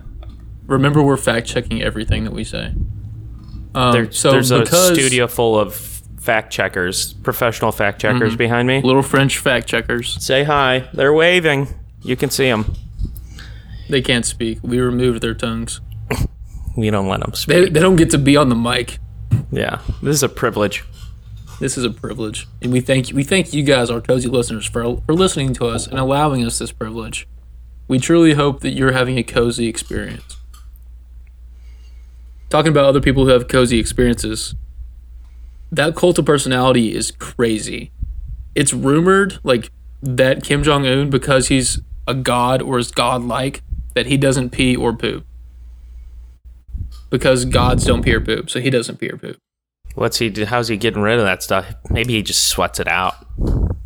Remember, 0.67 1.03
we're 1.03 1.17
fact 1.17 1.47
checking 1.47 1.83
everything 1.83 2.25
that 2.25 2.33
we 2.35 2.45
say. 2.45 2.75
Um, 3.75 3.93
There, 3.93 4.13
so 4.13 4.33
there's 4.33 4.51
a 4.51 4.67
studio 4.67 5.27
full 5.27 5.59
of 5.59 5.75
fact 6.29 6.53
checkers, 6.53 7.15
professional 7.15 7.73
fact 7.73 8.03
checkers 8.03 8.33
mm-hmm. 8.33 8.37
behind 8.37 8.69
me. 8.69 8.83
little 8.83 9.03
French 9.03 9.39
fact 9.39 9.67
checkers, 9.67 10.23
Say 10.23 10.45
hi. 10.45 10.87
They're 10.93 11.15
waving. 11.15 11.69
You 12.03 12.17
can 12.17 12.29
see 12.29 12.51
them. 12.51 12.75
they 13.89 14.03
can't 14.03 14.27
speak. 14.27 14.59
We 14.63 14.79
removed 14.79 15.23
their 15.23 15.35
tongues. 15.35 15.81
We 16.77 16.91
don't 16.91 17.09
let 17.09 17.21
them 17.21 17.33
speak. 17.33 17.55
They, 17.57 17.71
they 17.71 17.81
don't 17.81 17.97
get 17.97 18.11
to 18.11 18.19
be 18.19 18.37
on 18.37 18.51
the 18.51 18.55
mic. 18.55 18.99
yeah, 19.51 19.81
this 20.01 20.15
is 20.15 20.23
a 20.23 20.29
privilege. 20.29 20.85
This 21.59 21.77
is 21.77 21.83
a 21.83 21.91
privilege, 21.91 22.47
and 22.63 22.71
we 22.73 22.81
thank 22.81 23.11
we 23.13 23.25
thank 23.25 23.53
you 23.53 23.65
guys, 23.65 23.91
our 23.91 24.01
cozy 24.01 24.29
listeners, 24.29 24.67
for 24.67 25.03
for 25.05 25.13
listening 25.13 25.55
to 25.55 25.67
us 25.67 25.89
and 25.89 25.99
allowing 25.99 26.45
us 26.45 26.59
this 26.61 26.71
privilege. 26.71 27.27
We 27.89 27.99
truly 27.99 28.35
hope 28.35 28.61
that 28.61 28.75
you're 28.75 28.93
having 28.93 29.19
a 29.19 29.25
cozy 29.25 29.67
experience. 29.67 30.37
Talking 32.49 32.71
about 32.71 32.85
other 32.85 33.01
people 33.01 33.25
who 33.25 33.33
have 33.33 33.49
cozy 33.49 33.81
experiences, 33.81 34.55
that 35.71 35.95
cult 35.97 36.19
of 36.19 36.25
personality 36.25 36.95
is 36.95 37.11
crazy. 37.11 37.91
It's 38.55 38.73
rumored 38.73 39.39
like 39.43 39.71
that 40.03 40.43
Kim 40.45 40.63
Jong 40.63 40.87
Un, 40.87 41.11
because 41.11 41.49
he's 41.49 41.81
a 42.07 42.15
god 42.15 42.63
or 42.63 42.79
is 42.79 42.91
godlike, 42.91 43.63
that 43.95 44.07
he 44.07 44.17
doesn't 44.17 44.51
pee 44.51 44.75
or 44.77 44.93
poop. 44.93 45.25
Because 47.11 47.45
gods 47.45 47.85
don't 47.85 48.03
pee 48.03 48.15
or 48.15 48.21
poop, 48.21 48.51
so 48.51 48.61
he 48.61 48.71
doesn't 48.71 48.99
pee 48.99 49.09
or 49.11 49.17
poop. 49.17 49.39
What's 49.95 50.19
he? 50.19 50.29
do- 50.29 50.45
How's 50.47 50.69
he 50.69 50.77
getting 50.77 51.03
rid 51.03 51.19
of 51.19 51.25
that 51.25 51.43
stuff? 51.43 51.75
Maybe 51.91 52.15
he 52.15 52.23
just 52.23 52.45
sweats 52.47 52.79
it 52.79 52.87
out. 52.89 53.15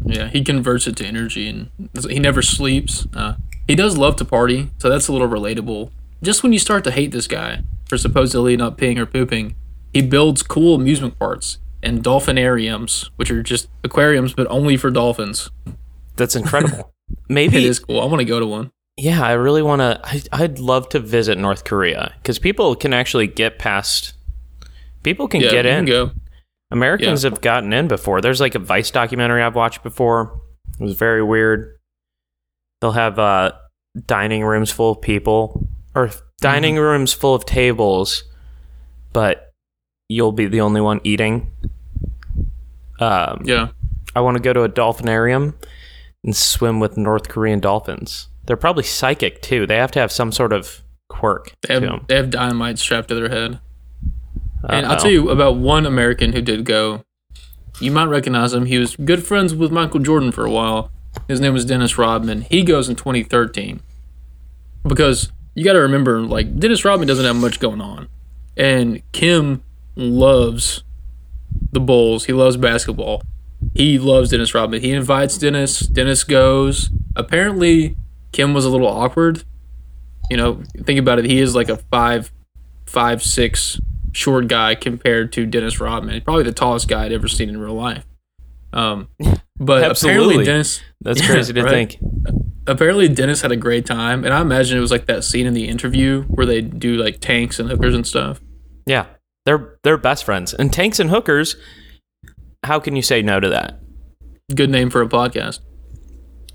Yeah, 0.04 0.28
he 0.28 0.42
converts 0.42 0.86
it 0.86 0.96
to 0.96 1.06
energy, 1.06 1.48
and 1.48 1.70
he 2.08 2.18
never 2.18 2.42
sleeps. 2.42 3.06
Uh, 3.14 3.34
he 3.66 3.74
does 3.74 3.96
love 3.96 4.16
to 4.16 4.24
party, 4.24 4.70
so 4.78 4.88
that's 4.90 5.08
a 5.08 5.12
little 5.12 5.28
relatable. 5.28 5.90
Just 6.22 6.42
when 6.42 6.52
you 6.52 6.58
start 6.58 6.84
to 6.84 6.90
hate 6.90 7.12
this 7.12 7.26
guy 7.28 7.62
for 7.88 7.96
supposedly 7.96 8.56
not 8.56 8.76
peeing 8.76 8.98
or 8.98 9.06
pooping, 9.06 9.54
he 9.92 10.02
builds 10.02 10.42
cool 10.42 10.74
amusement 10.74 11.18
parks 11.18 11.58
and 11.82 12.02
dolphinariums, 12.02 13.10
which 13.16 13.30
are 13.30 13.42
just 13.42 13.68
aquariums 13.84 14.34
but 14.34 14.46
only 14.48 14.76
for 14.76 14.90
dolphins. 14.90 15.50
That's 16.16 16.36
incredible. 16.36 16.92
Maybe 17.28 17.58
it 17.58 17.64
is 17.64 17.78
cool. 17.78 18.00
I 18.00 18.04
want 18.06 18.20
to 18.20 18.24
go 18.24 18.40
to 18.40 18.46
one. 18.46 18.70
Yeah, 18.96 19.22
I 19.22 19.32
really 19.32 19.62
want 19.62 19.80
to. 19.80 20.28
I'd 20.32 20.58
love 20.58 20.88
to 20.90 20.98
visit 21.00 21.38
North 21.38 21.64
Korea 21.64 22.12
because 22.18 22.38
people 22.38 22.74
can 22.76 22.92
actually 22.92 23.26
get 23.26 23.58
past. 23.58 24.12
People 25.02 25.28
can 25.28 25.40
Yeah, 25.40 25.50
get 25.50 25.66
in. 25.66 25.78
can 25.78 25.86
go. 25.86 26.10
Americans 26.70 27.24
Yeah. 27.24 27.30
have 27.30 27.40
gotten 27.40 27.72
in 27.72 27.88
before. 27.88 28.20
There's 28.20 28.40
like 28.40 28.54
a 28.54 28.58
Vice 28.58 28.90
documentary 28.90 29.42
I've 29.42 29.54
watched 29.56 29.82
before. 29.82 30.40
It 30.78 30.82
was 30.84 30.94
very 30.96 31.22
weird. 31.22 31.76
They'll 32.80 32.92
have 32.92 33.18
uh, 33.18 33.52
dining 34.06 34.44
rooms 34.44 34.70
full 34.70 34.92
of 34.92 35.00
people, 35.02 35.68
or 35.94 36.10
dining 36.40 36.74
Mm-hmm. 36.76 36.82
rooms 36.84 37.12
full 37.12 37.34
of 37.34 37.44
tables, 37.46 38.24
but 39.12 39.52
you'll 40.08 40.32
be 40.32 40.46
the 40.46 40.60
only 40.60 40.80
one 40.80 41.00
eating. 41.04 41.50
Um, 43.02 43.42
Yeah, 43.44 43.68
I 44.14 44.20
want 44.20 44.36
to 44.36 44.42
go 44.42 44.52
to 44.52 44.62
a 44.62 44.68
dolphinarium 44.68 45.54
and 46.24 46.36
swim 46.36 46.80
with 46.80 46.96
North 46.96 47.28
Korean 47.28 47.60
dolphins. 47.60 48.28
They're 48.46 48.56
probably 48.56 48.84
psychic 48.84 49.42
too. 49.42 49.66
They 49.66 49.76
have 49.76 49.90
to 49.92 50.00
have 50.00 50.12
some 50.12 50.32
sort 50.32 50.52
of 50.52 50.82
quirk 51.08 51.52
they 51.68 51.74
have 51.74 52.06
they 52.08 52.16
have 52.16 52.30
dynamite 52.30 52.78
strapped 52.78 53.08
to 53.08 53.14
their 53.14 53.28
head. 53.28 53.60
And 54.68 54.86
I'll 54.86 54.96
tell 54.96 55.10
you 55.10 55.28
about 55.30 55.56
one 55.56 55.84
American 55.86 56.32
who 56.32 56.40
did 56.40 56.64
go. 56.64 57.04
You 57.80 57.90
might 57.90 58.04
recognize 58.04 58.54
him. 58.54 58.66
He 58.66 58.78
was 58.78 58.94
good 58.96 59.24
friends 59.26 59.54
with 59.54 59.72
Michael 59.72 60.00
Jordan 60.00 60.30
for 60.30 60.44
a 60.46 60.50
while. 60.50 60.90
His 61.28 61.40
name 61.40 61.52
was 61.52 61.64
Dennis 61.64 61.98
Rodman. 61.98 62.42
He 62.42 62.62
goes 62.62 62.88
in 62.88 62.96
2013 62.96 63.80
because 64.84 65.32
you 65.54 65.64
got 65.64 65.72
to 65.74 65.80
remember, 65.80 66.20
like 66.20 66.58
Dennis 66.58 66.84
Rodman 66.84 67.08
doesn't 67.08 67.24
have 67.24 67.36
much 67.36 67.60
going 67.60 67.80
on, 67.80 68.08
and 68.56 69.02
Kim 69.12 69.62
loves 69.96 70.84
the 71.72 71.80
Bulls. 71.80 72.26
He 72.26 72.32
loves 72.32 72.56
basketball. 72.56 73.22
He 73.74 73.98
loves 73.98 74.30
Dennis 74.30 74.54
Rodman. 74.54 74.80
He 74.80 74.92
invites 74.92 75.38
Dennis. 75.38 75.80
Dennis 75.80 76.24
goes. 76.24 76.90
Apparently, 77.16 77.96
Kim 78.32 78.54
was 78.54 78.64
a 78.64 78.70
little 78.70 78.88
awkward. 78.88 79.44
You 80.30 80.36
know, 80.36 80.62
think 80.84 80.98
about 80.98 81.18
it. 81.18 81.24
He 81.26 81.38
is 81.40 81.54
like 81.54 81.68
a 81.68 81.76
five, 81.76 82.32
five, 82.86 83.22
six 83.22 83.80
short 84.12 84.48
guy 84.48 84.74
compared 84.74 85.32
to 85.32 85.46
Dennis 85.46 85.80
Rodman. 85.80 86.14
He's 86.14 86.22
probably 86.24 86.44
the 86.44 86.52
tallest 86.52 86.88
guy 86.88 87.04
I'd 87.04 87.12
ever 87.12 87.28
seen 87.28 87.48
in 87.48 87.58
real 87.60 87.74
life. 87.74 88.04
Um, 88.72 89.08
but 89.58 89.84
Absolutely. 89.84 90.22
apparently 90.24 90.44
Dennis. 90.44 90.80
That's 91.00 91.20
Yeah, 91.20 91.26
crazy 91.28 91.52
to 91.54 91.62
right. 91.62 91.70
think. 91.70 91.98
Apparently 92.66 93.08
Dennis 93.08 93.42
had 93.42 93.50
a 93.52 93.56
great 93.56 93.84
time, 93.86 94.24
and 94.24 94.32
I 94.32 94.40
imagine 94.40 94.78
it 94.78 94.80
was 94.80 94.90
like 94.92 95.06
that 95.06 95.24
scene 95.24 95.46
in 95.46 95.54
the 95.54 95.68
interview 95.68 96.22
where 96.24 96.46
they 96.46 96.60
do 96.60 96.96
like 96.96 97.20
tanks 97.20 97.58
and 97.58 97.68
hookers 97.68 97.94
and 97.94 98.06
stuff. 98.06 98.40
Yeah, 98.86 99.06
they're 99.44 99.78
they're 99.82 99.96
best 99.96 100.24
friends. 100.24 100.54
And 100.54 100.72
tanks 100.72 101.00
and 101.00 101.10
hookers. 101.10 101.56
How 102.64 102.78
can 102.78 102.94
you 102.94 103.02
say 103.02 103.22
no 103.22 103.40
to 103.40 103.48
that? 103.48 103.80
Good 104.54 104.70
name 104.70 104.90
for 104.90 105.02
a 105.02 105.08
podcast. 105.08 105.60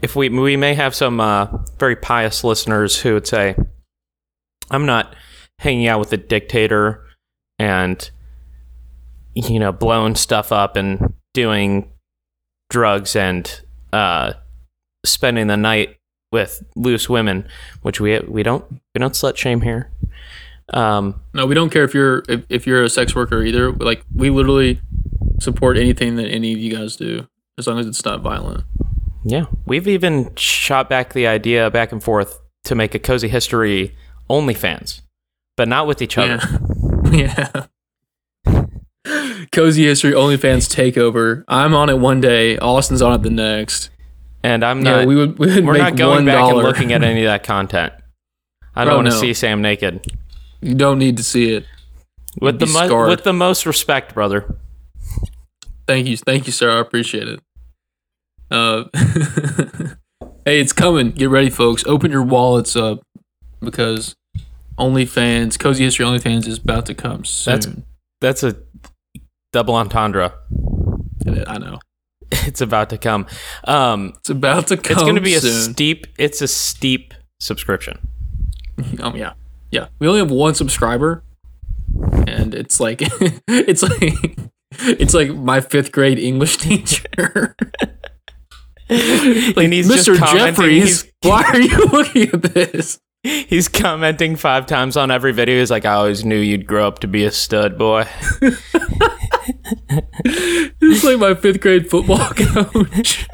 If 0.02 0.16
we 0.16 0.30
we 0.30 0.56
may 0.56 0.74
have 0.76 0.96
some 0.96 1.20
uh, 1.20 1.48
very 1.80 1.96
pious 1.96 2.44
listeners 2.44 3.02
who 3.02 3.16
would 3.16 3.28
say, 3.28 3.56
"I'm 4.70 4.86
not 4.86 5.16
hanging 5.60 5.88
out 5.88 6.00
with 6.00 6.14
a 6.14 6.18
dictator 6.18 7.04
and 7.60 8.10
you 9.34 9.60
know 9.60 9.72
blowing 9.72 10.16
stuff 10.16 10.52
up 10.52 10.76
and 10.76 11.14
doing 11.34 11.92
drugs 12.70 13.16
and 13.16 13.62
uh, 13.92 14.34
spending 15.06 15.48
the 15.48 15.58
night 15.58 15.98
with 16.32 16.64
loose 16.76 17.10
women," 17.10 17.48
which 17.82 18.00
we 18.00 18.20
we 18.20 18.44
don't 18.44 18.64
we 18.72 19.00
don't 19.00 19.14
slut 19.14 19.36
shame 19.36 19.62
here. 19.62 19.92
Um, 20.74 21.22
No, 21.34 21.46
we 21.46 21.56
don't 21.56 21.70
care 21.70 21.84
if 21.84 21.94
you're 21.94 22.24
if, 22.28 22.46
if 22.50 22.68
you're 22.68 22.84
a 22.84 22.90
sex 22.90 23.16
worker 23.16 23.42
either. 23.44 23.72
Like 23.72 24.04
we 24.14 24.30
literally 24.30 24.82
support 25.40 25.78
anything 25.78 26.16
that 26.18 26.28
any 26.28 26.52
of 26.54 26.60
you 26.60 26.76
guys 26.76 26.96
do, 26.96 27.28
as 27.58 27.68
long 27.68 27.80
as 27.80 27.86
it's 27.88 28.04
not 28.04 28.22
violent. 28.22 28.64
Yeah, 29.24 29.46
we've 29.66 29.88
even 29.88 30.34
shot 30.36 30.90
back 30.90 31.14
the 31.14 31.28
idea 31.28 31.70
back 31.70 31.92
and 31.92 32.04
forth 32.04 32.40
to 32.66 32.76
make 32.76 32.94
a 32.96 33.00
cozy 33.00 33.28
history 33.30 33.96
OnlyFans, 34.30 35.02
but 35.56 35.68
not 35.68 35.88
with 35.88 36.02
each 36.02 36.18
other. 36.18 36.40
Yeah. 37.12 37.38
yeah. 38.44 38.56
Cozy 39.54 39.86
History 39.86 40.12
OnlyFans 40.12 40.68
takeover. 40.74 41.44
I'm 41.48 41.74
on 41.74 41.90
it 41.90 41.98
one 41.98 42.20
day. 42.20 42.58
Austin's 42.58 43.02
on 43.02 43.14
it 43.14 43.24
the 43.24 43.30
next. 43.30 43.90
And 44.44 44.64
I'm 44.64 44.84
Yeah, 44.84 44.98
not. 44.98 45.08
we 45.08 45.16
would. 45.16 45.40
We 45.40 45.48
would 45.48 45.66
we're 45.66 45.74
make 45.74 45.82
not 45.82 45.96
going 45.96 46.26
back 46.26 46.36
dollar. 46.36 46.56
and 46.56 46.64
looking 46.64 46.92
at 46.94 47.04
any 47.04 47.24
of 47.24 47.28
that 47.28 47.44
content. 47.44 47.94
I 48.76 48.84
don't 48.84 48.94
Oh, 48.94 48.96
want 48.98 49.08
to 49.08 49.14
no. 49.14 49.20
see 49.22 49.34
Sam 49.34 49.62
naked. 49.62 50.06
You 50.62 50.76
don't 50.76 51.00
need 51.00 51.18
to 51.18 51.24
see 51.24 51.54
it. 51.54 51.66
With 52.42 52.60
the 52.60 52.66
mo- 52.68 52.88
with 53.10 53.24
the 53.24 53.34
most 53.34 53.66
respect, 53.66 54.14
brother. 54.14 54.56
Thank 55.88 56.08
you, 56.08 56.18
thank 56.18 56.46
you, 56.46 56.52
sir. 56.52 56.78
I 56.78 56.80
appreciate 56.80 57.28
it. 57.28 57.40
Uh, 58.52 58.86
hey, 60.46 60.60
it's 60.60 60.74
coming. 60.74 61.12
Get 61.12 61.30
ready, 61.30 61.50
folks. 61.50 61.84
Open 61.86 62.12
your 62.12 62.24
wallets 62.24 62.76
up 62.76 63.00
because 63.62 64.16
OnlyFans, 64.78 65.58
Cozy 65.60 65.84
History 65.86 66.06
OnlyFans 66.06 66.48
is 66.48 66.58
about 66.60 66.86
to 66.88 66.94
come 66.94 67.26
soon. 67.26 67.54
That's- 67.60 67.84
That's 68.22 68.44
a 68.44 68.56
double 69.54 69.76
entendre. 69.76 70.34
I 71.48 71.58
know 71.58 71.80
It's 72.32 72.62
about 72.62 72.90
to 72.92 72.98
come. 72.98 73.26
Um, 73.66 74.14
it's 74.18 74.30
about 74.30 74.68
to 74.68 74.78
come. 74.78 74.94
it's 74.94 75.04
going 75.04 75.16
to 75.16 75.22
be 75.22 75.34
a 75.36 75.42
steep. 75.42 76.08
It's 76.18 76.42
a 76.42 76.48
steep 76.48 77.14
subscription. 77.40 78.00
Um, 79.02 79.16
yeah, 79.18 79.34
yeah. 79.72 79.88
We 80.00 80.08
only 80.08 80.20
have 80.20 80.32
one 80.32 80.56
subscriber, 80.56 81.24
and 82.26 82.54
it's 82.54 82.80
like 82.80 83.02
it's 83.48 83.84
like 83.84 84.38
it's 84.72 85.14
like 85.14 85.34
my 85.36 85.62
fifth 85.62 85.92
grade 85.92 86.20
English 86.20 86.58
teacher, 86.58 87.56
he's 88.88 89.90
Mr. 89.90 90.18
Jeffries. 90.18 91.06
Why 91.22 91.44
are 91.44 91.60
you 91.60 91.78
looking 91.86 92.30
at 92.30 92.42
this? 92.42 93.00
He's 93.24 93.68
commenting 93.68 94.36
five 94.36 94.68
times 94.68 94.96
on 94.96 95.12
every 95.12 95.34
video. 95.34 95.60
He's 95.60 95.72
like, 95.72 95.86
"I 95.86 95.94
always 95.94 96.24
knew 96.24 96.38
you'd 96.38 96.68
grow 96.68 96.88
up 96.88 97.00
to 97.00 97.08
be 97.08 97.26
a 97.26 97.32
stud 97.32 97.78
boy." 97.78 98.08
It's 100.82 101.04
like 101.04 101.20
my 101.20 101.34
fifth 101.36 101.60
grade 101.60 101.90
football 101.90 102.30
coach. 102.30 103.28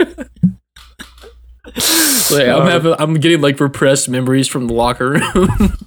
like, 2.32 2.48
I'm 2.48 2.62
uh, 2.64 2.70
having, 2.70 2.96
I'm 2.98 3.14
getting 3.16 3.42
like 3.42 3.60
repressed 3.60 4.10
memories 4.10 4.48
from 4.48 4.68
the 4.68 4.74
locker 4.74 5.12
room. 5.12 5.78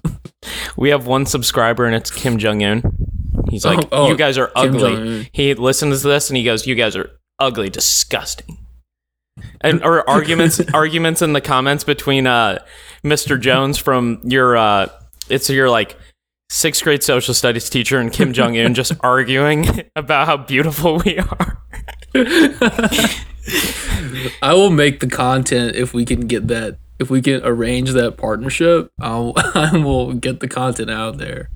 We 0.76 0.90
have 0.90 1.06
one 1.06 1.26
subscriber, 1.26 1.86
and 1.86 1.94
it's 1.94 2.10
Kim 2.10 2.38
Jong 2.38 2.62
Un. 2.62 2.82
He's 3.50 3.64
like, 3.64 3.78
Oh, 3.84 3.88
oh, 3.92 4.08
"You 4.08 4.16
guys 4.16 4.36
are 4.38 4.48
Kim 4.48 4.74
ugly." 4.74 4.94
Jong-un. 4.94 5.26
He 5.32 5.54
listens 5.54 6.02
to 6.02 6.08
this, 6.08 6.28
and 6.30 6.36
he 6.36 6.44
goes, 6.44 6.66
"You 6.66 6.74
guys 6.74 6.96
are 6.96 7.10
ugly, 7.38 7.70
disgusting." 7.70 8.58
And 9.60 9.82
or 9.84 10.08
arguments, 10.08 10.60
arguments 10.74 11.22
in 11.22 11.32
the 11.32 11.40
comments 11.40 11.84
between 11.84 12.26
uh, 12.26 12.58
Mr. 13.04 13.40
Jones 13.40 13.78
from 13.78 14.20
your, 14.24 14.56
uh, 14.56 14.88
it's 15.28 15.48
your 15.50 15.68
like 15.70 15.96
sixth 16.50 16.82
grade 16.82 17.02
social 17.02 17.34
studies 17.34 17.68
teacher 17.68 17.98
and 17.98 18.12
Kim 18.12 18.32
Jong 18.32 18.56
Un 18.56 18.74
just 18.74 18.92
arguing 19.00 19.66
about 19.94 20.26
how 20.26 20.36
beautiful 20.36 21.02
we 21.04 21.18
are. 21.18 21.62
I 24.42 24.54
will 24.54 24.70
make 24.70 25.00
the 25.00 25.08
content 25.08 25.76
if 25.76 25.92
we 25.94 26.04
can 26.04 26.22
get 26.26 26.48
that. 26.48 26.78
If 26.98 27.10
we 27.10 27.20
can 27.20 27.40
arrange 27.44 27.92
that 27.92 28.16
partnership, 28.16 28.90
I'll 29.00 29.32
I 29.36 29.76
will 29.76 30.14
get 30.14 30.40
the 30.40 30.48
content 30.48 30.90
out 30.90 31.18
there. 31.18 31.50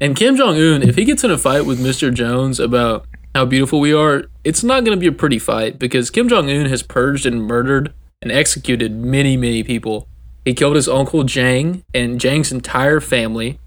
And 0.00 0.16
Kim 0.16 0.36
Jong 0.36 0.56
Un, 0.56 0.82
if 0.82 0.96
he 0.96 1.04
gets 1.04 1.22
in 1.22 1.30
a 1.30 1.38
fight 1.38 1.64
with 1.64 1.80
Mr. 1.80 2.12
Jones 2.12 2.58
about 2.58 3.06
how 3.34 3.44
beautiful 3.44 3.78
we 3.78 3.92
are, 3.92 4.24
it's 4.42 4.64
not 4.64 4.84
going 4.84 4.96
to 4.96 5.00
be 5.00 5.06
a 5.06 5.12
pretty 5.12 5.38
fight 5.38 5.78
because 5.78 6.10
Kim 6.10 6.28
Jong 6.28 6.50
Un 6.50 6.66
has 6.66 6.82
purged 6.82 7.24
and 7.24 7.44
murdered 7.44 7.92
and 8.20 8.32
executed 8.32 8.92
many, 8.96 9.36
many 9.36 9.62
people. 9.62 10.08
He 10.44 10.54
killed 10.54 10.74
his 10.74 10.88
uncle 10.88 11.22
Jang 11.22 11.84
and 11.94 12.20
Jang's 12.20 12.50
entire 12.50 13.00
family. 13.00 13.60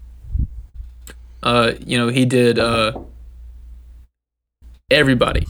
Uh, 1.42 1.72
you 1.80 1.96
know, 1.96 2.08
he 2.08 2.26
did 2.26 2.58
uh, 2.58 3.00
everybody, 4.90 5.46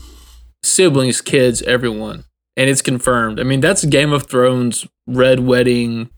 siblings, 0.62 1.20
kids, 1.20 1.62
everyone 1.62 2.24
and 2.56 2.70
it's 2.70 2.82
confirmed. 2.82 3.38
I 3.38 3.42
mean, 3.42 3.60
that's 3.60 3.84
Game 3.84 4.12
of 4.12 4.26
Thrones 4.26 4.86
Red 5.06 5.40
Wedding 5.40 6.10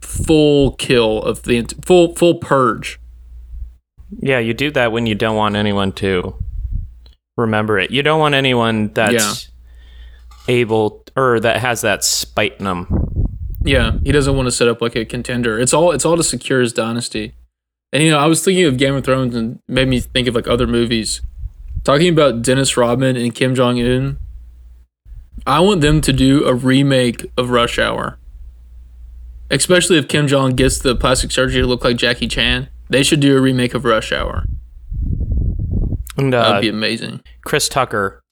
full 0.00 0.72
kill 0.72 1.22
of 1.22 1.42
the 1.42 1.66
full 1.84 2.14
full 2.14 2.36
purge. 2.36 3.00
Yeah, 4.20 4.38
you 4.38 4.54
do 4.54 4.70
that 4.72 4.92
when 4.92 5.06
you 5.06 5.14
don't 5.14 5.36
want 5.36 5.56
anyone 5.56 5.92
to 5.92 6.36
remember 7.36 7.78
it. 7.78 7.90
You 7.90 8.02
don't 8.02 8.20
want 8.20 8.34
anyone 8.34 8.92
that's 8.92 9.50
able 10.46 11.04
or 11.16 11.40
that 11.40 11.60
has 11.60 11.80
that 11.80 12.04
spite 12.04 12.58
in 12.58 12.64
them. 12.64 12.86
Yeah, 13.64 13.98
he 14.04 14.12
doesn't 14.12 14.36
want 14.36 14.46
to 14.46 14.52
set 14.52 14.68
up 14.68 14.80
like 14.82 14.94
a 14.94 15.04
contender. 15.04 15.58
It's 15.58 15.72
all 15.72 15.90
it's 15.92 16.04
all 16.04 16.16
to 16.16 16.22
secure 16.22 16.60
his 16.60 16.72
dynasty. 16.72 17.34
And 17.92 18.02
you 18.02 18.10
know, 18.10 18.18
I 18.18 18.26
was 18.26 18.44
thinking 18.44 18.64
of 18.64 18.76
Game 18.76 18.94
of 18.94 19.04
Thrones 19.04 19.34
and 19.34 19.60
made 19.68 19.88
me 19.88 20.00
think 20.00 20.28
of 20.28 20.34
like 20.34 20.48
other 20.48 20.66
movies. 20.66 21.22
Talking 21.82 22.08
about 22.08 22.42
Dennis 22.42 22.76
Rodman 22.76 23.16
and 23.16 23.34
Kim 23.34 23.54
Jong 23.54 23.78
Un, 23.78 24.18
I 25.46 25.60
want 25.60 25.80
them 25.80 26.00
to 26.02 26.12
do 26.12 26.44
a 26.46 26.54
remake 26.54 27.26
of 27.36 27.50
Rush 27.50 27.78
Hour. 27.78 28.18
Especially 29.50 29.98
if 29.98 30.08
Kim 30.08 30.26
Jong 30.26 30.52
gets 30.52 30.78
the 30.78 30.96
plastic 30.96 31.30
surgery 31.30 31.60
to 31.60 31.66
look 31.66 31.84
like 31.84 31.96
Jackie 31.96 32.28
Chan, 32.28 32.68
they 32.88 33.02
should 33.02 33.20
do 33.20 33.36
a 33.36 33.40
remake 33.40 33.74
of 33.74 33.84
Rush 33.84 34.10
Hour. 34.10 34.44
And 36.16 36.32
That'd 36.32 36.56
uh, 36.56 36.60
be 36.60 36.68
amazing. 36.68 37.20
Chris 37.44 37.68
Tucker 37.68 38.22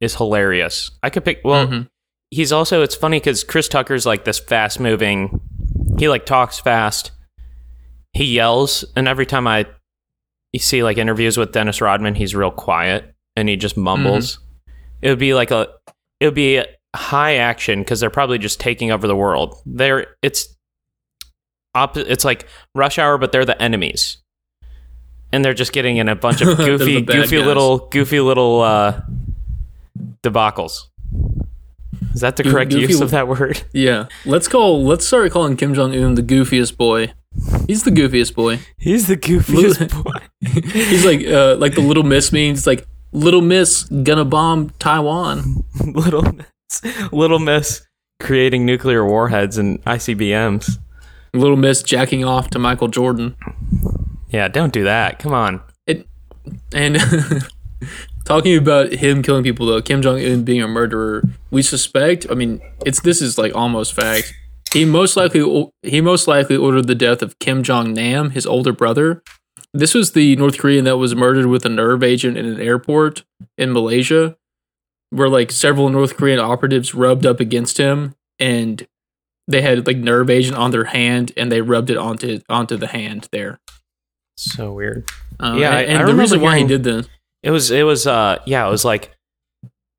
is 0.00 0.16
hilarious. 0.16 0.90
I 1.02 1.10
could 1.10 1.24
pick. 1.24 1.40
Well, 1.44 1.66
Mhm. 1.66 1.88
he's 2.30 2.52
also. 2.52 2.82
It's 2.82 2.94
funny 2.96 3.18
because 3.18 3.44
Chris 3.44 3.68
Tucker's 3.68 4.04
like 4.04 4.24
this 4.24 4.38
fast 4.38 4.80
moving. 4.80 5.40
He 5.98 6.08
like 6.08 6.26
talks 6.26 6.58
fast. 6.58 7.12
He 8.12 8.24
yells, 8.24 8.84
and 8.96 9.08
every 9.08 9.24
time 9.24 9.46
I 9.46 9.66
you 10.52 10.58
see 10.60 10.82
like 10.82 10.98
interviews 10.98 11.38
with 11.38 11.52
Dennis 11.52 11.80
Rodman, 11.80 12.16
he's 12.16 12.34
real 12.34 12.50
quiet 12.50 13.14
and 13.36 13.48
he 13.48 13.56
just 13.56 13.76
mumbles. 13.76 14.38
It 15.00 15.08
would 15.08 15.18
be 15.18 15.32
like 15.34 15.50
a. 15.50 15.68
It 16.22 16.26
would 16.26 16.34
be 16.34 16.62
high 16.94 17.34
action 17.34 17.80
because 17.80 17.98
they're 17.98 18.08
probably 18.08 18.38
just 18.38 18.60
taking 18.60 18.92
over 18.92 19.08
the 19.08 19.16
world. 19.16 19.60
They're 19.66 20.14
it's. 20.22 20.56
Op- 21.74 21.96
it's 21.96 22.24
like 22.24 22.46
rush 22.76 22.96
hour, 22.96 23.18
but 23.18 23.32
they're 23.32 23.44
the 23.44 23.60
enemies, 23.60 24.18
and 25.32 25.44
they're 25.44 25.52
just 25.52 25.72
getting 25.72 25.96
in 25.96 26.08
a 26.08 26.14
bunch 26.14 26.40
of 26.40 26.56
goofy, 26.58 27.00
goofy 27.00 27.36
guys. 27.38 27.46
little, 27.46 27.88
goofy 27.88 28.20
little 28.20 28.60
uh, 28.60 29.00
debacles. 30.22 30.82
Is 32.14 32.20
that 32.20 32.36
the 32.36 32.44
correct 32.44 32.70
goofy 32.70 32.92
use 32.92 33.00
of 33.00 33.10
that 33.10 33.26
word? 33.26 33.62
Yeah, 33.72 34.06
let's 34.24 34.46
call. 34.46 34.84
Let's 34.84 35.04
start 35.04 35.32
calling 35.32 35.56
Kim 35.56 35.74
Jong 35.74 35.92
Un 35.92 36.14
the 36.14 36.22
goofiest 36.22 36.76
boy. 36.76 37.14
He's 37.66 37.82
the 37.82 37.90
goofiest 37.90 38.36
boy. 38.36 38.60
He's 38.76 39.08
the 39.08 39.16
goofiest 39.16 40.04
boy. 40.04 40.28
He's 40.40 41.04
like, 41.04 41.26
uh, 41.26 41.56
like 41.56 41.74
the 41.74 41.80
little 41.80 42.04
miss 42.04 42.30
means. 42.30 42.64
Like 42.64 42.86
little 43.12 43.42
miss 43.42 43.84
gonna 43.84 44.24
bomb 44.24 44.70
Taiwan. 44.78 45.64
little 45.84 46.22
Miss, 46.22 47.12
Little 47.12 47.38
Miss 47.38 47.86
creating 48.20 48.64
nuclear 48.64 49.04
warheads 49.04 49.58
and 49.58 49.82
ICBMs. 49.84 50.78
Little 51.34 51.56
miss 51.56 51.82
jacking 51.82 52.24
off 52.24 52.50
to 52.50 52.58
Michael 52.58 52.88
Jordan. 52.88 53.36
Yeah, 54.28 54.48
don't 54.48 54.72
do 54.72 54.84
that. 54.84 55.18
Come 55.18 55.32
on. 55.34 55.60
And 56.72 56.98
talking 58.24 58.56
about 58.56 58.92
him 58.92 59.22
killing 59.22 59.42
people 59.42 59.66
though, 59.66 59.82
Kim 59.82 60.02
Jong 60.02 60.20
Un 60.20 60.44
being 60.44 60.62
a 60.62 60.68
murderer, 60.68 61.22
we 61.50 61.62
suspect. 61.62 62.26
I 62.30 62.34
mean, 62.34 62.60
it's 62.84 63.00
this 63.00 63.20
is 63.20 63.38
like 63.38 63.54
almost 63.54 63.94
fact. 63.94 64.34
He 64.72 64.84
most 64.84 65.16
likely 65.16 65.70
he 65.82 66.00
most 66.00 66.26
likely 66.26 66.56
ordered 66.56 66.86
the 66.86 66.94
death 66.94 67.22
of 67.22 67.38
Kim 67.38 67.62
Jong 67.62 67.92
Nam, 67.92 68.30
his 68.30 68.46
older 68.46 68.72
brother. 68.72 69.22
This 69.74 69.94
was 69.94 70.12
the 70.12 70.36
North 70.36 70.58
Korean 70.58 70.84
that 70.84 70.98
was 70.98 71.14
murdered 71.14 71.46
with 71.46 71.64
a 71.64 71.68
nerve 71.70 72.02
agent 72.02 72.36
in 72.36 72.44
an 72.46 72.60
airport 72.60 73.24
in 73.56 73.72
Malaysia, 73.72 74.36
where 75.10 75.28
like 75.28 75.50
several 75.50 75.88
North 75.88 76.16
Korean 76.16 76.38
operatives 76.38 76.94
rubbed 76.94 77.24
up 77.24 77.40
against 77.40 77.78
him, 77.78 78.14
and 78.38 78.86
they 79.48 79.62
had 79.62 79.86
like 79.86 79.96
nerve 79.96 80.28
agent 80.28 80.56
on 80.58 80.70
their 80.72 80.84
hand, 80.84 81.32
and 81.36 81.50
they 81.50 81.62
rubbed 81.62 81.88
it 81.90 81.96
onto 81.96 82.40
onto 82.50 82.76
the 82.76 82.86
hand 82.88 83.28
there. 83.32 83.60
So 84.36 84.72
weird. 84.72 85.08
Uh, 85.40 85.56
Yeah, 85.58 85.70
I- 85.70 85.80
and, 85.82 85.96
I 85.98 86.00
and 86.00 86.08
the 86.08 86.14
reason 86.20 86.40
why 86.40 86.58
he 86.58 86.64
did 86.64 86.84
this. 86.84 87.08
It 87.42 87.50
was 87.50 87.70
it 87.70 87.82
was 87.84 88.06
uh 88.06 88.38
yeah, 88.46 88.66
it 88.66 88.70
was 88.70 88.84
like 88.84 89.16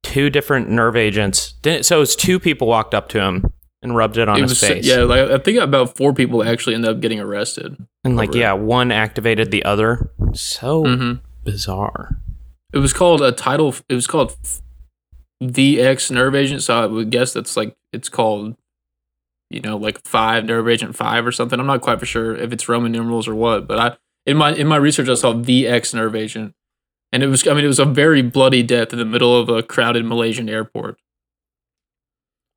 two 0.03 0.29
different 0.29 0.69
nerve 0.69 0.95
agents. 0.95 1.53
Didn't 1.63 1.85
so 1.85 1.97
it 1.97 1.99
was 1.99 2.15
two 2.15 2.39
people 2.39 2.67
walked 2.67 2.93
up 2.93 3.09
to 3.09 3.19
him 3.21 3.51
and 3.83 3.95
rubbed 3.95 4.17
it 4.17 4.27
on 4.27 4.37
It 4.37 4.41
his 4.43 4.51
was 4.51 4.59
face. 4.61 4.85
yeah, 4.87 5.03
like 5.03 5.29
I 5.29 5.37
think 5.37 5.59
about 5.59 5.95
four 5.97 6.13
people 6.13 6.43
actually 6.43 6.73
ended 6.75 6.89
up 6.89 6.99
getting 7.01 7.19
arrested. 7.19 7.75
And 8.03 8.15
like 8.15 8.29
over 8.29 8.37
it. 8.37 8.41
yeah, 8.41 8.53
one 8.53 8.91
activated 8.91 9.51
the 9.51 9.63
other. 9.65 10.09
So 10.33 10.83
hmm 10.85 11.13
bizarre. 11.43 12.19
It 12.73 12.79
was 12.79 12.93
called 12.93 13.21
a 13.21 13.31
title. 13.31 13.75
It 13.89 13.93
was 13.95 14.07
called 14.07 14.35
VX 15.43 16.11
nerve 16.11 16.35
agent. 16.35 16.63
So 16.63 16.75
I 16.81 16.85
would 16.85 17.09
guess 17.09 17.33
that's 17.33 17.57
like 17.57 17.75
it's 17.91 18.09
called, 18.09 18.55
you 19.49 19.61
know, 19.61 19.77
like 19.77 20.03
five 20.05 20.45
nerve 20.45 20.67
agent 20.67 20.95
five 20.95 21.25
or 21.25 21.31
something. 21.31 21.59
I'm 21.59 21.67
not 21.67 21.81
quite 21.81 21.99
for 21.99 22.05
sure 22.05 22.35
if 22.35 22.51
it's 22.53 22.69
Roman 22.69 22.91
numerals 22.91 23.27
or 23.27 23.35
what. 23.35 23.67
But 23.67 23.79
I 23.79 23.97
in 24.25 24.37
my 24.37 24.53
in 24.53 24.67
my 24.67 24.77
research 24.77 25.09
I 25.09 25.15
saw 25.15 25.33
VX 25.33 25.93
nerve 25.93 26.15
agent, 26.15 26.53
and 27.11 27.21
it 27.23 27.27
was 27.27 27.45
I 27.47 27.53
mean 27.53 27.65
it 27.65 27.67
was 27.67 27.79
a 27.79 27.85
very 27.85 28.21
bloody 28.21 28.63
death 28.63 28.93
in 28.93 28.99
the 28.99 29.05
middle 29.05 29.37
of 29.37 29.49
a 29.49 29.61
crowded 29.61 30.05
Malaysian 30.05 30.49
airport. 30.49 30.97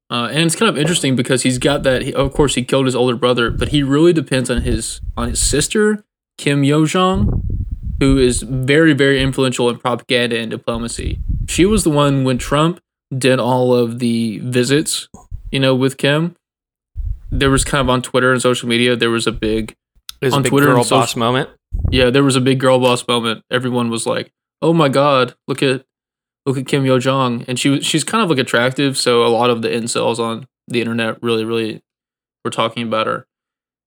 Uh, 0.09 0.29
and 0.31 0.45
it's 0.47 0.55
kind 0.55 0.69
of 0.69 0.79
interesting 0.79 1.17
because 1.17 1.43
he's 1.43 1.59
got 1.59 1.83
that. 1.83 2.03
He, 2.03 2.15
of 2.15 2.33
course, 2.33 2.55
he 2.55 2.63
killed 2.65 2.87
his 2.87 2.95
older 2.95 3.17
brother, 3.17 3.51
but 3.51 3.69
he 3.69 3.83
really 3.83 4.13
depends 4.13 4.49
on 4.51 4.63
his 4.63 5.01
on 5.17 5.29
his 5.29 5.41
sister 5.41 6.05
Kim 6.39 6.63
Yo 6.63 6.87
Jong, 6.87 7.43
who 7.99 8.17
is 8.19 8.43
very 8.43 8.93
very 8.93 9.21
influential 9.21 9.69
in 9.69 9.79
propaganda 9.79 10.39
and 10.39 10.51
diplomacy. 10.51 11.19
She 11.49 11.67
was 11.67 11.83
the 11.85 11.91
one 11.91 12.23
when 12.25 12.39
Trump 12.39 12.81
did 13.17 13.39
all 13.41 13.75
of 13.75 13.99
the 13.99 14.39
visits, 14.39 15.09
you 15.51 15.59
know, 15.61 15.75
with 15.75 15.97
Kim. 15.97 16.37
There 17.33 17.51
was 17.51 17.65
kind 17.65 17.81
of 17.81 17.91
on 17.91 18.03
Twitter 18.03 18.33
and 18.33 18.41
social 18.41 18.69
media. 18.69 18.95
There 18.95 19.11
was 19.11 19.27
a 19.27 19.33
big 19.33 19.75
was 20.23 20.33
On 20.35 20.41
a 20.41 20.43
big 20.45 20.51
Twitter 20.51 20.67
girl 20.67 20.77
and 20.79 20.85
social- 20.87 20.99
boss 21.01 21.17
moment. 21.17 21.51
yeah, 21.91 22.11
there 22.11 22.23
was 22.23 22.37
a 22.37 22.41
big 22.41 22.61
girl 22.61 22.79
boss 22.79 23.07
moment. 23.09 23.43
Everyone 23.51 23.91
was 23.91 24.07
like, 24.07 24.33
"Oh 24.63 24.73
my 24.73 24.89
god, 24.89 25.35
look 25.49 25.63
at 25.65 25.85
look 26.47 26.57
at 26.57 26.67
Kim 26.67 26.87
Yo 26.87 26.99
Jong," 26.99 27.45
and 27.49 27.59
she 27.59 27.81
she's 27.81 28.05
kind 28.05 28.23
of 28.23 28.31
like 28.31 28.39
attractive. 28.39 28.97
So 28.97 29.27
a 29.27 29.29
lot 29.29 29.51
of 29.51 29.63
the 29.63 29.69
incels 29.69 30.19
on 30.19 30.47
the 30.69 30.81
internet 30.81 31.23
really 31.23 31.45
really 31.45 31.83
were 32.45 32.51
talking 32.51 32.87
about 32.87 33.07
her. 33.07 33.27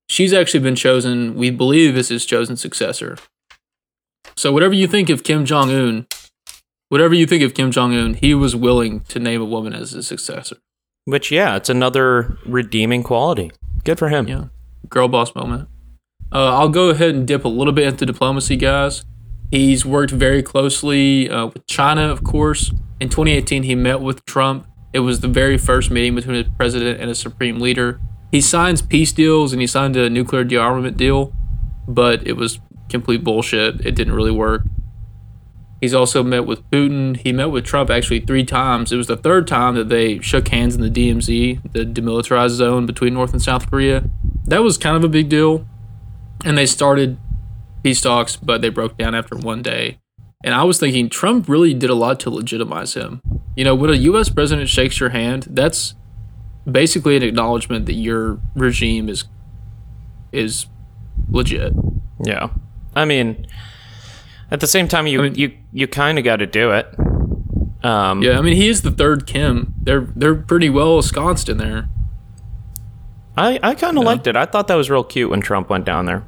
She's 0.07 0.34
actually 0.34 0.62
been 0.62 0.76
chosen. 0.76 1.36
We 1.36 1.49
believe 1.49 1.95
is 1.95 2.10
his 2.10 2.26
chosen 2.26 2.57
successor. 2.57 3.18
So 4.36 4.51
whatever 4.51 4.74
you 4.74 4.88
think 4.88 5.10
of 5.10 5.24
Kim 5.24 5.45
Jong 5.45 5.70
Un, 5.70 6.07
whatever 6.89 7.14
you 7.14 7.26
think 7.26 7.43
of 7.43 7.53
Kim 7.53 7.72
Jong 7.72 7.93
Un, 7.93 8.14
he 8.16 8.34
was 8.34 8.55
willing 8.55 9.01
to 9.01 9.20
name 9.20 9.41
a 9.41 9.45
woman 9.45 9.74
as 9.74 9.91
his 9.91 10.07
successor. 10.07 10.57
Which, 11.05 11.32
yeah, 11.32 11.55
it's 11.55 11.70
another 11.70 12.38
redeeming 12.45 13.03
quality. 13.03 13.51
Good 13.84 13.97
for 13.97 14.10
him. 14.10 14.28
Yeah. 14.28 14.45
Girl 14.89 15.07
boss 15.07 15.34
moment. 15.36 15.68
Uh, 16.32 16.57
I'll 16.57 16.70
go 16.70 16.89
ahead 16.89 17.16
and 17.16 17.28
dip 17.28 17.45
a 17.45 17.47
little 17.47 17.74
bit 17.74 17.88
into 17.88 18.05
diplomacy, 18.05 18.55
guys. 18.55 19.03
He's 19.52 19.86
worked 19.86 20.12
very 20.12 20.43
closely 20.43 21.30
uh, 21.30 21.47
with 21.47 21.66
China, 21.66 22.10
of 22.10 22.24
course. 22.24 22.72
In 23.00 23.10
2018, 23.10 23.64
he 23.64 23.76
met 23.76 24.02
with 24.02 24.24
Trump. 24.26 24.68
It 24.93 25.00
was 25.00 25.22
the 25.22 25.28
very 25.28 25.58
first 25.58 25.89
meeting 25.89 26.16
between 26.16 26.36
a 26.36 26.43
president 26.43 27.00
and 27.00 27.10
a 27.10 27.16
supreme 27.16 27.60
leader. 27.60 28.00
He 28.32 28.41
signs 28.41 28.82
peace 28.82 29.12
deals 29.12 29.52
and 29.52 29.62
he 29.62 29.68
signed 29.68 29.95
a 29.95 30.10
nuclear 30.10 30.43
dearmament 30.43 30.97
deal, 30.97 31.34
but 31.88 32.26
it 32.28 32.34
was 32.34 32.60
complete 32.89 33.24
bullshit. 33.24 33.86
It 33.86 33.95
didn't 33.95 34.14
really 34.14 34.32
work. 34.32 34.64
He's 35.82 35.93
also 35.93 36.24
met 36.24 36.45
with 36.45 36.70
Putin. 36.70 37.18
He 37.18 37.32
met 37.32 37.52
with 37.52 37.66
Trump 37.66 37.89
actually 37.89 38.20
three 38.20 38.43
times. 38.43 38.91
It 38.91 38.97
was 38.97 39.08
the 39.08 39.16
third 39.16 39.47
time 39.47 39.76
that 39.76 39.89
they 39.89 40.20
shook 40.20 40.50
hands 40.50 40.76
in 40.76 40.82
the 40.82 40.89
DMZ, 40.89 41.72
the 41.72 41.86
demilitarized 41.86 42.50
zone 42.50 42.86
between 42.86 43.14
North 43.14 43.32
and 43.32 43.41
South 43.41 43.72
Korea. 43.72 44.04
That 44.45 44.62
was 44.62 44.78
kind 44.78 44.97
of 44.97 45.04
a 45.04 45.10
big 45.10 45.30
deal. 45.30 45.66
And 46.43 46.58
they 46.58 46.66
started 46.66 47.18
peace 47.84 48.01
talks, 48.01 48.36
but 48.36 48.61
they 48.61 48.69
broke 48.69 48.97
down 48.97 49.15
after 49.15 49.36
one 49.36 49.61
day. 49.61 49.99
And 50.43 50.53
I 50.55 50.63
was 50.63 50.80
thinking 50.80 51.09
Trump 51.09 51.49
really 51.49 51.73
did 51.73 51.89
a 51.89 51.95
lot 51.95 52.19
to 52.21 52.30
legitimize 52.30 52.93
him. 52.93 53.21
You 53.55 53.65
know, 53.65 53.75
when 53.75 53.89
a 53.89 53.93
US 53.95 54.30
president 54.30 54.69
shakes 54.69 54.99
your 54.99 55.09
hand, 55.09 55.47
that's 55.49 55.95
basically 56.69 57.17
an 57.17 57.23
acknowledgement 57.23 57.86
that 57.88 57.93
your 57.93 58.39
regime 58.55 59.09
is 59.09 59.25
is 60.32 60.67
legit. 61.30 61.73
Yeah. 62.23 62.49
I 62.95 63.03
mean, 63.05 63.47
at 64.51 64.59
the 64.59 64.67
same 64.67 64.88
time, 64.88 65.07
you 65.07 65.19
I 65.19 65.23
mean- 65.23 65.36
you 65.36 65.51
you 65.73 65.88
kind 65.88 66.17
of 66.17 66.23
got 66.23 66.38
to 66.38 66.47
do 66.47 66.71
it. 66.71 66.88
Um, 67.84 68.21
Yeah, 68.21 68.38
I 68.38 68.41
mean 68.41 68.55
he 68.55 68.67
is 68.69 68.82
the 68.82 68.91
third 68.91 69.25
Kim. 69.27 69.73
They're 69.82 70.07
they're 70.15 70.36
pretty 70.36 70.69
well 70.69 70.97
ensconced 70.97 71.49
in 71.49 71.57
there. 71.57 71.89
I 73.38 73.59
I 73.63 73.75
kind 73.75 73.97
of 73.97 74.03
Yeah. 74.03 74.09
liked 74.09 74.27
it. 74.27 74.36
I 74.36 74.45
thought 74.45 74.67
that 74.67 74.75
was 74.75 74.89
real 74.89 75.03
cute 75.03 75.30
when 75.30 75.41
Trump 75.41 75.69
went 75.69 75.86
down 75.86 76.05
there. 76.05 76.23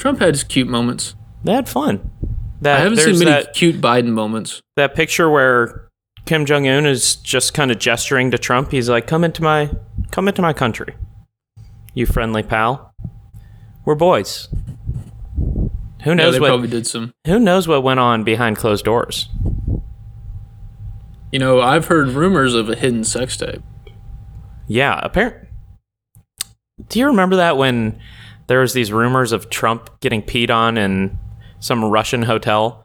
Trump 0.00 0.18
had 0.18 0.34
his 0.34 0.42
cute 0.44 0.66
moments. 0.68 1.14
They 1.44 1.52
had 1.52 1.68
fun. 1.68 2.10
That, 2.62 2.78
I 2.78 2.82
haven't 2.82 2.98
seen 2.98 3.18
many 3.18 3.30
that 3.30 3.54
cute 3.54 3.80
Biden 3.80 4.08
moments. 4.10 4.60
that 4.76 4.94
picture 4.94 5.30
where 5.30 5.88
Kim 6.26 6.44
Jong 6.44 6.66
Un 6.68 6.84
is 6.86 7.16
just 7.16 7.54
kind 7.54 7.70
of 7.70 7.78
gesturing 7.78 8.30
to 8.32 8.38
Trump. 8.38 8.70
He's 8.70 8.88
like, 8.90 9.06
"Come 9.06 9.24
into 9.24 9.42
my 9.42 9.70
come 10.10 10.28
into 10.28 10.42
my 10.42 10.52
country, 10.52 10.94
you 11.94 12.04
friendly 12.06 12.42
pal. 12.42 12.92
We're 13.84 13.94
boys." 13.94 14.48
Who 16.04 16.10
Yeah, 16.10 16.14
knows 16.14 16.34
they 16.34 16.40
what 16.40 16.48
probably 16.48 16.68
did 16.68 16.86
some. 16.86 17.12
Who 17.26 17.38
knows 17.38 17.66
what 17.68 17.82
went 17.82 18.00
on 18.00 18.24
behind 18.24 18.56
closed 18.56 18.84
doors? 18.84 19.28
You 21.32 21.38
know, 21.38 21.60
I've 21.60 21.86
heard 21.86 22.08
rumors 22.08 22.54
of 22.54 22.68
a 22.68 22.74
hidden 22.74 23.04
sex 23.04 23.36
tape. 23.36 23.62
Yeah, 24.66 24.98
apparent. 25.02 25.46
Do 26.88 26.98
you 26.98 27.06
remember 27.06 27.36
that 27.36 27.56
when 27.56 27.98
there 28.50 28.58
was 28.58 28.72
these 28.72 28.90
rumors 28.90 29.30
of 29.30 29.48
Trump 29.48 30.00
getting 30.00 30.20
peed 30.22 30.50
on 30.50 30.76
in 30.76 31.16
some 31.60 31.84
Russian 31.84 32.22
hotel? 32.22 32.84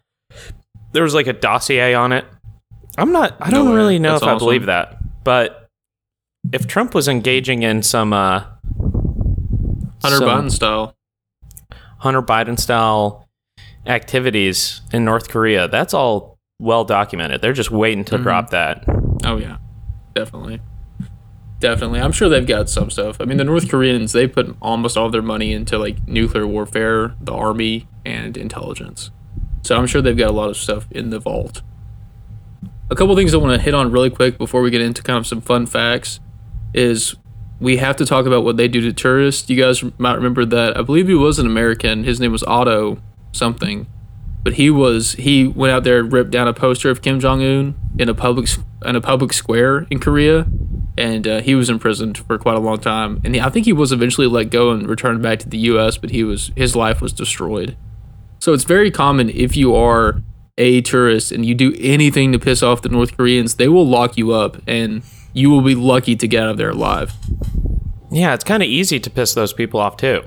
There 0.92 1.02
was 1.02 1.16
like 1.16 1.26
a 1.26 1.34
dossier 1.34 1.96
on 1.96 2.12
it. 2.14 2.24
I'm 3.00 3.12
not. 3.12 3.36
I 3.40 3.50
don't 3.50 3.70
way. 3.72 3.76
really 3.76 3.98
know 4.00 4.12
That's 4.12 4.22
if 4.24 4.30
I 4.30 4.38
believe 4.38 4.68
that, 4.68 4.98
but 5.24 5.68
if 6.54 6.68
Trump 6.68 6.94
was 6.94 7.08
engaging 7.08 7.64
in 7.64 7.82
some 7.82 8.14
uh, 8.14 8.42
Hunter 10.04 10.18
some 10.20 10.30
Biden 10.46 10.52
style. 10.52 10.96
Hunter 11.98 12.22
Biden 12.22 12.60
style 12.60 13.28
activities 13.88 14.82
in 14.94 15.04
North 15.04 15.30
Korea, 15.30 15.68
that's 15.68 15.96
all 15.96 16.38
well 16.60 16.86
documented. 16.86 17.42
They're 17.42 17.54
just 17.54 17.72
waiting 17.72 18.06
to 18.06 18.18
Mhm. 18.20 18.24
drop 18.24 18.50
that. 18.52 18.84
Oh 19.26 19.38
yeah, 19.38 19.58
definitely, 20.14 20.62
definitely. 21.60 22.00
I'm 22.00 22.12
sure 22.12 22.30
they've 22.30 22.46
got 22.46 22.70
some 22.70 22.90
stuff. 22.90 23.18
I 23.20 23.26
mean, 23.26 23.38
the 23.38 23.44
North 23.44 23.70
Koreans 23.70 24.12
they 24.12 24.28
put 24.28 24.56
almost 24.62 24.98
all 24.98 25.10
their 25.10 25.22
money 25.22 25.54
into 25.54 25.78
like 25.78 26.08
nuclear 26.08 26.48
warfare, 26.48 27.16
the 27.22 27.34
army, 27.34 27.88
and 28.06 28.38
intelligence. 28.38 29.12
So 29.64 29.78
I'm 29.78 29.88
sure 29.88 30.02
they've 30.02 30.18
got 30.18 30.30
a 30.30 30.34
lot 30.34 30.50
of 30.50 30.58
stuff 30.58 30.88
in 30.92 31.10
the 31.10 31.20
vault. 31.20 31.62
A 32.92 32.96
couple 32.96 33.16
things 33.16 33.34
I 33.34 33.38
want 33.38 33.58
to 33.58 33.62
hit 33.62 33.74
on 33.74 33.92
really 33.92 34.12
quick 34.12 34.38
before 34.38 34.62
we 34.62 34.70
get 34.70 34.82
into 34.82 35.02
kind 35.02 35.18
of 35.18 35.26
some 35.26 35.42
fun 35.42 35.66
facts 35.66 36.20
is 36.74 37.16
we 37.60 37.78
have 37.78 37.96
to 37.96 38.06
talk 38.06 38.26
about 38.26 38.44
what 38.44 38.58
they 38.58 38.68
do 38.68 38.82
to 38.82 38.94
tourists. 38.94 39.50
You 39.50 39.60
guys 39.60 39.84
might 39.98 40.16
remember 40.16 40.46
that 40.46 40.78
I 40.78 40.82
believe 40.82 41.08
he 41.08 41.16
was 41.16 41.40
an 41.40 41.48
American. 41.48 42.04
His 42.04 42.20
name 42.20 42.32
was 42.32 42.44
Otto 42.44 43.02
something, 43.32 43.88
but 44.44 44.54
he 44.54 44.70
was 44.70 45.14
he 45.14 45.48
went 45.48 45.72
out 45.72 45.84
there 45.84 46.00
and 46.00 46.12
ripped 46.12 46.32
down 46.32 46.48
a 46.48 46.54
poster 46.54 46.90
of 46.90 47.02
Kim 47.02 47.20
Jong 47.20 47.42
Un 47.42 47.76
in 47.98 48.10
a 48.10 48.14
public 48.14 48.48
in 48.86 48.96
a 48.96 49.02
public 49.02 49.34
square 49.34 49.88
in 49.90 50.00
Korea, 50.00 50.46
and 50.98 51.28
uh, 51.28 51.42
he 51.42 51.56
was 51.56 51.70
imprisoned 51.70 52.18
for 52.18 52.38
quite 52.38 52.56
a 52.56 52.60
long 52.60 52.80
time. 52.80 53.22
And 53.24 53.36
he, 53.36 53.42
I 53.42 53.50
think 53.50 53.66
he 53.66 53.74
was 53.74 53.92
eventually 53.92 54.28
let 54.28 54.50
go 54.50 54.72
and 54.72 54.88
returned 54.88 55.22
back 55.22 55.40
to 55.40 55.50
the 55.50 55.58
U.S., 55.58 55.98
but 55.98 56.12
he 56.12 56.24
was 56.24 56.52
his 56.56 56.76
life 56.76 57.02
was 57.02 57.14
destroyed. 57.14 57.78
So 58.40 58.54
it's 58.54 58.64
very 58.64 58.92
common 58.92 59.30
if 59.30 59.58
you 59.58 59.76
are 59.76 60.22
a 60.58 60.82
tourist 60.82 61.32
and 61.32 61.46
you 61.46 61.56
do 61.56 61.76
anything 61.80 62.32
to 62.32 62.40
piss 62.40 62.64
off 62.64 62.82
the 62.82 62.90
North 62.90 63.18
Koreans, 63.18 63.56
they 63.56 63.68
will 63.68 63.88
lock 63.88 64.18
you 64.18 64.32
up 64.32 64.58
and 64.68 65.04
you 65.34 65.50
will 65.50 65.62
be 65.62 65.76
lucky 65.76 66.16
to 66.16 66.28
get 66.28 66.44
out 66.44 66.52
of 66.52 66.58
there 66.58 66.70
alive. 66.70 67.14
Yeah, 68.12 68.34
it's 68.34 68.44
kind 68.44 68.64
of 68.64 68.70
easy 68.70 69.00
to 69.00 69.10
piss 69.10 69.34
those 69.34 69.52
people 69.52 69.80
off 69.80 69.98
too. 69.98 70.24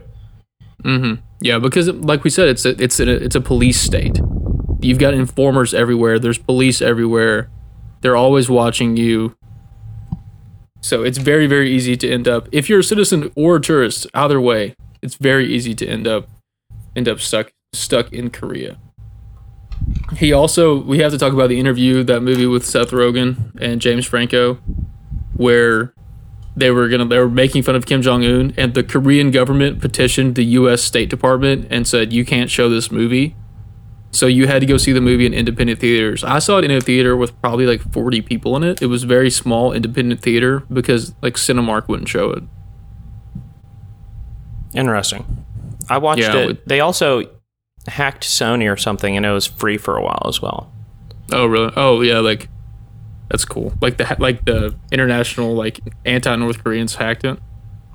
Mm-hmm. 0.83 1.23
Yeah, 1.41 1.59
because 1.59 1.89
like 1.89 2.25
we 2.25 2.31
said, 2.31 2.49
it's 2.49 2.65
a, 2.65 2.71
it's 2.83 3.01
a, 3.01 3.09
it's 3.09 3.37
a 3.37 3.41
police 3.41 3.81
state. 3.81 4.21
You've 4.81 4.99
got 4.99 5.15
informers 5.15 5.73
everywhere. 5.73 6.19
There's 6.19 6.39
police 6.39 6.83
everywhere. 6.83 7.51
They're 8.01 8.17
always 8.17 8.51
watching 8.51 8.97
you. 8.97 9.35
So 10.81 11.03
it's 11.03 11.19
very 11.19 11.47
very 11.47 11.71
easy 11.71 11.97
to 11.97 12.11
end 12.11 12.29
up 12.29 12.49
if 12.53 12.69
you're 12.69 12.81
a 12.81 12.85
citizen 12.85 13.31
or 13.35 13.57
a 13.57 13.61
tourist. 13.61 14.07
Either 14.15 14.41
way, 14.41 14.75
it's 15.03 15.17
very 15.17 15.47
easy 15.47 15.75
to 15.75 15.87
end 15.87 16.07
up 16.07 16.29
end 16.95 17.09
up 17.09 17.21
stuck 17.21 17.53
stuck 17.73 18.13
in 18.13 18.31
Korea. 18.31 18.79
He 20.17 20.33
also 20.33 20.81
we 20.81 20.99
have 20.99 21.13
to 21.13 21.19
talk 21.19 21.33
about 21.33 21.49
the 21.49 21.59
interview 21.59 22.03
that 22.05 22.21
movie 22.21 22.47
with 22.47 22.65
Seth 22.65 22.91
Rogen 22.91 23.55
and 23.61 23.81
James 23.81 24.07
Franco, 24.07 24.55
where 25.35 25.93
they 26.57 26.71
were 26.71 26.89
gonna 26.89 27.07
they 27.07 27.19
were 27.19 27.29
making 27.29 27.63
fun 27.63 27.77
of 27.77 27.87
Kim 27.87 28.03
Jong 28.03 28.25
Un, 28.25 28.55
and 28.57 28.75
the 28.75 28.83
Korean 28.83 29.31
government 29.31 29.81
petitioned 29.81 30.35
the 30.35 30.45
U.S. 30.45 30.83
State 30.83 31.09
Department 31.09 31.69
and 31.71 31.87
said 31.87 32.13
you 32.13 32.25
can't 32.25 32.51
show 32.51 32.69
this 32.69 32.91
movie. 32.91 33.37
So 34.11 34.27
you 34.27 34.47
had 34.47 34.61
to 34.61 34.67
go 34.67 34.79
see 34.79 34.93
the 34.93 35.01
movie 35.03 35.27
in 35.27 35.35
independent 35.35 35.81
theaters. 35.81 36.25
I 36.25 36.39
saw 36.39 36.59
it 36.59 36.65
in 36.65 36.71
a 36.71 36.81
theater 36.81 37.15
with 37.17 37.39
probably 37.43 37.67
like 37.67 37.81
forty 37.93 38.23
people 38.23 38.57
in 38.57 38.63
it. 38.65 38.81
It 38.81 38.87
was 38.87 39.05
very 39.05 39.31
small 39.31 39.73
independent 39.73 40.21
theater 40.23 40.61
because 40.73 41.15
like 41.23 41.35
Cinemark 41.35 41.89
wouldn't 41.89 42.09
show 42.09 42.31
it. 42.31 42.43
Interesting. 44.75 45.45
I 45.89 45.99
watched 45.99 46.21
Yeah, 46.23 46.37
it. 46.37 46.47
with- 46.47 46.65
They 46.67 46.81
also 46.81 47.23
hacked 47.87 48.25
Sony 48.25 48.71
or 48.71 48.77
something, 48.77 49.17
and 49.17 49.25
it 49.25 49.31
was 49.33 49.47
free 49.47 49.79
for 49.79 49.97
a 49.97 50.03
while 50.03 50.23
as 50.27 50.43
well. 50.43 50.71
Oh 51.33 51.47
really? 51.47 51.73
Oh 51.77 52.01
yeah, 52.01 52.19
like 52.21 52.49
that's 53.29 53.45
cool. 53.45 53.73
Like 53.81 53.97
the 53.99 54.17
like 54.19 54.45
the 54.45 54.75
international 54.91 55.55
like 55.55 55.81
anti 56.05 56.35
North 56.37 56.63
Koreans 56.65 56.95
hacked 56.95 57.25
it. 57.25 57.39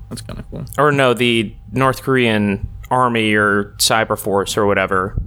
That's 0.08 0.20
kind 0.20 0.38
of 0.38 0.48
cool. 0.50 0.64
Or 0.78 0.92
no, 0.92 1.14
the 1.14 1.54
North 1.72 2.02
Korean 2.02 2.68
army 2.90 3.34
or 3.34 3.74
cyber 3.78 4.18
force 4.18 4.56
or 4.56 4.66
whatever. 4.66 5.20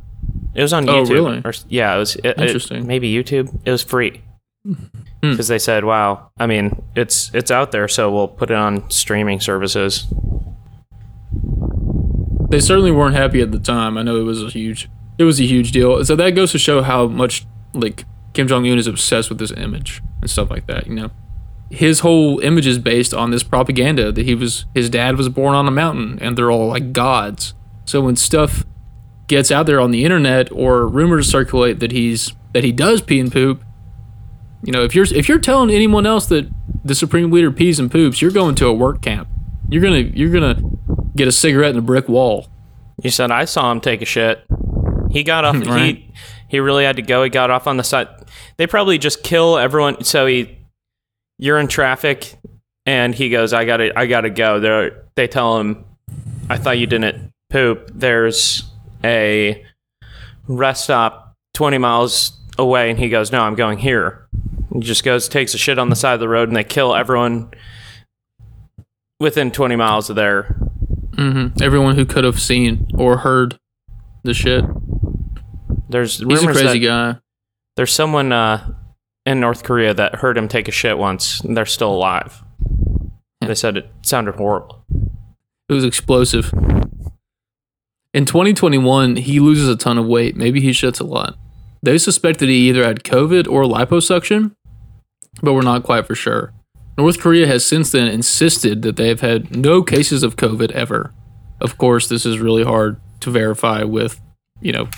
It 0.58 0.62
was 0.64 0.74
on 0.74 0.90
Oh, 0.90 1.04
YouTube. 1.04 1.10
really? 1.12 1.42
Or, 1.46 1.54
yeah, 1.70 1.96
it 1.96 2.00
was 2.00 2.16
it- 2.18 2.26
it- 2.26 2.40
Interesting. 2.40 2.86
maybe 2.88 3.10
YouTube. 3.14 3.50
It 3.64 3.72
was 3.72 3.84
free 3.84 4.22
Hmm. 4.66 4.74
because 5.22 5.48
they 5.48 5.60
said, 5.60 5.86
"Wow, 5.86 6.30
I 6.38 6.48
mean, 6.48 6.82
it's 6.96 7.32
it's 7.34 7.52
out 7.52 7.72
there, 7.72 7.88
so 7.88 8.12
we'll 8.12 8.28
put 8.28 8.50
it 8.52 8.58
on 8.58 8.90
streaming 8.90 9.40
services." 9.40 10.08
they 12.50 12.60
certainly 12.62 12.92
weren't 12.92 13.16
happy 13.16 13.42
at 13.42 13.52
the 13.52 13.60
time. 13.60 13.98
I 13.98 14.04
know 14.04 14.16
it 14.18 14.24
was 14.24 14.42
a 14.42 14.48
huge, 14.50 14.90
it 15.18 15.26
was 15.26 15.40
a 15.40 15.44
huge 15.44 15.72
deal. 15.74 16.04
So 16.06 16.16
that 16.16 16.32
goes 16.32 16.52
to 16.54 16.58
show 16.58 16.82
how 16.82 17.08
much 17.08 17.46
like 17.74 18.06
Kim 18.34 18.48
Jong 18.48 18.66
Un 18.66 18.78
is 18.78 18.88
obsessed 18.88 19.30
with 19.30 19.38
this 19.38 19.52
image 19.52 20.02
and 20.22 20.30
stuff 20.30 20.50
like 20.50 20.66
that. 20.68 20.88
You 20.88 20.96
know, 20.96 21.10
his 21.70 22.00
whole 22.00 22.40
image 22.40 22.66
is 22.66 22.80
based 22.80 23.14
on 23.14 23.32
this 23.32 23.44
propaganda 23.44 24.12
that 24.14 24.26
he 24.26 24.34
was 24.34 24.66
his 24.74 24.90
dad 24.90 25.18
was 25.18 25.28
born 25.30 25.56
on 25.56 25.68
a 25.68 25.72
mountain 25.72 26.18
and 26.22 26.38
they're 26.38 26.50
all 26.52 26.68
like 26.70 26.94
gods. 26.94 27.54
So 27.86 28.00
when 28.02 28.16
stuff 28.16 28.64
gets 29.28 29.52
out 29.52 29.66
there 29.66 29.80
on 29.80 29.92
the 29.92 30.04
internet 30.04 30.52
or 30.52 30.88
rumors 30.88 31.30
circulate 31.30 31.80
that 31.80 31.92
he's 31.92 32.34
that 32.54 32.64
he 32.64 32.72
does 32.72 33.02
pee 33.02 33.20
and 33.20 33.32
poop, 33.32 33.64
you 34.64 34.72
know, 34.72 34.84
if 34.84 34.96
you're 34.96 35.06
if 35.14 35.30
you're 35.30 35.40
telling 35.40 35.70
anyone 35.70 36.06
else 36.06 36.26
that 36.28 36.50
the 36.84 36.96
supreme 36.96 37.32
leader 37.32 37.52
pees 37.52 37.80
and 37.80 37.92
poops, 37.92 38.22
you're 38.22 38.32
going 38.32 38.56
to 38.56 38.68
a 38.68 38.74
work 38.74 39.02
camp. 39.02 39.28
You're 39.70 39.82
gonna 39.82 40.00
you're 40.00 40.32
gonna 40.32 40.62
get 41.16 41.28
a 41.28 41.32
cigarette 41.32 41.72
in 41.72 41.78
a 41.78 41.82
brick 41.82 42.08
wall. 42.08 42.48
You 43.04 43.12
said 43.12 43.32
I 43.32 43.46
saw 43.46 43.72
him 43.72 43.82
take 43.82 44.02
a 44.02 44.06
shit. 44.06 44.44
He 45.12 45.24
got 45.24 45.46
off. 45.46 45.56
Right. 45.68 45.96
He 45.96 46.14
he 46.50 46.60
really 46.60 46.86
had 46.86 46.96
to 46.96 47.02
go. 47.02 47.24
He 47.24 47.30
got 47.30 47.52
off 47.52 47.68
on 47.68 47.78
the 47.78 47.84
side. 47.84 48.08
They 48.56 48.68
probably 48.68 48.98
just 48.98 49.22
kill 49.22 49.58
everyone. 49.58 50.04
So 50.04 50.26
he, 50.26 50.58
you're 51.38 51.60
in 51.60 51.68
traffic, 51.68 52.36
and 52.86 53.14
he 53.14 53.30
goes, 53.30 53.52
"I 53.54 53.66
gotta, 53.66 53.98
I 54.00 54.06
gotta 54.06 54.30
go." 54.30 54.60
They 54.60 54.92
they 55.16 55.28
tell 55.28 55.60
him, 55.60 55.84
"I 56.50 56.58
thought 56.58 56.78
you 56.78 56.88
didn't 56.88 57.32
poop." 57.50 57.92
There's 57.94 58.64
a 59.08 59.66
rest 60.48 60.84
stop 60.86 61.36
20 61.54 61.78
miles 61.78 62.32
away, 62.58 62.90
and 62.90 63.00
he 63.00 63.10
goes, 63.10 63.32
"No, 63.32 63.40
I'm 63.42 63.56
going 63.56 63.78
here." 63.80 64.28
He 64.74 64.82
just 64.82 65.04
goes, 65.04 65.28
takes 65.28 65.54
a 65.54 65.58
shit 65.58 65.80
on 65.80 65.90
the 65.90 65.96
side 65.96 66.14
of 66.14 66.20
the 66.20 66.30
road, 66.30 66.50
and 66.50 66.56
they 66.56 66.64
kill 66.64 66.94
everyone 66.94 67.50
within 69.20 69.50
20 69.52 69.76
miles 69.76 70.10
of 70.10 70.16
there. 70.16 70.56
hmm 71.16 71.48
Everyone 71.62 71.96
who 71.96 72.06
could 72.06 72.24
have 72.24 72.40
seen 72.40 72.88
or 72.94 73.18
heard 73.18 73.58
the 74.24 74.34
shit. 74.34 74.64
There's 75.90 76.20
He's 76.20 76.44
a 76.44 76.52
crazy 76.52 76.80
guy. 76.80 77.16
there's 77.76 77.94
someone 77.94 78.32
uh, 78.32 78.74
in 79.26 79.40
North 79.40 79.64
Korea 79.64 79.94
that 79.94 80.16
heard 80.16 80.38
him 80.38 80.48
take 80.48 80.68
a 80.68 80.72
shit 80.72 80.98
once, 80.98 81.40
and 81.42 81.56
they're 81.58 81.66
still 81.66 81.94
alive. 81.94 82.44
They 83.42 83.56
said 83.56 83.78
it 83.78 83.90
sounded 84.04 84.36
horrible. 84.36 84.84
It 85.70 85.74
was 85.74 85.86
explosive. 85.86 86.52
In 88.14 88.26
2021, 88.26 89.18
he 89.18 89.40
loses 89.40 89.68
a 89.70 89.76
ton 89.76 89.98
of 89.98 90.06
weight. 90.06 90.36
Maybe 90.36 90.62
he 90.62 90.72
shits 90.72 91.00
a 91.00 91.04
lot. 91.04 91.38
They 91.84 91.98
suspect 91.98 92.40
that 92.40 92.50
he 92.50 92.70
either 92.70 92.84
had 92.84 93.04
COVID 93.04 93.48
or 93.48 93.64
liposuction, 93.64 94.56
but 95.42 95.54
we're 95.54 95.62
not 95.62 95.84
quite 95.84 96.08
for 96.08 96.16
sure. 96.16 96.54
North 96.98 97.20
Korea 97.20 97.46
has 97.46 97.64
since 97.64 97.92
then 97.92 98.08
insisted 98.08 98.82
that 98.82 98.96
they 98.96 99.08
have 99.10 99.22
had 99.22 99.56
no 99.56 99.84
cases 99.84 100.24
of 100.24 100.36
COVID 100.36 100.72
ever. 100.72 101.14
Of 101.62 101.78
course, 101.78 102.08
this 102.08 102.26
is 102.26 102.40
really 102.40 102.64
hard 102.64 103.00
to 103.20 103.30
verify 103.30 103.84
with, 103.84 104.20
you 104.62 104.72
know, 104.72 104.90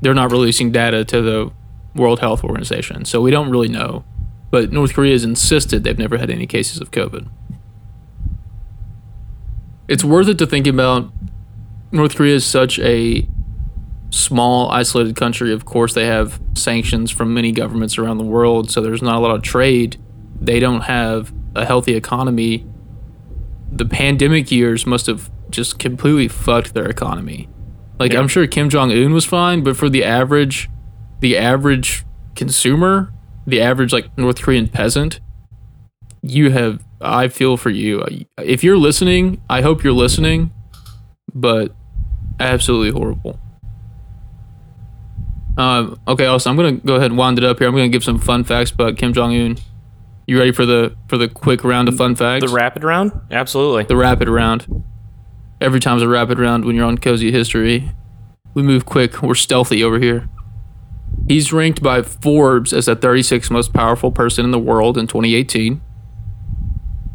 they're 0.00 0.14
not 0.14 0.32
releasing 0.32 0.72
data 0.72 1.04
to 1.04 1.22
the 1.22 1.52
World 1.94 2.20
Health 2.20 2.42
Organization, 2.42 3.04
so 3.04 3.20
we 3.20 3.30
don't 3.30 3.50
really 3.50 3.68
know. 3.68 4.04
But 4.50 4.72
North 4.72 4.94
Korea 4.94 5.12
has 5.12 5.24
insisted 5.24 5.84
they've 5.84 5.98
never 5.98 6.18
had 6.18 6.30
any 6.30 6.46
cases 6.46 6.80
of 6.80 6.90
COVID. 6.90 7.28
It's 9.88 10.04
worth 10.04 10.28
it 10.28 10.38
to 10.38 10.46
think 10.46 10.66
about 10.66 11.12
North 11.96 12.14
Korea 12.14 12.34
is 12.34 12.46
such 12.46 12.78
a 12.78 13.28
small, 14.10 14.70
isolated 14.70 15.16
country. 15.16 15.52
Of 15.52 15.64
course, 15.64 15.94
they 15.94 16.06
have 16.06 16.40
sanctions 16.54 17.10
from 17.10 17.34
many 17.34 17.52
governments 17.52 17.98
around 17.98 18.18
the 18.18 18.24
world, 18.24 18.70
so 18.70 18.80
there's 18.80 19.02
not 19.02 19.16
a 19.16 19.18
lot 19.18 19.34
of 19.34 19.42
trade. 19.42 19.96
They 20.40 20.60
don't 20.60 20.82
have 20.82 21.32
a 21.54 21.64
healthy 21.64 21.94
economy. 21.94 22.66
The 23.70 23.84
pandemic 23.84 24.50
years 24.50 24.86
must 24.86 25.06
have 25.06 25.30
just 25.50 25.78
completely 25.78 26.28
fucked 26.28 26.74
their 26.74 26.86
economy. 26.86 27.48
Like 27.98 28.12
Yeah. 28.12 28.20
I'm 28.20 28.28
sure 28.28 28.46
Kim 28.46 28.68
Jong 28.68 28.92
Un 28.92 29.12
was 29.12 29.24
fine, 29.24 29.62
but 29.62 29.76
for 29.76 29.88
the 29.88 30.04
average, 30.04 30.68
the 31.20 31.36
average 31.36 32.04
consumer, 32.34 33.12
the 33.46 33.60
average 33.60 33.92
like 33.92 34.16
North 34.18 34.42
Korean 34.42 34.68
peasant, 34.68 35.20
you 36.22 36.50
have. 36.50 36.82
I 37.00 37.28
feel 37.28 37.56
for 37.56 37.70
you. 37.70 38.04
If 38.38 38.64
you're 38.64 38.78
listening, 38.78 39.42
I 39.50 39.60
hope 39.60 39.84
you're 39.84 39.92
listening, 39.92 40.50
but 41.34 41.74
absolutely 42.40 42.90
horrible. 42.98 43.38
Um, 45.58 45.98
okay, 46.06 46.26
also, 46.26 46.50
I'm 46.50 46.56
gonna 46.56 46.72
go 46.72 46.96
ahead 46.96 47.10
and 47.10 47.18
wind 47.18 47.38
it 47.38 47.44
up 47.44 47.58
here. 47.58 47.68
I'm 47.68 47.74
gonna 47.74 47.88
give 47.88 48.04
some 48.04 48.18
fun 48.18 48.44
facts 48.44 48.70
about 48.70 48.96
Kim 48.96 49.12
Jong 49.12 49.32
Un. 49.34 49.56
You 50.26 50.38
ready 50.38 50.52
for 50.52 50.66
the 50.66 50.94
for 51.08 51.16
the 51.16 51.28
quick 51.28 51.64
round 51.64 51.88
of 51.88 51.96
fun 51.96 52.14
facts? 52.14 52.44
The 52.44 52.54
rapid 52.54 52.84
round? 52.84 53.12
Absolutely. 53.30 53.84
the 53.84 53.96
rapid 53.96 54.28
round. 54.28 54.84
Every 55.60 55.80
time's 55.80 56.02
a 56.02 56.08
rapid 56.08 56.38
round 56.38 56.64
when 56.66 56.76
you're 56.76 56.84
on 56.84 56.98
Cozy 56.98 57.32
History. 57.32 57.90
We 58.52 58.62
move 58.62 58.84
quick. 58.84 59.22
We're 59.22 59.34
stealthy 59.34 59.82
over 59.82 59.98
here. 59.98 60.28
He's 61.28 61.52
ranked 61.52 61.82
by 61.82 62.02
Forbes 62.02 62.72
as 62.74 62.86
the 62.86 62.96
36th 62.96 63.50
most 63.50 63.72
powerful 63.72 64.12
person 64.12 64.44
in 64.44 64.50
the 64.50 64.58
world 64.58 64.98
in 64.98 65.06
2018. 65.06 65.80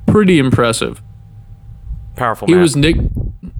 Pretty 0.07 0.39
impressive. 0.39 1.01
Powerful 2.15 2.47
He 2.47 2.53
man. 2.53 2.61
was 2.61 2.75
nick. 2.75 2.95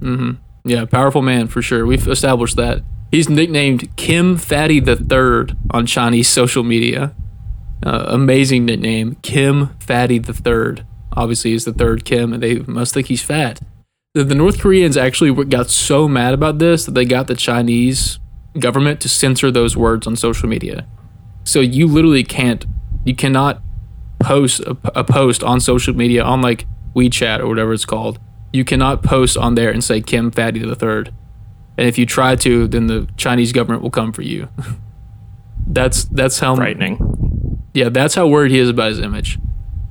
hmm 0.00 0.32
Yeah, 0.64 0.84
powerful 0.84 1.22
man 1.22 1.48
for 1.48 1.60
sure. 1.62 1.84
We've 1.86 2.06
established 2.06 2.56
that. 2.56 2.82
He's 3.10 3.28
nicknamed 3.28 3.94
Kim 3.96 4.36
Fatty 4.36 4.80
the 4.80 4.96
Third 4.96 5.56
on 5.70 5.86
Chinese 5.86 6.28
social 6.28 6.62
media. 6.62 7.14
Uh, 7.84 8.04
amazing 8.08 8.64
nickname, 8.64 9.16
Kim 9.22 9.76
Fatty 9.80 10.18
the 10.18 10.32
Third. 10.32 10.86
Obviously, 11.14 11.50
he's 11.50 11.64
the 11.64 11.72
third 11.72 12.04
Kim, 12.04 12.32
and 12.32 12.42
they 12.42 12.60
must 12.60 12.94
think 12.94 13.08
he's 13.08 13.22
fat. 13.22 13.60
The, 14.14 14.24
North 14.24 14.60
Koreans 14.60 14.96
actually 14.96 15.32
got 15.46 15.68
so 15.70 16.08
mad 16.08 16.34
about 16.34 16.58
this 16.58 16.86
that 16.86 16.92
they 16.92 17.04
got 17.04 17.26
the 17.26 17.34
Chinese 17.34 18.18
government 18.58 19.00
to 19.00 19.08
censor 19.08 19.50
those 19.50 19.76
words 19.76 20.06
on 20.06 20.16
social 20.16 20.48
media. 20.48 20.86
So 21.44 21.60
you 21.60 21.86
literally 21.86 22.24
can't, 22.24 22.64
you 23.04 23.14
cannot 23.14 23.62
post 24.20 24.60
a, 24.60 24.76
a 24.94 25.04
post 25.04 25.42
on 25.42 25.60
social 25.60 25.94
media 25.94 26.22
on 26.22 26.40
like 26.40 26.66
WeChat 26.94 27.40
or 27.40 27.48
whatever 27.48 27.72
it's 27.72 27.84
called. 27.84 28.18
You 28.52 28.64
cannot 28.64 29.02
post 29.02 29.36
on 29.36 29.54
there 29.54 29.70
and 29.70 29.82
say 29.82 30.00
Kim 30.00 30.30
Fatty 30.30 30.60
the 30.60 30.74
Third. 30.74 31.12
And 31.78 31.88
if 31.88 31.96
you 31.98 32.04
try 32.04 32.36
to, 32.36 32.68
then 32.68 32.86
the 32.86 33.08
Chinese 33.16 33.52
government 33.52 33.82
will 33.82 33.90
come 33.90 34.12
for 34.12 34.22
you. 34.22 34.48
that's 35.66 36.04
that's 36.04 36.38
how 36.40 36.54
frightening. 36.56 37.62
yeah, 37.72 37.88
that's 37.88 38.14
how 38.14 38.26
worried 38.26 38.50
he 38.50 38.58
is 38.58 38.68
about 38.68 38.90
his 38.90 39.00
image. 39.00 39.38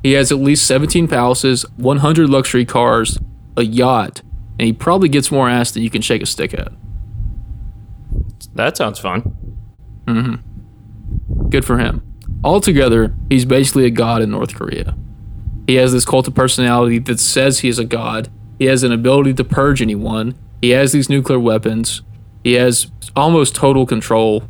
He 0.04 0.14
has 0.14 0.32
at 0.32 0.38
least 0.40 0.66
17 0.68 1.08
palaces, 1.08 1.64
100 1.78 2.30
luxury 2.30 2.66
cars, 2.66 3.18
a 3.58 3.64
yacht, 3.64 4.22
and 4.60 4.66
he 4.66 4.74
probably 4.74 5.10
gets 5.10 5.32
more 5.32 5.50
ass 5.50 5.72
than 5.72 5.84
you 5.84 5.90
can 5.90 6.02
shake 6.02 6.22
a 6.22 6.26
stick 6.26 6.54
at. 6.54 6.72
That 8.56 8.78
sounds 8.78 9.00
fun. 9.00 9.34
Mhm. 10.06 10.40
Good 11.50 11.66
for 11.66 11.78
him. 11.78 12.02
Altogether, 12.44 13.14
he's 13.30 13.46
basically 13.46 13.86
a 13.86 13.90
god 13.92 14.22
in 14.22 14.32
North 14.32 14.56
Korea. 14.56 14.96
He 15.68 15.76
has 15.76 15.94
this 15.94 16.06
cult 16.06 16.28
of 16.28 16.34
personality 16.36 17.00
that 17.00 17.20
says 17.20 17.60
he 17.60 17.70
is 17.70 17.80
a 17.80 17.86
god. 17.86 18.30
He 18.62 18.68
has 18.68 18.84
an 18.84 18.92
ability 18.92 19.34
to 19.34 19.44
purge 19.44 19.82
anyone. 19.82 20.36
He 20.62 20.70
has 20.70 20.92
these 20.92 21.10
nuclear 21.10 21.40
weapons. 21.40 22.04
He 22.44 22.54
has 22.54 22.92
almost 23.16 23.56
total 23.56 23.88
control. 23.88 24.44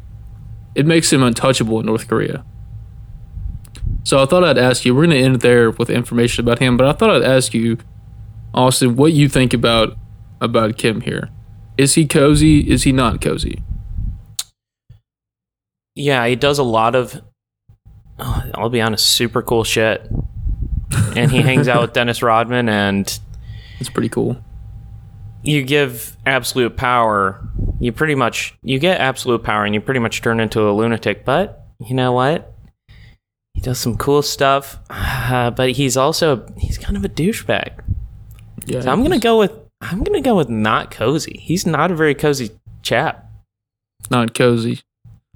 It 0.75 0.85
makes 0.85 1.13
him 1.13 1.23
untouchable 1.23 1.79
in 1.79 1.85
North 1.85 2.09
Korea. 2.09 2.43
So 4.03 4.21
I 4.21 4.25
thought 4.25 4.43
I'd 4.43 4.57
ask 4.57 4.83
you, 4.83 4.93
we're 4.93 5.05
going 5.05 5.17
to 5.17 5.23
end 5.23 5.39
there 5.39 5.71
with 5.71 5.89
information 5.89 6.43
about 6.43 6.59
him, 6.59 6.75
but 6.75 6.87
I 6.87 6.91
thought 6.91 7.09
I'd 7.09 7.23
ask 7.23 7.53
you, 7.53 7.77
Austin, 8.53 8.97
what 8.97 9.13
you 9.13 9.29
think 9.29 9.53
about 9.53 9.97
about 10.41 10.75
Kim 10.75 10.99
here. 10.99 11.29
Is 11.77 11.93
he 11.93 12.05
cozy? 12.05 12.69
Is 12.69 12.83
he 12.83 12.91
not 12.91 13.21
cozy? 13.21 13.63
Yeah, 15.95 16.27
he 16.27 16.35
does 16.35 16.59
a 16.59 16.63
lot 16.63 16.95
of, 16.95 17.21
oh, 18.19 18.43
I'll 18.55 18.67
be 18.67 18.81
honest, 18.81 19.07
super 19.07 19.41
cool 19.41 19.63
shit. 19.63 20.05
And 21.15 21.31
he 21.31 21.41
hangs 21.41 21.69
out 21.69 21.81
with 21.81 21.93
Dennis 21.93 22.21
Rodman, 22.21 22.67
and 22.67 23.17
It's 23.81 23.89
pretty 23.89 24.09
cool. 24.09 24.37
you 25.43 25.63
give 25.63 26.15
absolute 26.25 26.77
power. 26.77 27.41
You 27.79 27.91
pretty 27.91 28.15
much 28.15 28.53
you 28.61 28.79
get 28.79 29.01
absolute 29.01 29.43
power, 29.43 29.65
and 29.65 29.73
you 29.73 29.81
pretty 29.81 29.99
much 29.99 30.21
turn 30.21 30.39
into 30.39 30.69
a 30.69 30.71
lunatic. 30.71 31.25
But 31.25 31.65
you 31.79 31.95
know 31.95 32.11
what? 32.13 32.53
He 33.55 33.59
does 33.61 33.79
some 33.79 33.97
cool 33.97 34.21
stuff, 34.21 34.79
uh, 34.89 35.51
but 35.51 35.71
he's 35.71 35.97
also 35.97 36.45
he's 36.57 36.77
kind 36.77 36.95
of 36.95 37.03
a 37.03 37.09
douchebag. 37.09 37.83
Yeah. 38.67 38.81
So 38.81 38.91
I'm 38.91 39.01
gonna 39.01 39.19
go 39.19 39.37
with 39.39 39.51
I'm 39.81 40.03
gonna 40.03 40.21
go 40.21 40.35
with 40.35 40.47
not 40.49 40.91
cozy. 40.91 41.37
He's 41.41 41.65
not 41.65 41.91
a 41.91 41.95
very 41.95 42.13
cozy 42.15 42.51
chap. 42.83 43.25
not 44.11 44.33
cozy. 44.35 44.81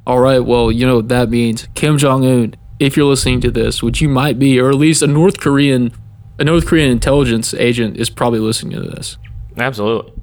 All 0.08 0.20
right, 0.20 0.40
well, 0.40 0.72
you 0.72 0.86
know 0.86 0.98
what 0.98 1.10
that 1.10 1.30
means. 1.32 1.68
Kim 1.74 1.98
Jong 1.98 2.24
Un, 2.24 2.54
if 2.80 2.96
you're 2.96 3.08
listening 3.08 3.42
to 3.42 3.50
this, 3.50 3.82
which 3.82 4.02
you 4.02 4.08
might 4.08 4.38
be, 4.38 4.60
or 4.60 4.70
at 4.70 4.76
least 4.76 5.02
a 5.02 5.08
North 5.08 5.40
Korean, 5.40 5.92
a 6.40 6.44
North 6.44 6.66
Korean 6.66 6.92
intelligence 6.92 7.54
agent 7.54 7.98
is 7.98 8.10
probably 8.10 8.40
listening 8.40 8.74
to 8.74 8.82
this. 8.90 9.18
Absolutely. 9.58 10.14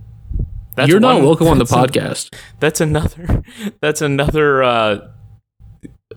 That's 0.74 0.88
you're 0.88 1.00
not 1.00 1.16
one- 1.16 1.24
welcome 1.24 1.48
on 1.48 1.58
the 1.58 1.64
that's 1.64 1.72
a- 1.72 1.76
podcast. 1.76 2.34
that's 2.60 2.80
another. 2.80 3.42
That's 3.80 4.00
another 4.00 4.62
uh, 4.62 5.08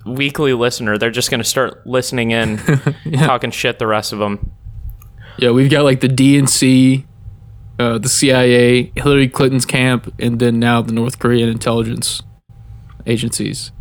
weekly 0.06 0.54
listener. 0.54 0.98
They're 0.98 1.12
just 1.12 1.30
gonna 1.32 1.44
start 1.44 1.86
listening 1.86 2.32
in, 2.32 2.58
talking 3.18 3.52
shit. 3.52 3.80
The 3.80 3.88
rest 3.88 4.14
of 4.14 4.20
them. 4.20 4.52
yeah, 5.38 5.52
we've 5.52 5.70
got 5.70 5.84
like 5.84 6.00
the 6.02 6.08
DNC, 6.08 7.04
uh, 7.80 7.98
the 7.98 8.08
CIA, 8.10 8.92
Hillary 8.96 9.28
Clinton's 9.28 9.66
camp, 9.66 10.14
and 10.20 10.40
then 10.40 10.60
now 10.60 10.82
the 10.82 10.94
North 10.94 11.20
Korean 11.20 11.50
intelligence 11.50 12.22
agencies. 13.06 13.72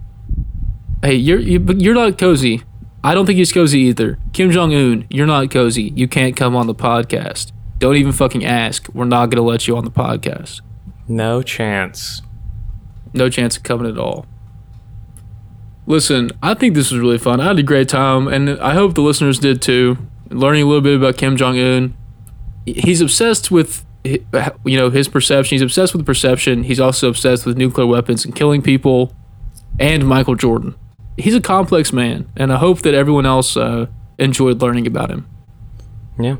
Hey, 1.03 1.15
you're 1.15 1.39
you, 1.41 1.61
but 1.61 1.81
you're 1.81 1.95
not 1.95 2.19
cozy. 2.19 2.62
I 3.05 3.13
don't 3.13 3.27
think 3.27 3.37
he's 3.37 3.53
cozy 3.53 3.81
either. 3.81 4.19
Kim 4.33 4.51
Jong 4.51 4.73
Un, 4.73 5.07
you're 5.11 5.27
not 5.27 5.51
cozy. 5.51 5.93
You 5.95 6.09
can't 6.09 6.35
come 6.35 6.57
on 6.57 6.67
the 6.67 6.75
podcast. 6.75 7.53
Don't 7.79 7.97
even 7.97 8.13
fucking 8.13 8.47
ask. 8.47 8.89
We're 8.95 9.05
not 9.05 9.29
gonna 9.29 9.47
let 9.47 9.69
you 9.69 9.77
on 9.77 9.85
the 9.85 9.91
podcast. 9.91 10.63
No 11.07 11.43
chance. 11.43 12.23
No 13.13 13.29
chance 13.29 13.59
of 13.59 13.63
coming 13.63 13.93
at 13.93 13.99
all. 13.99 14.25
Listen, 15.87 16.31
I 16.43 16.55
think 16.55 16.75
this 16.75 16.91
was 16.91 16.99
really 16.99 17.19
fun. 17.19 17.41
I 17.41 17.45
had 17.45 17.59
a 17.59 17.63
great 17.63 17.91
time, 17.91 18.27
and 18.27 18.49
I 18.59 18.73
hope 18.73 18.95
the 18.95 19.03
listeners 19.03 19.39
did 19.39 19.61
too. 19.61 19.99
Learning 20.31 20.63
a 20.63 20.67
little 20.67 20.81
bit 20.81 20.97
about 20.97 21.19
Kim 21.19 21.37
Jong 21.37 21.59
Un. 21.59 21.95
He's 22.65 23.03
obsessed 23.03 23.51
with, 23.51 23.85
you 24.03 24.25
know, 24.79 24.89
his 24.89 25.09
perception. 25.09 25.57
He's 25.57 25.63
obsessed 25.63 25.95
with 25.95 26.07
perception. 26.07 26.63
He's 26.65 26.81
also 26.81 27.11
obsessed 27.11 27.45
with 27.45 27.59
nuclear 27.59 27.87
weapons 27.87 28.25
and 28.25 28.35
killing 28.35 28.63
people, 28.63 29.13
and 29.79 30.07
Michael 30.07 30.37
Jordan. 30.37 30.75
He's 31.17 31.35
a 31.35 31.41
complex 31.41 31.93
man, 31.93 32.29
and 32.37 32.53
I 32.53 32.57
hope 32.57 32.83
that 32.83 32.95
everyone 32.95 33.27
else 33.27 33.57
uh, 33.57 33.87
enjoyed 34.19 34.61
learning 34.61 34.87
about 34.87 35.11
him. 35.11 35.29
Yeah. 36.19 36.37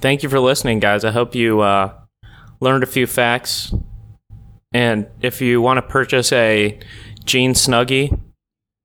Thank 0.00 0.22
you 0.22 0.28
for 0.28 0.40
listening, 0.40 0.78
guys. 0.78 1.04
I 1.04 1.10
hope 1.10 1.34
you 1.34 1.60
uh, 1.60 1.92
learned 2.60 2.82
a 2.82 2.86
few 2.86 3.06
facts. 3.06 3.72
And 4.72 5.06
if 5.22 5.40
you 5.40 5.62
want 5.62 5.78
to 5.78 5.82
purchase 5.82 6.32
a 6.32 6.78
jean 7.24 7.54
snuggie 7.54 8.18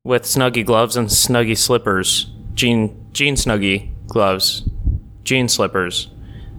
with 0.06 0.24
snuggie 0.24 0.66
gloves 0.66 0.96
and 0.96 1.10
snuggie 1.10 1.58
slippers, 1.58 2.32
jean 2.54 2.98
jean 3.12 3.36
snuggie 3.36 3.90
gloves, 4.08 4.64
jean 5.24 5.50
slippers, 5.50 6.10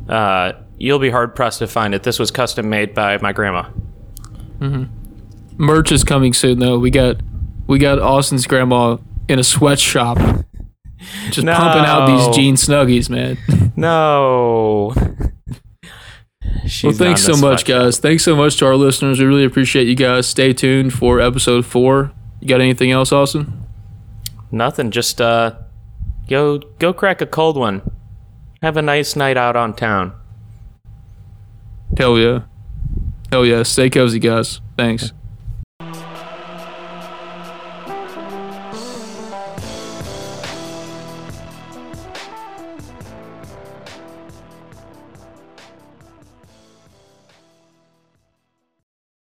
uh, 0.08 0.52
you'll 0.76 0.98
be 0.98 1.10
hard 1.10 1.34
pressed 1.34 1.60
to 1.60 1.66
find 1.66 1.94
it. 1.94 2.02
This 2.02 2.18
was 2.18 2.30
custom 2.30 2.68
made 2.68 2.94
by 2.94 3.16
my 3.18 3.32
grandma. 3.32 3.68
Mhm. 4.60 4.88
Merch 5.56 5.92
is 5.92 6.04
coming 6.04 6.32
soon, 6.34 6.58
though. 6.58 6.78
We 6.78 6.90
got 6.90 7.16
we 7.66 7.78
got 7.78 7.98
Austin's 7.98 8.46
grandma 8.46 8.98
in 9.28 9.38
a 9.38 9.44
sweatshop, 9.44 10.18
just 11.30 11.46
pumping 11.46 11.84
out 11.84 12.06
these 12.06 12.36
jean 12.36 12.56
snuggies, 12.56 13.08
man. 13.08 13.38
No. 13.76 14.94
She's 16.66 16.84
well, 16.84 16.92
thanks 16.92 17.22
so 17.22 17.36
much, 17.36 17.64
guys. 17.64 17.98
Thanks 17.98 18.22
so 18.22 18.36
much 18.36 18.56
to 18.58 18.66
our 18.66 18.76
listeners. 18.76 19.18
We 19.18 19.26
really 19.26 19.44
appreciate 19.44 19.86
you 19.86 19.96
guys. 19.96 20.26
Stay 20.28 20.52
tuned 20.52 20.92
for 20.92 21.20
episode 21.20 21.66
four. 21.66 22.12
You 22.40 22.48
got 22.48 22.60
anything 22.60 22.90
else, 22.90 23.12
Austin? 23.12 23.64
Nothing. 24.50 24.90
Just 24.90 25.20
uh, 25.20 25.56
go 26.28 26.58
go 26.58 26.92
crack 26.92 27.20
a 27.20 27.26
cold 27.26 27.56
one. 27.56 27.82
Have 28.62 28.76
a 28.76 28.82
nice 28.82 29.16
night 29.16 29.36
out 29.36 29.56
on 29.56 29.74
town. 29.74 30.12
Hell 31.96 32.18
yeah. 32.18 32.42
Hell 33.30 33.44
yeah. 33.44 33.62
Stay 33.64 33.90
cozy, 33.90 34.18
guys. 34.18 34.60
Thanks. 34.76 35.12